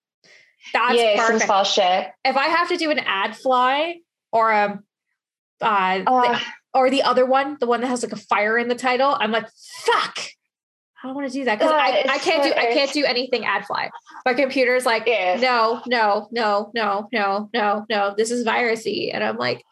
that's 0.74 1.00
yeah, 1.00 1.18
perfect. 1.18 1.40
Sims 1.40 1.46
file 1.46 1.64
share 1.64 2.16
if 2.24 2.36
I 2.36 2.48
have 2.48 2.70
to 2.70 2.78
do 2.78 2.90
an 2.90 2.98
Adfly 2.98 3.96
or 4.32 4.52
a 4.52 4.82
uh, 5.62 5.66
uh, 5.66 6.00
the, 6.04 6.42
or 6.74 6.90
the 6.90 7.04
other 7.04 7.26
one 7.26 7.58
the 7.60 7.68
one 7.68 7.82
that 7.82 7.88
has 7.88 8.04
like 8.04 8.12
a 8.12 8.18
fire 8.18 8.58
in 8.58 8.68
the 8.68 8.76
title 8.76 9.16
I'm 9.20 9.32
like 9.32 9.48
fuck 9.86 10.20
I 11.04 11.10
don't 11.10 11.16
want 11.16 11.28
to 11.28 11.34
do 11.34 11.46
that 11.46 11.60
because 11.60 11.72
I, 11.72 12.04
I 12.10 12.18
can't 12.18 12.44
so 12.44 12.50
do 12.50 12.56
I 12.56 12.74
can't 12.74 12.92
do 12.92 13.06
anything 13.06 13.44
Adfly. 13.44 13.90
My 14.26 14.34
computer's 14.34 14.88
like, 14.88 15.04
yeah. 15.06 15.38
no, 15.40 15.84
no, 15.86 16.28
no, 16.32 16.72
no, 16.74 17.08
no, 17.14 17.50
no, 17.54 17.86
no. 17.88 18.16
This 18.18 18.32
is 18.32 18.44
virusy, 18.44 19.14
and 19.14 19.24
I'm 19.24 19.38
like, 19.38 19.64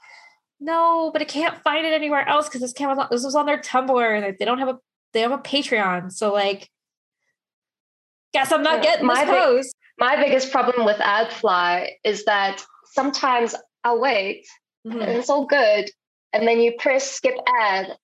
no, 0.59 1.09
but 1.11 1.23
I 1.23 1.25
can't 1.25 1.57
find 1.63 1.87
it 1.87 1.93
anywhere 1.93 2.27
else 2.27 2.47
because 2.47 2.61
this 2.61 2.73
came 2.73 2.87
on 2.87 3.07
this 3.09 3.23
was 3.23 3.33
on 3.33 3.47
their 3.47 3.57
Tumblr, 3.57 4.15
and 4.15 4.37
they 4.37 4.45
don't 4.45 4.59
have 4.59 4.69
a 4.69 4.77
they 5.13 5.21
have 5.21 5.31
a 5.31 5.37
Patreon. 5.37 6.11
So 6.11 6.33
like, 6.33 6.69
guess 8.33 8.51
I'm 8.51 8.63
not 8.63 8.81
getting 8.81 9.05
my 9.05 9.25
this 9.25 9.33
post. 9.33 9.75
my 9.99 10.15
biggest 10.15 10.51
problem 10.51 10.85
with 10.85 10.97
Adfly 10.97 11.89
is 12.03 12.25
that 12.25 12.63
sometimes 12.85 13.55
I'll 13.83 13.99
wait 13.99 14.45
mm-hmm. 14.87 14.99
and 14.99 15.11
it's 15.11 15.29
all 15.29 15.45
good, 15.45 15.89
and 16.31 16.47
then 16.47 16.59
you 16.59 16.73
press 16.77 17.11
skip 17.11 17.35
ad, 17.61 17.95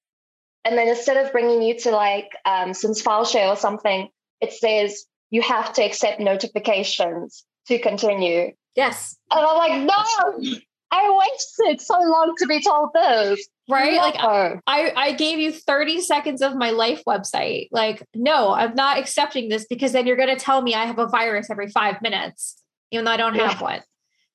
and 0.65 0.77
then 0.77 0.87
instead 0.87 1.17
of 1.17 1.31
bringing 1.31 1.61
you 1.61 1.77
to 1.79 1.91
like 1.91 2.29
um, 2.45 2.73
Sims 2.73 3.01
file 3.01 3.25
share 3.25 3.47
or 3.47 3.55
something, 3.55 4.09
it 4.41 4.53
says 4.53 5.05
you 5.29 5.41
have 5.41 5.73
to 5.73 5.83
accept 5.83 6.19
notifications 6.19 7.43
to 7.67 7.79
continue. 7.79 8.51
Yes. 8.75 9.17
And 9.31 9.45
I'm 9.45 9.57
like, 9.57 9.81
no, 9.81 10.59
I 10.91 11.17
wasted 11.17 11.81
so 11.81 11.99
long 11.99 12.33
to 12.37 12.47
be 12.47 12.61
told 12.61 12.89
this. 12.93 13.47
Right? 13.69 13.93
No. 13.93 14.01
Like 14.01 14.61
I, 14.65 14.91
I 14.95 15.11
gave 15.13 15.39
you 15.39 15.51
30 15.51 16.01
seconds 16.01 16.41
of 16.41 16.55
my 16.55 16.71
life 16.71 17.03
website. 17.07 17.67
Like, 17.71 18.03
no, 18.15 18.51
I'm 18.51 18.73
not 18.73 18.97
accepting 18.97 19.49
this 19.49 19.65
because 19.69 19.91
then 19.91 20.07
you're 20.07 20.17
going 20.17 20.35
to 20.35 20.43
tell 20.43 20.61
me 20.61 20.73
I 20.73 20.85
have 20.85 20.97
a 20.97 21.07
virus 21.07 21.49
every 21.51 21.69
five 21.69 22.01
minutes, 22.01 22.61
even 22.91 23.05
though 23.05 23.11
I 23.11 23.17
don't 23.17 23.35
have 23.35 23.61
one. 23.61 23.81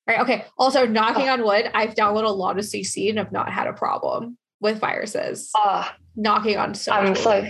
Right. 0.07 0.19
Okay. 0.19 0.45
Also, 0.57 0.85
knocking 0.85 1.29
on 1.29 1.43
wood, 1.43 1.69
I've 1.73 1.95
downloaded 1.95 2.25
a 2.25 2.29
lot 2.29 2.59
of 2.59 2.65
CC 2.65 3.09
and 3.09 3.17
have 3.17 3.31
not 3.31 3.51
had 3.51 3.67
a 3.67 3.73
problem 3.73 4.37
with 4.61 4.79
viruses. 4.79 5.51
Uh, 5.55 5.89
knocking 6.15 6.57
on 6.57 6.75
so 6.75 6.91
I'm 6.91 7.15
so 7.15 7.45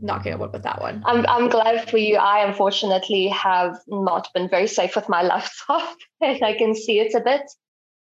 knocking 0.00 0.32
on 0.32 0.38
wood 0.38 0.52
with 0.52 0.62
that 0.62 0.80
one. 0.80 1.02
I'm 1.04 1.26
I'm 1.26 1.48
glad 1.48 1.90
for 1.90 1.98
you. 1.98 2.16
I 2.16 2.46
unfortunately 2.46 3.28
have 3.28 3.76
not 3.88 4.28
been 4.34 4.48
very 4.48 4.68
safe 4.68 4.94
with 4.94 5.08
my 5.08 5.22
laptop, 5.32 5.96
and 6.20 6.42
I 6.44 6.54
can 6.54 6.74
see 6.74 7.00
it 7.00 7.14
a 7.14 7.20
bit. 7.20 7.42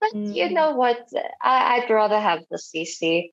But 0.02 0.14
mm. 0.14 0.34
you 0.34 0.50
know 0.50 0.72
what? 0.72 1.08
I, 1.40 1.78
would 1.78 1.94
rather 1.94 2.18
have 2.20 2.40
the 2.50 2.58
CC. 2.58 3.30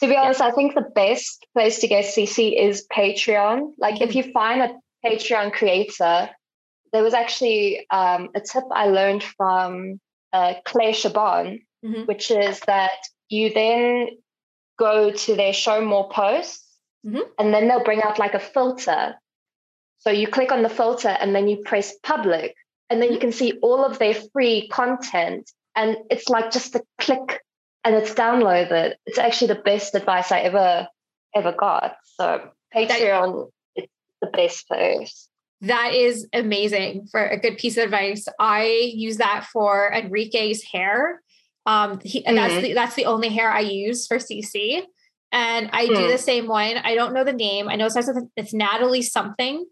To 0.00 0.08
be 0.08 0.16
honest, 0.16 0.40
yeah. 0.40 0.48
I 0.48 0.50
think 0.50 0.74
the 0.74 0.90
best 0.94 1.46
place 1.54 1.78
to 1.78 1.88
get 1.88 2.04
CC 2.04 2.60
is 2.60 2.86
Patreon. 2.92 3.72
Like 3.78 3.96
mm. 3.96 4.02
if 4.02 4.16
you 4.16 4.24
find 4.32 4.60
a 4.60 4.74
Patreon 5.06 5.52
creator, 5.52 6.28
there 6.92 7.02
was 7.04 7.14
actually 7.14 7.86
um, 7.90 8.30
a 8.34 8.40
tip 8.40 8.64
I 8.72 8.88
learned 8.88 9.22
from 9.22 10.00
uh, 10.32 10.54
Claire 10.64 10.92
Chabon, 10.92 11.60
mm-hmm. 11.84 12.02
which 12.02 12.32
is 12.32 12.58
that 12.66 12.98
you 13.28 13.52
then 13.54 14.08
go 14.76 15.12
to 15.12 15.36
their 15.36 15.52
show 15.52 15.84
more 15.84 16.08
posts 16.08 16.66
mm-hmm. 17.06 17.20
and 17.38 17.54
then 17.54 17.68
they'll 17.68 17.84
bring 17.84 18.02
out 18.02 18.18
like 18.18 18.34
a 18.34 18.40
filter. 18.40 19.14
So 19.98 20.10
you 20.10 20.26
click 20.26 20.50
on 20.50 20.62
the 20.62 20.68
filter 20.68 21.08
and 21.08 21.34
then 21.34 21.48
you 21.48 21.58
press 21.64 21.94
public 22.02 22.54
and 22.90 23.00
then 23.00 23.10
you 23.10 23.16
mm-hmm. 23.16 23.20
can 23.22 23.32
see 23.32 23.58
all 23.62 23.84
of 23.84 23.98
their 23.98 24.14
free 24.32 24.68
content. 24.68 25.50
And 25.76 25.96
it's 26.10 26.28
like 26.28 26.50
just 26.50 26.74
a 26.74 26.82
click 26.98 27.40
and 27.84 27.94
it's 27.94 28.14
downloaded. 28.14 28.94
It's 29.06 29.18
actually 29.18 29.48
the 29.48 29.62
best 29.62 29.94
advice 29.94 30.32
I 30.32 30.40
ever 30.40 30.88
ever 31.34 31.52
got. 31.52 31.96
So 32.04 32.50
Patreon 32.74 33.50
is 33.76 33.86
the 34.20 34.28
best 34.28 34.66
place. 34.66 35.28
That 35.60 35.94
is 35.94 36.26
amazing 36.32 37.08
for 37.10 37.24
a 37.24 37.38
good 37.38 37.58
piece 37.58 37.76
of 37.76 37.84
advice. 37.84 38.26
I 38.38 38.92
use 38.94 39.16
that 39.16 39.46
for 39.52 39.92
Enrique's 39.92 40.62
hair 40.62 41.20
um, 41.68 42.00
he, 42.02 42.24
and 42.24 42.38
mm-hmm. 42.38 42.48
that's 42.48 42.62
the 42.62 42.72
that's 42.72 42.94
the 42.94 43.04
only 43.04 43.28
hair 43.28 43.50
I 43.50 43.60
use 43.60 44.06
for 44.06 44.16
CC. 44.16 44.82
And 45.30 45.68
I 45.74 45.84
mm. 45.84 45.94
do 45.94 46.10
the 46.10 46.16
same 46.16 46.46
one. 46.46 46.78
I 46.78 46.94
don't 46.94 47.12
know 47.12 47.24
the 47.24 47.34
name. 47.34 47.68
I 47.68 47.76
know 47.76 47.84
it 47.84 47.90
starts 47.90 48.08
with 48.08 48.26
it's 48.38 48.54
Natalie 48.54 49.02
something, 49.02 49.66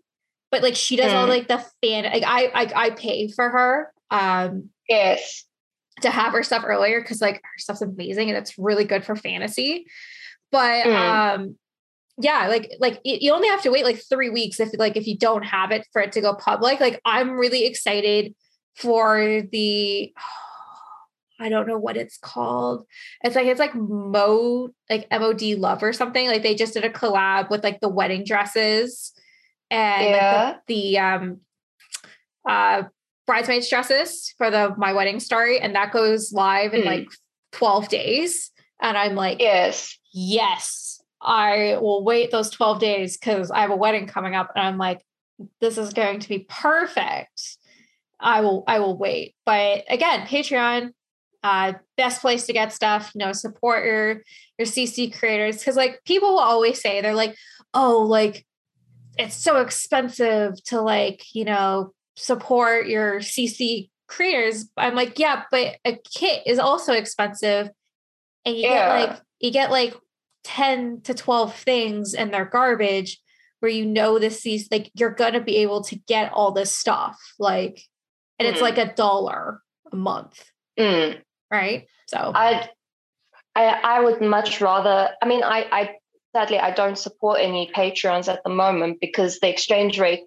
but 0.51 0.62
like 0.62 0.76
she 0.76 0.97
does 0.97 1.11
mm. 1.11 1.14
all 1.14 1.26
like 1.26 1.49
the 1.49 1.64
fan. 1.82 2.05
Like 2.05 2.22
I, 2.26 2.51
I 2.55 2.72
I 2.84 2.90
pay 2.90 3.28
for 3.28 3.49
her. 3.49 3.92
Um, 4.11 4.68
yes. 4.90 5.45
To 6.03 6.11
have 6.11 6.32
her 6.32 6.42
stuff 6.42 6.62
earlier 6.66 7.01
because 7.01 7.22
like 7.22 7.36
her 7.36 7.59
stuff's 7.59 7.80
amazing 7.80 8.28
and 8.28 8.36
it's 8.36 8.59
really 8.59 8.84
good 8.84 9.05
for 9.05 9.16
fantasy. 9.16 9.86
But 10.53 10.86
mm. 10.86 10.94
um, 10.94 11.57
yeah, 12.18 12.49
like 12.49 12.72
like 12.80 13.01
you 13.05 13.32
only 13.32 13.49
have 13.49 13.62
to 13.62 13.70
wait 13.70 13.84
like 13.84 14.01
three 14.09 14.30
weeks 14.30 14.61
if 14.61 14.70
like 14.78 14.97
if 14.97 15.07
you 15.07 15.18
don't 15.18 15.42
have 15.42 15.70
it 15.70 15.86
for 15.92 16.01
it 16.01 16.12
to 16.12 16.20
go 16.20 16.34
public. 16.34 16.80
Like 16.80 17.01
I'm 17.05 17.32
really 17.32 17.64
excited 17.66 18.34
for 18.74 19.42
the. 19.51 20.12
Oh, 20.18 20.22
I 21.38 21.51
don't 21.51 21.68
know 21.68 21.78
what 21.78 21.99
it's 21.99 22.16
called. 22.16 22.86
It's 23.22 23.36
like 23.36 23.47
it's 23.47 23.61
like 23.61 23.74
Mo 23.74 24.70
like 24.88 25.07
MOD 25.11 25.42
Love 25.59 25.82
or 25.82 25.92
something. 25.92 26.26
Like 26.26 26.42
they 26.42 26.55
just 26.55 26.72
did 26.72 26.84
a 26.84 26.90
collab 26.90 27.51
with 27.51 27.62
like 27.62 27.80
the 27.80 27.90
wedding 27.90 28.24
dresses 28.24 29.12
and 29.70 30.07
yeah. 30.07 30.44
like 30.44 30.66
the, 30.66 30.74
the 30.74 30.99
um 30.99 31.40
uh 32.49 32.84
bridesmaids 33.26 33.68
dresses 33.68 34.32
for 34.38 34.50
the 34.50 34.74
my 34.76 34.92
wedding 34.92 35.20
story 35.20 35.60
and 35.60 35.74
that 35.74 35.92
goes 35.92 36.32
live 36.32 36.74
in 36.74 36.82
mm. 36.82 36.86
like 36.86 37.08
12 37.52 37.88
days. 37.88 38.50
And 38.80 38.96
I'm 38.96 39.14
like 39.14 39.40
yes. 39.40 39.98
yes 40.12 41.00
I 41.20 41.78
will 41.80 42.04
wait 42.04 42.30
those 42.30 42.50
12 42.50 42.78
days 42.78 43.16
cuz 43.16 43.50
I 43.50 43.60
have 43.60 43.70
a 43.70 43.76
wedding 43.76 44.06
coming 44.06 44.34
up 44.34 44.52
and 44.54 44.66
I'm 44.66 44.78
like 44.78 45.04
this 45.60 45.76
is 45.76 45.92
going 45.92 46.20
to 46.20 46.28
be 46.28 46.46
perfect. 46.48 47.58
I 48.20 48.40
will 48.40 48.64
I 48.66 48.78
will 48.78 48.96
wait. 48.96 49.34
But 49.44 49.84
again 49.88 50.26
Patreon 50.26 50.92
uh, 51.42 51.74
best 51.96 52.22
place 52.22 52.44
to 52.46 52.52
get 52.52 52.72
stuff 52.72 53.12
you 53.14 53.20
know 53.20 53.32
support 53.32 53.84
your 53.84 54.22
your 54.58 54.66
cc 54.66 55.16
creators. 55.16 55.58
Because 55.58 55.76
like 55.76 56.00
people 56.04 56.30
will 56.30 56.38
always 56.38 56.80
say 56.80 57.00
they're 57.00 57.14
like 57.14 57.36
oh 57.74 58.02
like 58.02 58.44
it's 59.18 59.36
so 59.36 59.58
expensive 59.58 60.62
to 60.64 60.80
like 60.80 61.22
you 61.34 61.44
know 61.44 61.92
support 62.16 62.86
your 62.86 63.20
cc 63.20 63.88
creators 64.06 64.68
i'm 64.76 64.94
like 64.94 65.18
yeah 65.18 65.42
but 65.50 65.76
a 65.84 65.98
kit 66.14 66.42
is 66.46 66.58
also 66.58 66.92
expensive 66.92 67.68
and 68.44 68.56
you 68.56 68.62
yeah. 68.62 68.98
get 68.98 69.10
like 69.10 69.20
you 69.40 69.50
get 69.50 69.70
like 69.70 69.94
10 70.44 71.00
to 71.02 71.14
12 71.14 71.54
things 71.54 72.14
and 72.14 72.32
they're 72.32 72.44
garbage 72.44 73.20
where 73.60 73.70
you 73.70 73.84
know 73.84 74.18
this 74.18 74.42
these 74.42 74.68
like 74.70 74.90
you're 74.94 75.10
gonna 75.10 75.40
be 75.40 75.56
able 75.56 75.82
to 75.82 75.96
get 76.06 76.32
all 76.32 76.52
this 76.52 76.72
stuff 76.72 77.18
like 77.38 77.82
and 78.38 78.46
mm. 78.46 78.52
it's 78.52 78.60
like 78.60 78.78
a 78.78 78.94
dollar 78.94 79.60
a 79.92 79.96
month 79.96 80.44
mm 80.78 81.20
right? 81.50 81.86
So 82.08 82.32
I, 82.34 82.68
I, 83.54 83.66
I 83.66 84.00
would 84.00 84.20
much 84.20 84.60
rather. 84.60 85.10
I 85.22 85.26
mean, 85.26 85.42
I, 85.42 85.66
I 85.70 85.90
sadly 86.34 86.58
I 86.58 86.70
don't 86.70 86.98
support 86.98 87.40
any 87.40 87.70
Patreons 87.74 88.32
at 88.32 88.42
the 88.44 88.50
moment 88.50 88.98
because 89.00 89.38
the 89.40 89.48
exchange 89.48 89.98
rate 89.98 90.24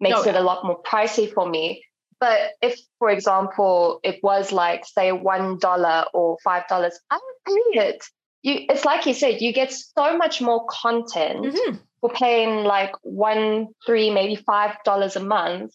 makes 0.00 0.24
no. 0.24 0.30
it 0.30 0.34
a 0.34 0.40
lot 0.40 0.64
more 0.64 0.82
pricey 0.82 1.32
for 1.32 1.48
me. 1.48 1.82
But 2.18 2.52
if, 2.62 2.78
for 2.98 3.10
example, 3.10 4.00
it 4.02 4.20
was 4.22 4.52
like 4.52 4.84
say 4.86 5.12
one 5.12 5.58
dollar 5.58 6.06
or 6.14 6.38
five 6.42 6.66
dollars, 6.68 6.98
I 7.10 7.16
would 7.16 7.54
pay 7.74 7.80
it 7.88 8.02
you 8.46 8.64
it's 8.68 8.84
like 8.84 9.04
you 9.06 9.12
said, 9.12 9.40
you 9.40 9.52
get 9.52 9.72
so 9.72 10.16
much 10.16 10.40
more 10.40 10.64
content 10.70 11.46
mm-hmm. 11.46 11.76
for 12.00 12.10
paying 12.10 12.64
like 12.64 12.92
one, 13.02 13.66
three, 13.84 14.08
maybe 14.08 14.36
five 14.36 14.76
dollars 14.84 15.16
a 15.16 15.20
month 15.20 15.74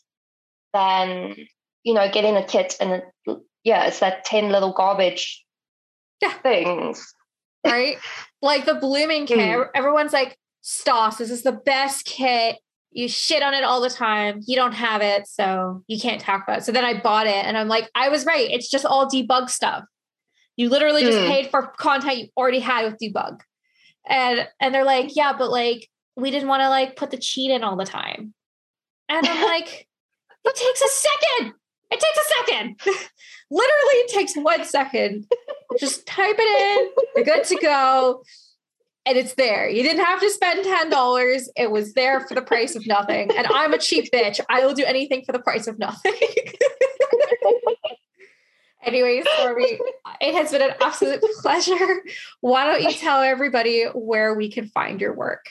than 0.73 1.35
you 1.83 1.93
know 1.93 2.09
getting 2.09 2.37
a 2.37 2.45
kit 2.45 2.75
and 2.79 3.03
yeah, 3.65 3.87
it's 3.87 3.99
that 3.99 4.23
ten 4.23 4.51
little 4.51 4.71
garbage 4.71 5.43
yeah. 6.21 6.33
things. 6.41 7.13
Right? 7.65 7.97
like 8.41 8.65
the 8.65 8.75
blooming 8.75 9.25
kit. 9.25 9.37
Mm. 9.37 9.67
Everyone's 9.75 10.13
like, 10.13 10.37
Stas, 10.61 11.17
this 11.17 11.29
is 11.29 11.43
the 11.43 11.51
best 11.51 12.05
kit. 12.05 12.55
You 12.91 13.07
shit 13.07 13.41
on 13.41 13.53
it 13.53 13.63
all 13.63 13.81
the 13.81 13.89
time. 13.89 14.41
You 14.45 14.55
don't 14.55 14.73
have 14.73 15.01
it, 15.01 15.27
so 15.27 15.83
you 15.87 15.99
can't 15.99 16.19
talk 16.19 16.43
about 16.43 16.59
it. 16.59 16.63
So 16.63 16.71
then 16.71 16.83
I 16.83 16.99
bought 16.99 17.27
it 17.27 17.45
and 17.45 17.57
I'm 17.57 17.67
like, 17.67 17.89
I 17.95 18.09
was 18.09 18.25
right. 18.25 18.49
It's 18.51 18.69
just 18.69 18.85
all 18.85 19.09
debug 19.09 19.49
stuff. 19.49 19.85
You 20.57 20.69
literally 20.69 21.03
just 21.03 21.17
mm. 21.17 21.27
paid 21.27 21.49
for 21.49 21.67
content 21.77 22.17
you 22.17 22.27
already 22.35 22.59
had 22.59 22.85
with 22.85 22.99
debug. 22.99 23.39
And 24.07 24.47
and 24.59 24.75
they're 24.75 24.83
like, 24.83 25.15
yeah, 25.15 25.33
but 25.37 25.49
like 25.49 25.89
we 26.15 26.31
didn't 26.31 26.49
want 26.49 26.61
to 26.61 26.69
like 26.69 26.95
put 26.95 27.11
the 27.11 27.17
cheat 27.17 27.51
in 27.51 27.63
all 27.63 27.77
the 27.77 27.85
time. 27.85 28.33
And 29.07 29.25
I'm 29.25 29.43
like, 29.45 29.87
it 30.45 30.55
takes 30.55 30.81
a 30.81 30.87
second. 30.89 31.53
It 31.91 31.99
takes 31.99 32.17
a 32.17 32.33
second. 32.37 32.79
literally 33.51 33.95
it 33.95 34.11
takes 34.11 34.35
one 34.35 34.63
second. 34.63 35.27
Just 35.79 36.05
type 36.07 36.35
it 36.37 36.79
in. 36.79 37.05
You're 37.15 37.25
good 37.25 37.43
to 37.45 37.55
go. 37.57 38.23
And 39.05 39.17
it's 39.17 39.33
there. 39.33 39.67
You 39.67 39.81
didn't 39.81 40.05
have 40.05 40.19
to 40.19 40.29
spend 40.29 40.63
$10. 40.63 41.41
It 41.55 41.71
was 41.71 41.93
there 41.93 42.19
for 42.19 42.35
the 42.35 42.41
price 42.41 42.75
of 42.75 42.85
nothing. 42.85 43.31
And 43.35 43.47
I'm 43.47 43.73
a 43.73 43.79
cheap 43.79 44.11
bitch. 44.13 44.39
I 44.47 44.63
will 44.65 44.73
do 44.73 44.85
anything 44.85 45.23
for 45.25 45.31
the 45.31 45.39
price 45.39 45.65
of 45.67 45.79
nothing. 45.79 46.13
Anyways, 48.83 49.25
Stormy, 49.37 49.79
it 50.21 50.35
has 50.35 50.51
been 50.51 50.61
an 50.61 50.73
absolute 50.81 51.21
pleasure. 51.41 52.03
Why 52.41 52.65
don't 52.65 52.83
you 52.83 52.91
tell 52.91 53.21
everybody 53.21 53.85
where 53.85 54.33
we 54.33 54.51
can 54.51 54.67
find 54.67 54.99
your 54.99 55.13
work? 55.15 55.45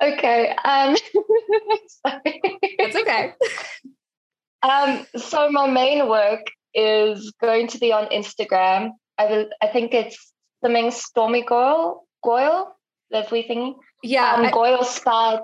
Okay. 0.00 0.54
Um, 0.64 0.96
It's 2.84 2.96
okay. 2.96 3.32
Um, 4.62 5.06
so 5.16 5.50
my 5.50 5.68
main 5.68 6.08
work 6.08 6.46
is 6.74 7.32
going 7.40 7.68
to 7.68 7.78
be 7.78 7.92
on 7.92 8.06
Instagram. 8.06 8.90
I 9.18 9.26
will, 9.26 9.46
I 9.62 9.68
think 9.68 9.94
it's 9.94 10.31
something 10.62 10.90
Stormy 10.90 11.42
Goyle. 11.42 12.06
Goyle, 12.24 12.74
that's 13.10 13.30
we 13.30 13.42
thinking. 13.42 13.76
Yeah, 14.02 14.34
um, 14.34 14.46
I, 14.46 14.50
Goyle 14.50 14.84
spelled 14.84 15.40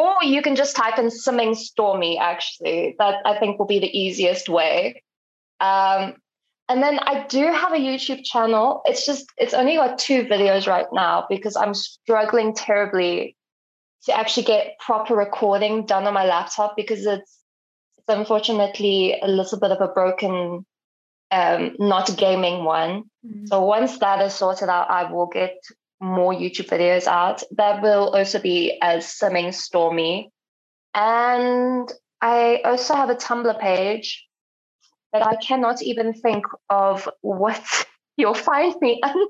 or 0.00 0.14
you 0.22 0.40
can 0.40 0.56
just 0.56 0.74
type 0.76 0.98
in 0.98 1.10
something 1.10 1.54
stormy, 1.54 2.18
actually. 2.18 2.96
That 2.98 3.16
I 3.26 3.38
think 3.38 3.58
will 3.58 3.66
be 3.66 3.80
the 3.80 3.98
easiest 3.98 4.48
way. 4.48 5.02
Um, 5.60 6.14
and 6.70 6.82
then 6.82 6.98
I 7.00 7.26
do 7.26 7.52
have 7.52 7.72
a 7.72 7.76
YouTube 7.76 8.24
channel. 8.24 8.80
It's 8.86 9.04
just, 9.04 9.26
it's 9.36 9.52
only 9.52 9.74
got 9.74 9.98
two 9.98 10.24
videos 10.24 10.66
right 10.66 10.86
now 10.90 11.26
because 11.28 11.54
I'm 11.54 11.74
struggling 11.74 12.54
terribly 12.54 13.36
to 14.04 14.16
actually 14.16 14.44
get 14.44 14.78
proper 14.78 15.14
recording 15.14 15.84
done 15.84 16.06
on 16.06 16.14
my 16.14 16.24
laptop 16.24 16.76
because 16.76 17.04
it's, 17.04 17.38
it's 17.98 18.08
unfortunately 18.08 19.20
a 19.20 19.28
little 19.28 19.60
bit 19.60 19.70
of 19.70 19.82
a 19.82 19.92
broken, 19.92 20.64
um, 21.30 21.76
not 21.78 22.16
gaming 22.16 22.64
one. 22.64 23.04
Mm-hmm. 23.24 23.46
So 23.46 23.64
once 23.64 23.98
that 23.98 24.20
is 24.22 24.34
sorted 24.34 24.68
out, 24.68 24.90
I 24.90 25.10
will 25.10 25.26
get 25.26 25.56
more 26.00 26.32
YouTube 26.32 26.68
videos 26.68 27.06
out. 27.06 27.42
That 27.52 27.82
will 27.82 28.14
also 28.14 28.38
be 28.38 28.78
as 28.80 29.06
Simming 29.06 29.54
Stormy. 29.54 30.30
And 30.94 31.90
I 32.20 32.60
also 32.64 32.94
have 32.94 33.10
a 33.10 33.14
Tumblr 33.14 33.60
page 33.60 34.26
that 35.12 35.26
I 35.26 35.36
cannot 35.36 35.82
even 35.82 36.14
think 36.14 36.44
of 36.68 37.08
what 37.20 37.62
you'll 38.16 38.34
find 38.34 38.74
me 38.80 39.00
under. 39.02 39.26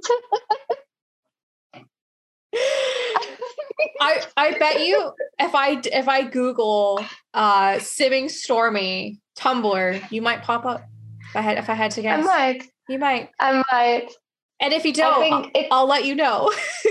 I 4.01 4.23
I 4.37 4.59
bet 4.59 4.87
you 4.87 5.13
if 5.39 5.55
I 5.55 5.81
if 5.85 6.09
I 6.09 6.23
Google 6.23 7.03
uh 7.33 7.75
Simming 7.75 8.31
Stormy 8.31 9.21
Tumblr, 9.39 10.11
you 10.11 10.21
might 10.21 10.43
pop 10.43 10.67
up. 10.67 10.83
If 11.31 11.37
I 11.37 11.41
had 11.43 11.59
if 11.59 11.71
I 11.71 11.75
had 11.75 11.93
to 11.93 12.03
guess, 12.03 12.19
I 12.19 12.27
might. 12.27 12.67
You 12.89 12.99
might. 12.99 13.31
I 13.39 13.63
might. 13.71 14.11
And 14.61 14.75
if 14.75 14.85
you 14.85 14.93
don't, 14.93 15.33
I'll, 15.33 15.67
I'll, 15.71 15.87
let 15.87 16.05
you 16.05 16.15
know. 16.15 16.53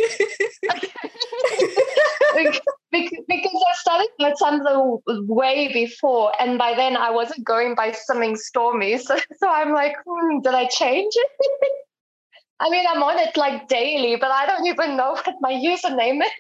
because 2.32 3.52
I 3.54 3.74
started 3.76 4.08
my 4.18 4.34
Tumblr 4.42 5.28
way 5.28 5.72
before, 5.72 6.32
and 6.40 6.58
by 6.58 6.74
then 6.74 6.98
I 6.98 7.12
wasn't 7.12 7.46
going 7.46 7.76
by 7.76 7.92
something 7.92 8.36
stormy. 8.38 8.98
So, 9.10 9.20
so 9.38 9.50
I'm 9.50 9.72
like, 9.72 9.96
hmm, 10.08 10.40
did 10.40 10.56
I 10.56 10.68
change 10.68 11.14
it? 11.16 11.30
I 12.62 12.70
mean, 12.70 12.86
I'm 12.90 13.04
on 13.04 13.20
it 13.20 13.38
like 13.38 13.68
daily, 13.68 14.16
but 14.16 14.32
I 14.32 14.46
don't 14.46 14.66
even 14.66 14.98
know 14.98 15.12
what 15.12 15.36
my 15.40 15.54
username 15.54 16.22
is. 16.22 16.32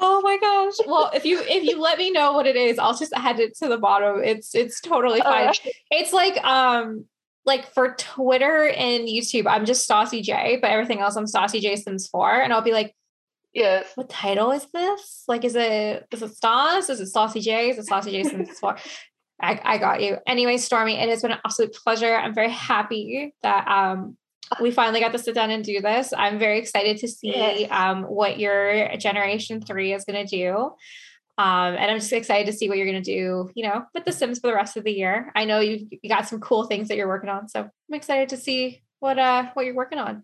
oh 0.00 0.20
my 0.20 0.36
gosh! 0.38 0.74
Well, 0.86 1.10
if 1.14 1.24
you 1.24 1.40
if 1.40 1.64
you 1.64 1.80
let 1.80 1.98
me 1.98 2.10
know 2.10 2.32
what 2.32 2.46
it 2.46 2.54
is, 2.54 2.78
I'll 2.78 2.96
just 2.96 3.12
add 3.14 3.40
it 3.40 3.56
to 3.58 3.68
the 3.68 3.78
bottom. 3.78 4.22
It's 4.22 4.54
it's 4.54 4.80
totally 4.80 5.20
fine. 5.20 5.48
Uh, 5.48 5.54
it's 5.90 6.12
like 6.12 6.36
um 6.44 7.06
like 7.50 7.74
for 7.74 7.96
Twitter 7.98 8.68
and 8.68 9.08
YouTube, 9.08 9.46
I'm 9.48 9.66
just 9.66 9.88
Stassi 9.88 10.22
J, 10.22 10.58
but 10.62 10.70
everything 10.70 11.00
else 11.00 11.16
I'm 11.16 11.26
Stassi 11.26 11.60
J 11.60 11.74
Sims 11.74 12.06
4. 12.06 12.42
And 12.42 12.52
I'll 12.52 12.62
be 12.62 12.72
like, 12.72 12.94
yeah. 13.52 13.82
What 13.96 14.08
title 14.08 14.52
is 14.52 14.66
this? 14.72 15.24
Like, 15.26 15.44
is 15.44 15.56
it 15.56 16.06
is 16.12 16.22
it 16.22 16.36
Stas? 16.36 16.88
Is 16.88 17.00
it 17.00 17.08
Stassi 17.12 17.42
J? 17.42 17.70
Is 17.70 17.78
it 17.78 17.86
Stassi 17.90 18.12
J 18.12 18.22
Sims 18.22 18.58
4? 18.60 18.76
I, 19.42 19.60
I 19.64 19.78
got 19.78 20.02
you. 20.02 20.18
Anyway, 20.26 20.58
Stormy, 20.58 21.00
it 21.00 21.08
has 21.08 21.22
been 21.22 21.32
an 21.32 21.40
absolute 21.44 21.74
pleasure. 21.74 22.14
I'm 22.14 22.34
very 22.34 22.50
happy 22.50 23.34
that 23.42 23.66
um 23.66 24.16
we 24.60 24.70
finally 24.70 25.00
got 25.00 25.12
to 25.12 25.18
sit 25.18 25.34
down 25.34 25.50
and 25.50 25.64
do 25.64 25.80
this. 25.80 26.12
I'm 26.16 26.38
very 26.38 26.58
excited 26.58 26.98
to 26.98 27.08
see 27.08 27.34
yes. 27.34 27.68
um 27.72 28.04
what 28.04 28.38
your 28.38 28.96
generation 28.98 29.60
three 29.60 29.92
is 29.92 30.04
gonna 30.04 30.26
do. 30.26 30.72
Um, 31.40 31.74
and 31.74 31.90
I'm 31.90 31.98
just 31.98 32.12
excited 32.12 32.44
to 32.52 32.52
see 32.52 32.68
what 32.68 32.76
you're 32.76 32.86
going 32.86 33.02
to 33.02 33.14
do, 33.14 33.50
you 33.54 33.66
know, 33.66 33.86
with 33.94 34.04
The 34.04 34.12
Sims 34.12 34.40
for 34.40 34.48
the 34.48 34.54
rest 34.54 34.76
of 34.76 34.84
the 34.84 34.92
year. 34.92 35.32
I 35.34 35.46
know 35.46 35.60
you 35.60 35.88
you 36.02 36.10
got 36.10 36.28
some 36.28 36.38
cool 36.38 36.64
things 36.64 36.88
that 36.88 36.98
you're 36.98 37.08
working 37.08 37.30
on, 37.30 37.48
so 37.48 37.60
I'm 37.60 37.94
excited 37.94 38.28
to 38.30 38.36
see 38.36 38.82
what 38.98 39.18
uh 39.18 39.46
what 39.54 39.64
you're 39.64 39.74
working 39.74 39.98
on. 39.98 40.22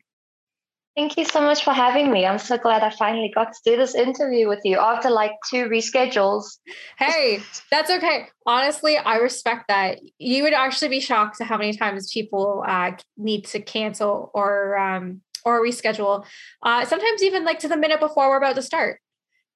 Thank 0.94 1.16
you 1.16 1.24
so 1.24 1.40
much 1.40 1.64
for 1.64 1.72
having 1.72 2.12
me. 2.12 2.26
I'm 2.26 2.38
so 2.38 2.58
glad 2.58 2.82
I 2.82 2.90
finally 2.90 3.32
got 3.34 3.54
to 3.54 3.58
do 3.64 3.78
this 3.78 3.94
interview 3.94 4.46
with 4.46 4.60
you 4.64 4.78
after 4.78 5.08
like 5.08 5.32
two 5.48 5.70
reschedules. 5.70 6.58
Hey, 6.98 7.40
that's 7.70 7.90
okay. 7.90 8.28
Honestly, 8.44 8.98
I 8.98 9.16
respect 9.16 9.68
that. 9.68 10.00
You 10.18 10.42
would 10.42 10.52
actually 10.52 10.88
be 10.88 11.00
shocked 11.00 11.40
at 11.40 11.46
how 11.46 11.56
many 11.56 11.72
times 11.74 12.12
people 12.12 12.62
uh, 12.66 12.92
need 13.16 13.46
to 13.46 13.62
cancel 13.62 14.30
or 14.34 14.76
um, 14.76 15.22
or 15.46 15.64
reschedule. 15.64 16.26
Uh, 16.62 16.84
sometimes 16.84 17.22
even 17.22 17.44
like 17.44 17.60
to 17.60 17.68
the 17.68 17.76
minute 17.78 18.00
before 18.00 18.28
we're 18.28 18.36
about 18.36 18.56
to 18.56 18.62
start. 18.62 19.00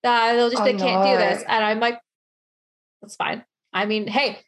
Uh, 0.03 0.34
they'll 0.34 0.51
just 0.51 0.62
oh, 0.62 0.64
they 0.64 0.74
can't 0.74 1.05
no. 1.05 1.12
do 1.12 1.18
this, 1.18 1.44
and 1.46 1.64
I'm 1.64 1.80
like, 1.80 2.01
that's 3.03 3.16
fine. 3.16 3.44
I 3.72 3.86
mean, 3.86 4.07
hey, 4.07 4.38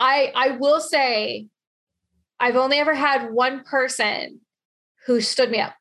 I 0.00 0.32
I 0.34 0.50
will 0.52 0.80
say, 0.80 1.46
I've 2.40 2.56
only 2.56 2.78
ever 2.78 2.94
had 2.94 3.32
one 3.32 3.62
person 3.62 4.40
who 5.06 5.20
stood 5.20 5.50
me 5.50 5.60
up, 5.60 5.74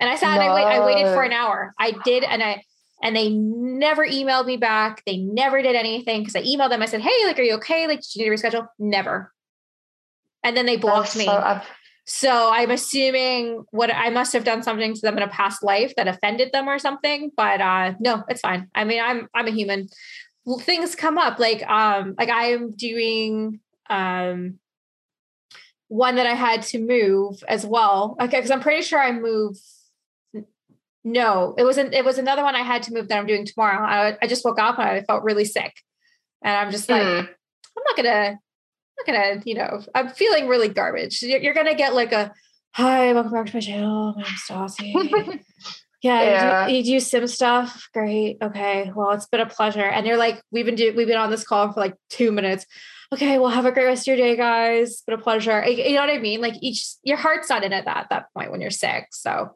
and 0.00 0.10
I 0.10 0.16
sat 0.16 0.34
no. 0.34 0.40
and 0.40 0.50
I, 0.50 0.54
wait, 0.54 0.64
I 0.64 0.84
waited 0.84 1.14
for 1.14 1.22
an 1.22 1.32
hour. 1.32 1.72
I 1.78 1.92
did, 2.04 2.24
and 2.24 2.42
I 2.42 2.64
and 3.02 3.16
they 3.16 3.30
never 3.30 4.06
emailed 4.06 4.46
me 4.46 4.56
back. 4.56 5.02
They 5.04 5.16
never 5.16 5.60
did 5.60 5.74
anything 5.74 6.22
because 6.22 6.36
I 6.36 6.42
emailed 6.42 6.70
them. 6.70 6.82
I 6.82 6.86
said, 6.86 7.00
"Hey, 7.00 7.26
like, 7.26 7.38
are 7.38 7.42
you 7.42 7.54
okay? 7.54 7.86
Like, 7.86 8.00
do 8.00 8.20
you 8.20 8.30
need 8.30 8.36
to 8.36 8.48
reschedule?" 8.48 8.68
Never. 8.78 9.32
And 10.44 10.56
then 10.56 10.66
they 10.66 10.76
blocked 10.76 11.16
me. 11.16 11.26
So 12.04 12.50
I'm 12.52 12.70
assuming 12.70 13.64
what 13.70 13.94
I 13.94 14.10
must 14.10 14.32
have 14.32 14.44
done 14.44 14.62
something 14.62 14.94
to 14.94 15.00
them 15.00 15.16
in 15.16 15.22
a 15.22 15.28
past 15.28 15.62
life 15.62 15.94
that 15.96 16.08
offended 16.08 16.50
them 16.52 16.68
or 16.68 16.78
something. 16.78 17.30
But 17.36 17.60
uh, 17.60 17.94
no, 18.00 18.24
it's 18.28 18.40
fine. 18.40 18.68
I 18.74 18.84
mean, 18.84 19.00
I'm 19.00 19.28
I'm 19.34 19.46
a 19.46 19.52
human. 19.52 19.88
Things 20.60 20.96
come 20.96 21.18
up 21.18 21.38
like 21.38 21.62
um 21.68 22.14
like 22.18 22.28
I'm 22.28 22.72
doing 22.72 23.60
um 23.88 24.58
one 25.86 26.16
that 26.16 26.26
I 26.26 26.34
had 26.34 26.62
to 26.62 26.80
move 26.80 27.44
as 27.46 27.64
well. 27.64 28.16
Okay, 28.20 28.38
because 28.38 28.50
I'm 28.50 28.60
pretty 28.60 28.82
sure 28.82 29.00
I 29.00 29.12
move. 29.12 29.56
No, 31.04 31.54
it 31.56 31.64
wasn't. 31.64 31.94
It 31.94 32.04
was 32.04 32.18
another 32.18 32.42
one 32.42 32.56
I 32.56 32.62
had 32.62 32.82
to 32.84 32.92
move 32.92 33.08
that 33.08 33.18
I'm 33.18 33.26
doing 33.26 33.46
tomorrow. 33.46 33.84
I, 33.84 34.16
I 34.20 34.26
just 34.26 34.44
woke 34.44 34.58
up 34.58 34.78
and 34.78 34.88
I 34.88 35.02
felt 35.02 35.22
really 35.22 35.44
sick, 35.44 35.72
and 36.42 36.56
I'm 36.56 36.72
just 36.72 36.88
like, 36.88 37.02
mm. 37.02 37.28
I'm 37.28 37.82
not 37.86 37.96
gonna 37.96 38.38
not 39.06 39.14
gonna, 39.14 39.42
you 39.44 39.54
know, 39.54 39.82
I'm 39.94 40.08
feeling 40.08 40.48
really 40.48 40.68
garbage. 40.68 41.22
You're, 41.22 41.40
you're 41.40 41.54
gonna 41.54 41.74
get 41.74 41.94
like 41.94 42.12
a 42.12 42.32
hi, 42.74 43.12
welcome 43.12 43.32
back 43.32 43.46
to 43.46 43.56
my 43.56 43.60
channel. 43.60 44.14
I'm 44.16 44.24
Stassi. 44.24 44.92
yeah, 46.02 46.22
yeah. 46.22 46.66
You, 46.66 46.82
do, 46.82 46.90
you 46.90 46.98
do 46.98 47.00
sim 47.00 47.26
stuff. 47.26 47.88
Great. 47.92 48.38
Okay. 48.42 48.90
Well, 48.94 49.10
it's 49.12 49.26
been 49.26 49.40
a 49.40 49.46
pleasure. 49.46 49.84
And 49.84 50.06
you're 50.06 50.16
like, 50.16 50.42
we've 50.50 50.66
been 50.66 50.74
do, 50.74 50.92
we've 50.96 51.06
been 51.06 51.16
on 51.16 51.30
this 51.30 51.44
call 51.44 51.72
for 51.72 51.80
like 51.80 51.94
two 52.10 52.32
minutes. 52.32 52.66
Okay, 53.12 53.38
well, 53.38 53.50
have 53.50 53.66
a 53.66 53.72
great 53.72 53.84
rest 53.84 54.04
of 54.04 54.06
your 54.06 54.16
day, 54.16 54.36
guys. 54.36 54.92
It's 54.92 55.02
been 55.02 55.18
a 55.18 55.22
pleasure. 55.22 55.62
You 55.68 55.94
know 55.94 56.00
what 56.00 56.10
I 56.10 56.18
mean? 56.18 56.40
Like 56.40 56.54
each 56.62 56.94
your 57.02 57.18
heart's 57.18 57.50
not 57.50 57.62
in 57.62 57.72
it 57.72 57.86
at 57.86 58.08
that 58.08 58.32
point 58.34 58.50
when 58.50 58.62
you're 58.62 58.70
sick. 58.70 59.08
So 59.12 59.54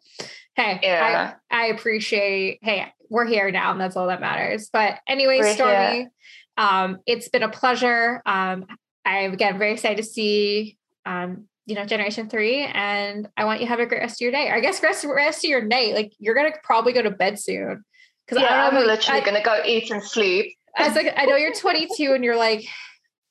hey, 0.56 0.78
yeah. 0.82 1.34
I, 1.50 1.64
I 1.64 1.66
appreciate 1.68 2.58
hey, 2.60 2.92
we're 3.08 3.24
here 3.24 3.50
now, 3.50 3.72
and 3.72 3.80
that's 3.80 3.96
all 3.96 4.08
that 4.08 4.20
matters. 4.20 4.68
But 4.70 4.98
anyway, 5.08 5.38
we're 5.38 5.54
Stormy, 5.54 5.96
here. 5.96 6.10
um, 6.58 6.98
it's 7.06 7.30
been 7.30 7.42
a 7.42 7.48
pleasure. 7.48 8.20
Um, 8.26 8.66
I'm 9.06 9.32
again 9.32 9.58
very 9.58 9.72
excited 9.72 9.98
to 9.98 10.02
see 10.02 10.76
um, 11.06 11.46
you 11.66 11.74
know, 11.74 11.84
generation 11.84 12.28
three, 12.28 12.62
and 12.62 13.28
I 13.36 13.44
want 13.44 13.60
you 13.60 13.66
to 13.66 13.70
have 13.70 13.80
a 13.80 13.86
great 13.86 14.00
rest 14.00 14.16
of 14.16 14.24
your 14.24 14.32
day. 14.32 14.50
I 14.50 14.60
guess 14.60 14.82
rest 14.82 15.04
rest 15.04 15.44
of 15.44 15.50
your 15.50 15.62
night. 15.62 15.94
Like 15.94 16.12
you're 16.18 16.34
gonna 16.34 16.52
probably 16.62 16.92
go 16.92 17.02
to 17.02 17.10
bed 17.10 17.38
soon. 17.38 17.84
Because 18.26 18.42
yeah, 18.42 18.68
I'm 18.68 18.74
literally 18.74 19.20
I, 19.20 19.24
gonna 19.24 19.42
go 19.42 19.62
eat 19.64 19.90
and 19.90 20.02
sleep. 20.02 20.56
I 20.76 20.88
was 20.88 20.96
like, 20.96 21.12
I 21.16 21.24
know 21.24 21.36
you're 21.36 21.54
22 21.54 22.12
and 22.12 22.22
you're 22.22 22.36
like 22.36 22.66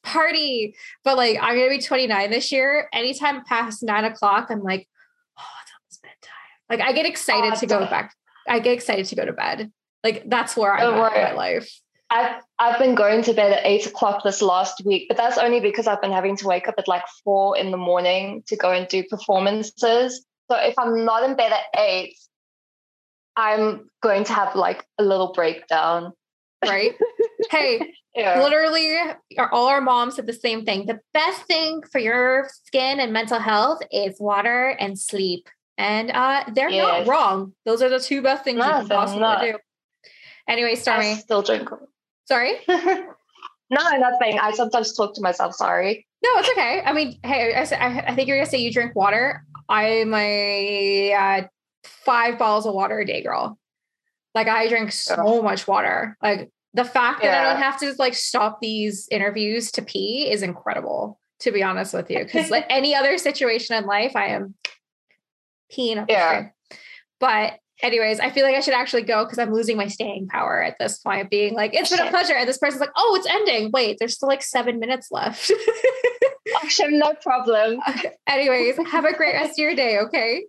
party, 0.03 0.75
but 1.03 1.15
like 1.15 1.37
I'm 1.41 1.55
gonna 1.55 1.69
be 1.69 1.79
29 1.79 2.29
this 2.29 2.51
year. 2.51 2.89
Anytime 2.93 3.43
past 3.45 3.83
nine 3.83 4.03
o'clock, 4.03 4.47
I'm 4.49 4.61
like, 4.61 4.87
oh, 5.39 5.43
it's 5.63 5.71
almost 5.79 6.01
bedtime. 6.01 6.31
Like 6.69 6.81
I 6.81 6.91
get 6.91 7.05
excited 7.05 7.53
oh, 7.55 7.59
to 7.59 7.65
go 7.67 7.79
back. 7.85 8.13
I 8.49 8.59
get 8.59 8.73
excited 8.73 9.05
to 9.05 9.15
go 9.15 9.25
to 9.25 9.33
bed. 9.33 9.71
Like 10.03 10.29
that's 10.29 10.57
where 10.57 10.73
I'm 10.73 10.93
at 10.93 11.15
in 11.15 11.23
my 11.23 11.31
life. 11.33 11.69
I've 12.15 12.41
I've 12.59 12.79
been 12.79 12.95
going 12.95 13.23
to 13.23 13.33
bed 13.33 13.51
at 13.51 13.65
eight 13.65 13.85
o'clock 13.85 14.23
this 14.23 14.41
last 14.41 14.81
week, 14.85 15.07
but 15.09 15.17
that's 15.17 15.37
only 15.37 15.59
because 15.59 15.85
I've 15.85 16.01
been 16.01 16.13
having 16.13 16.37
to 16.37 16.47
wake 16.47 16.69
up 16.69 16.75
at 16.77 16.87
like 16.87 17.03
four 17.25 17.57
in 17.57 17.71
the 17.71 17.77
morning 17.77 18.43
to 18.47 18.55
go 18.55 18.71
and 18.71 18.87
do 18.87 19.03
performances. 19.03 20.25
So 20.49 20.57
if 20.57 20.75
I'm 20.79 21.03
not 21.03 21.23
in 21.23 21.35
bed 21.35 21.51
at 21.51 21.79
eight, 21.79 22.15
I'm 23.35 23.89
going 24.01 24.23
to 24.25 24.33
have 24.33 24.55
like 24.55 24.85
a 24.97 25.03
little 25.03 25.33
breakdown. 25.33 26.13
Right. 26.63 26.93
hey, 27.51 27.81
yeah. 28.15 28.41
literally, 28.41 28.95
all 29.51 29.67
our 29.67 29.81
moms 29.81 30.15
said 30.15 30.25
the 30.25 30.31
same 30.31 30.63
thing. 30.63 30.85
The 30.85 31.01
best 31.13 31.41
thing 31.43 31.81
for 31.91 31.99
your 31.99 32.49
skin 32.63 33.01
and 33.01 33.11
mental 33.11 33.39
health 33.39 33.79
is 33.91 34.15
water 34.21 34.69
and 34.79 34.97
sleep. 34.97 35.49
And 35.77 36.11
uh, 36.11 36.45
they're 36.53 36.69
yes. 36.69 37.05
not 37.05 37.11
wrong. 37.11 37.53
Those 37.65 37.81
are 37.81 37.89
the 37.89 37.99
two 37.99 38.21
best 38.21 38.45
things 38.45 38.59
no, 38.59 38.65
you 38.67 38.87
can 38.87 38.87
possibly 38.87 39.51
do. 39.51 39.57
Anyway, 40.47 40.75
Stormy. 40.75 41.11
I 41.11 41.15
still 41.15 41.41
drink. 41.41 41.67
Sorry? 42.25 42.53
no, 42.67 43.07
nothing. 43.69 44.39
I 44.39 44.51
sometimes 44.53 44.93
talk 44.93 45.13
to 45.15 45.21
myself. 45.21 45.55
Sorry. 45.55 46.07
No, 46.23 46.29
it's 46.39 46.49
okay. 46.49 46.81
I 46.85 46.93
mean, 46.93 47.19
hey, 47.23 47.53
I, 47.53 47.61
I 48.07 48.15
think 48.15 48.27
you're 48.27 48.37
going 48.37 48.45
to 48.45 48.51
say 48.51 48.57
you 48.57 48.71
drink 48.71 48.95
water. 48.95 49.45
I'm 49.69 50.13
a 50.13 51.13
uh, 51.13 51.47
five 51.83 52.37
bottles 52.37 52.65
of 52.65 52.73
water 52.73 52.99
a 52.99 53.05
day 53.05 53.21
girl. 53.21 53.59
Like 54.33 54.47
I 54.47 54.67
drink 54.67 54.91
so 54.91 55.41
much 55.41 55.67
water. 55.67 56.17
Like 56.21 56.51
the 56.73 56.83
fact 56.83 57.23
yeah. 57.23 57.31
that 57.31 57.47
I 57.47 57.53
don't 57.53 57.63
have 57.63 57.79
to 57.79 57.93
like 57.97 58.13
stop 58.13 58.59
these 58.61 59.07
interviews 59.09 59.71
to 59.71 59.81
pee 59.81 60.29
is 60.29 60.43
incredible, 60.43 61.19
to 61.39 61.51
be 61.51 61.63
honest 61.63 61.93
with 61.93 62.11
you. 62.11 62.25
Cause 62.25 62.49
like 62.49 62.65
any 62.69 62.93
other 62.93 63.17
situation 63.17 63.77
in 63.77 63.85
life, 63.85 64.15
I 64.15 64.27
am 64.27 64.55
peeing 65.71 65.97
up 65.97 66.09
yeah. 66.09 66.49
But 67.19 67.59
anyways, 67.81 68.19
I 68.19 68.29
feel 68.29 68.45
like 68.45 68.55
I 68.55 68.59
should 68.59 68.73
actually 68.73 69.03
go 69.03 69.23
because 69.23 69.39
I'm 69.39 69.53
losing 69.53 69.77
my 69.77 69.87
staying 69.87 70.27
power 70.27 70.61
at 70.61 70.77
this 70.79 70.97
point, 70.99 71.29
being 71.29 71.53
like, 71.53 71.73
it's 71.73 71.89
been 71.89 72.05
a 72.05 72.09
pleasure. 72.09 72.33
And 72.33 72.47
this 72.47 72.57
person's 72.57 72.81
like, 72.81 72.91
oh, 72.95 73.15
it's 73.19 73.27
ending. 73.27 73.71
Wait, 73.71 73.97
there's 73.99 74.15
still 74.15 74.29
like 74.29 74.43
seven 74.43 74.79
minutes 74.79 75.09
left. 75.11 75.51
No 76.87 77.13
problem. 77.21 77.79
Anyways, 78.27 78.77
have 78.87 79.05
a 79.05 79.13
great 79.15 79.33
rest 79.33 79.51
of 79.51 79.57
your 79.57 79.75
day, 79.75 79.99
okay? 79.99 80.45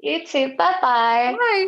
You 0.00 0.24
too. 0.26 0.54
Bye-bye. 0.56 1.36
Bye. 1.38 1.66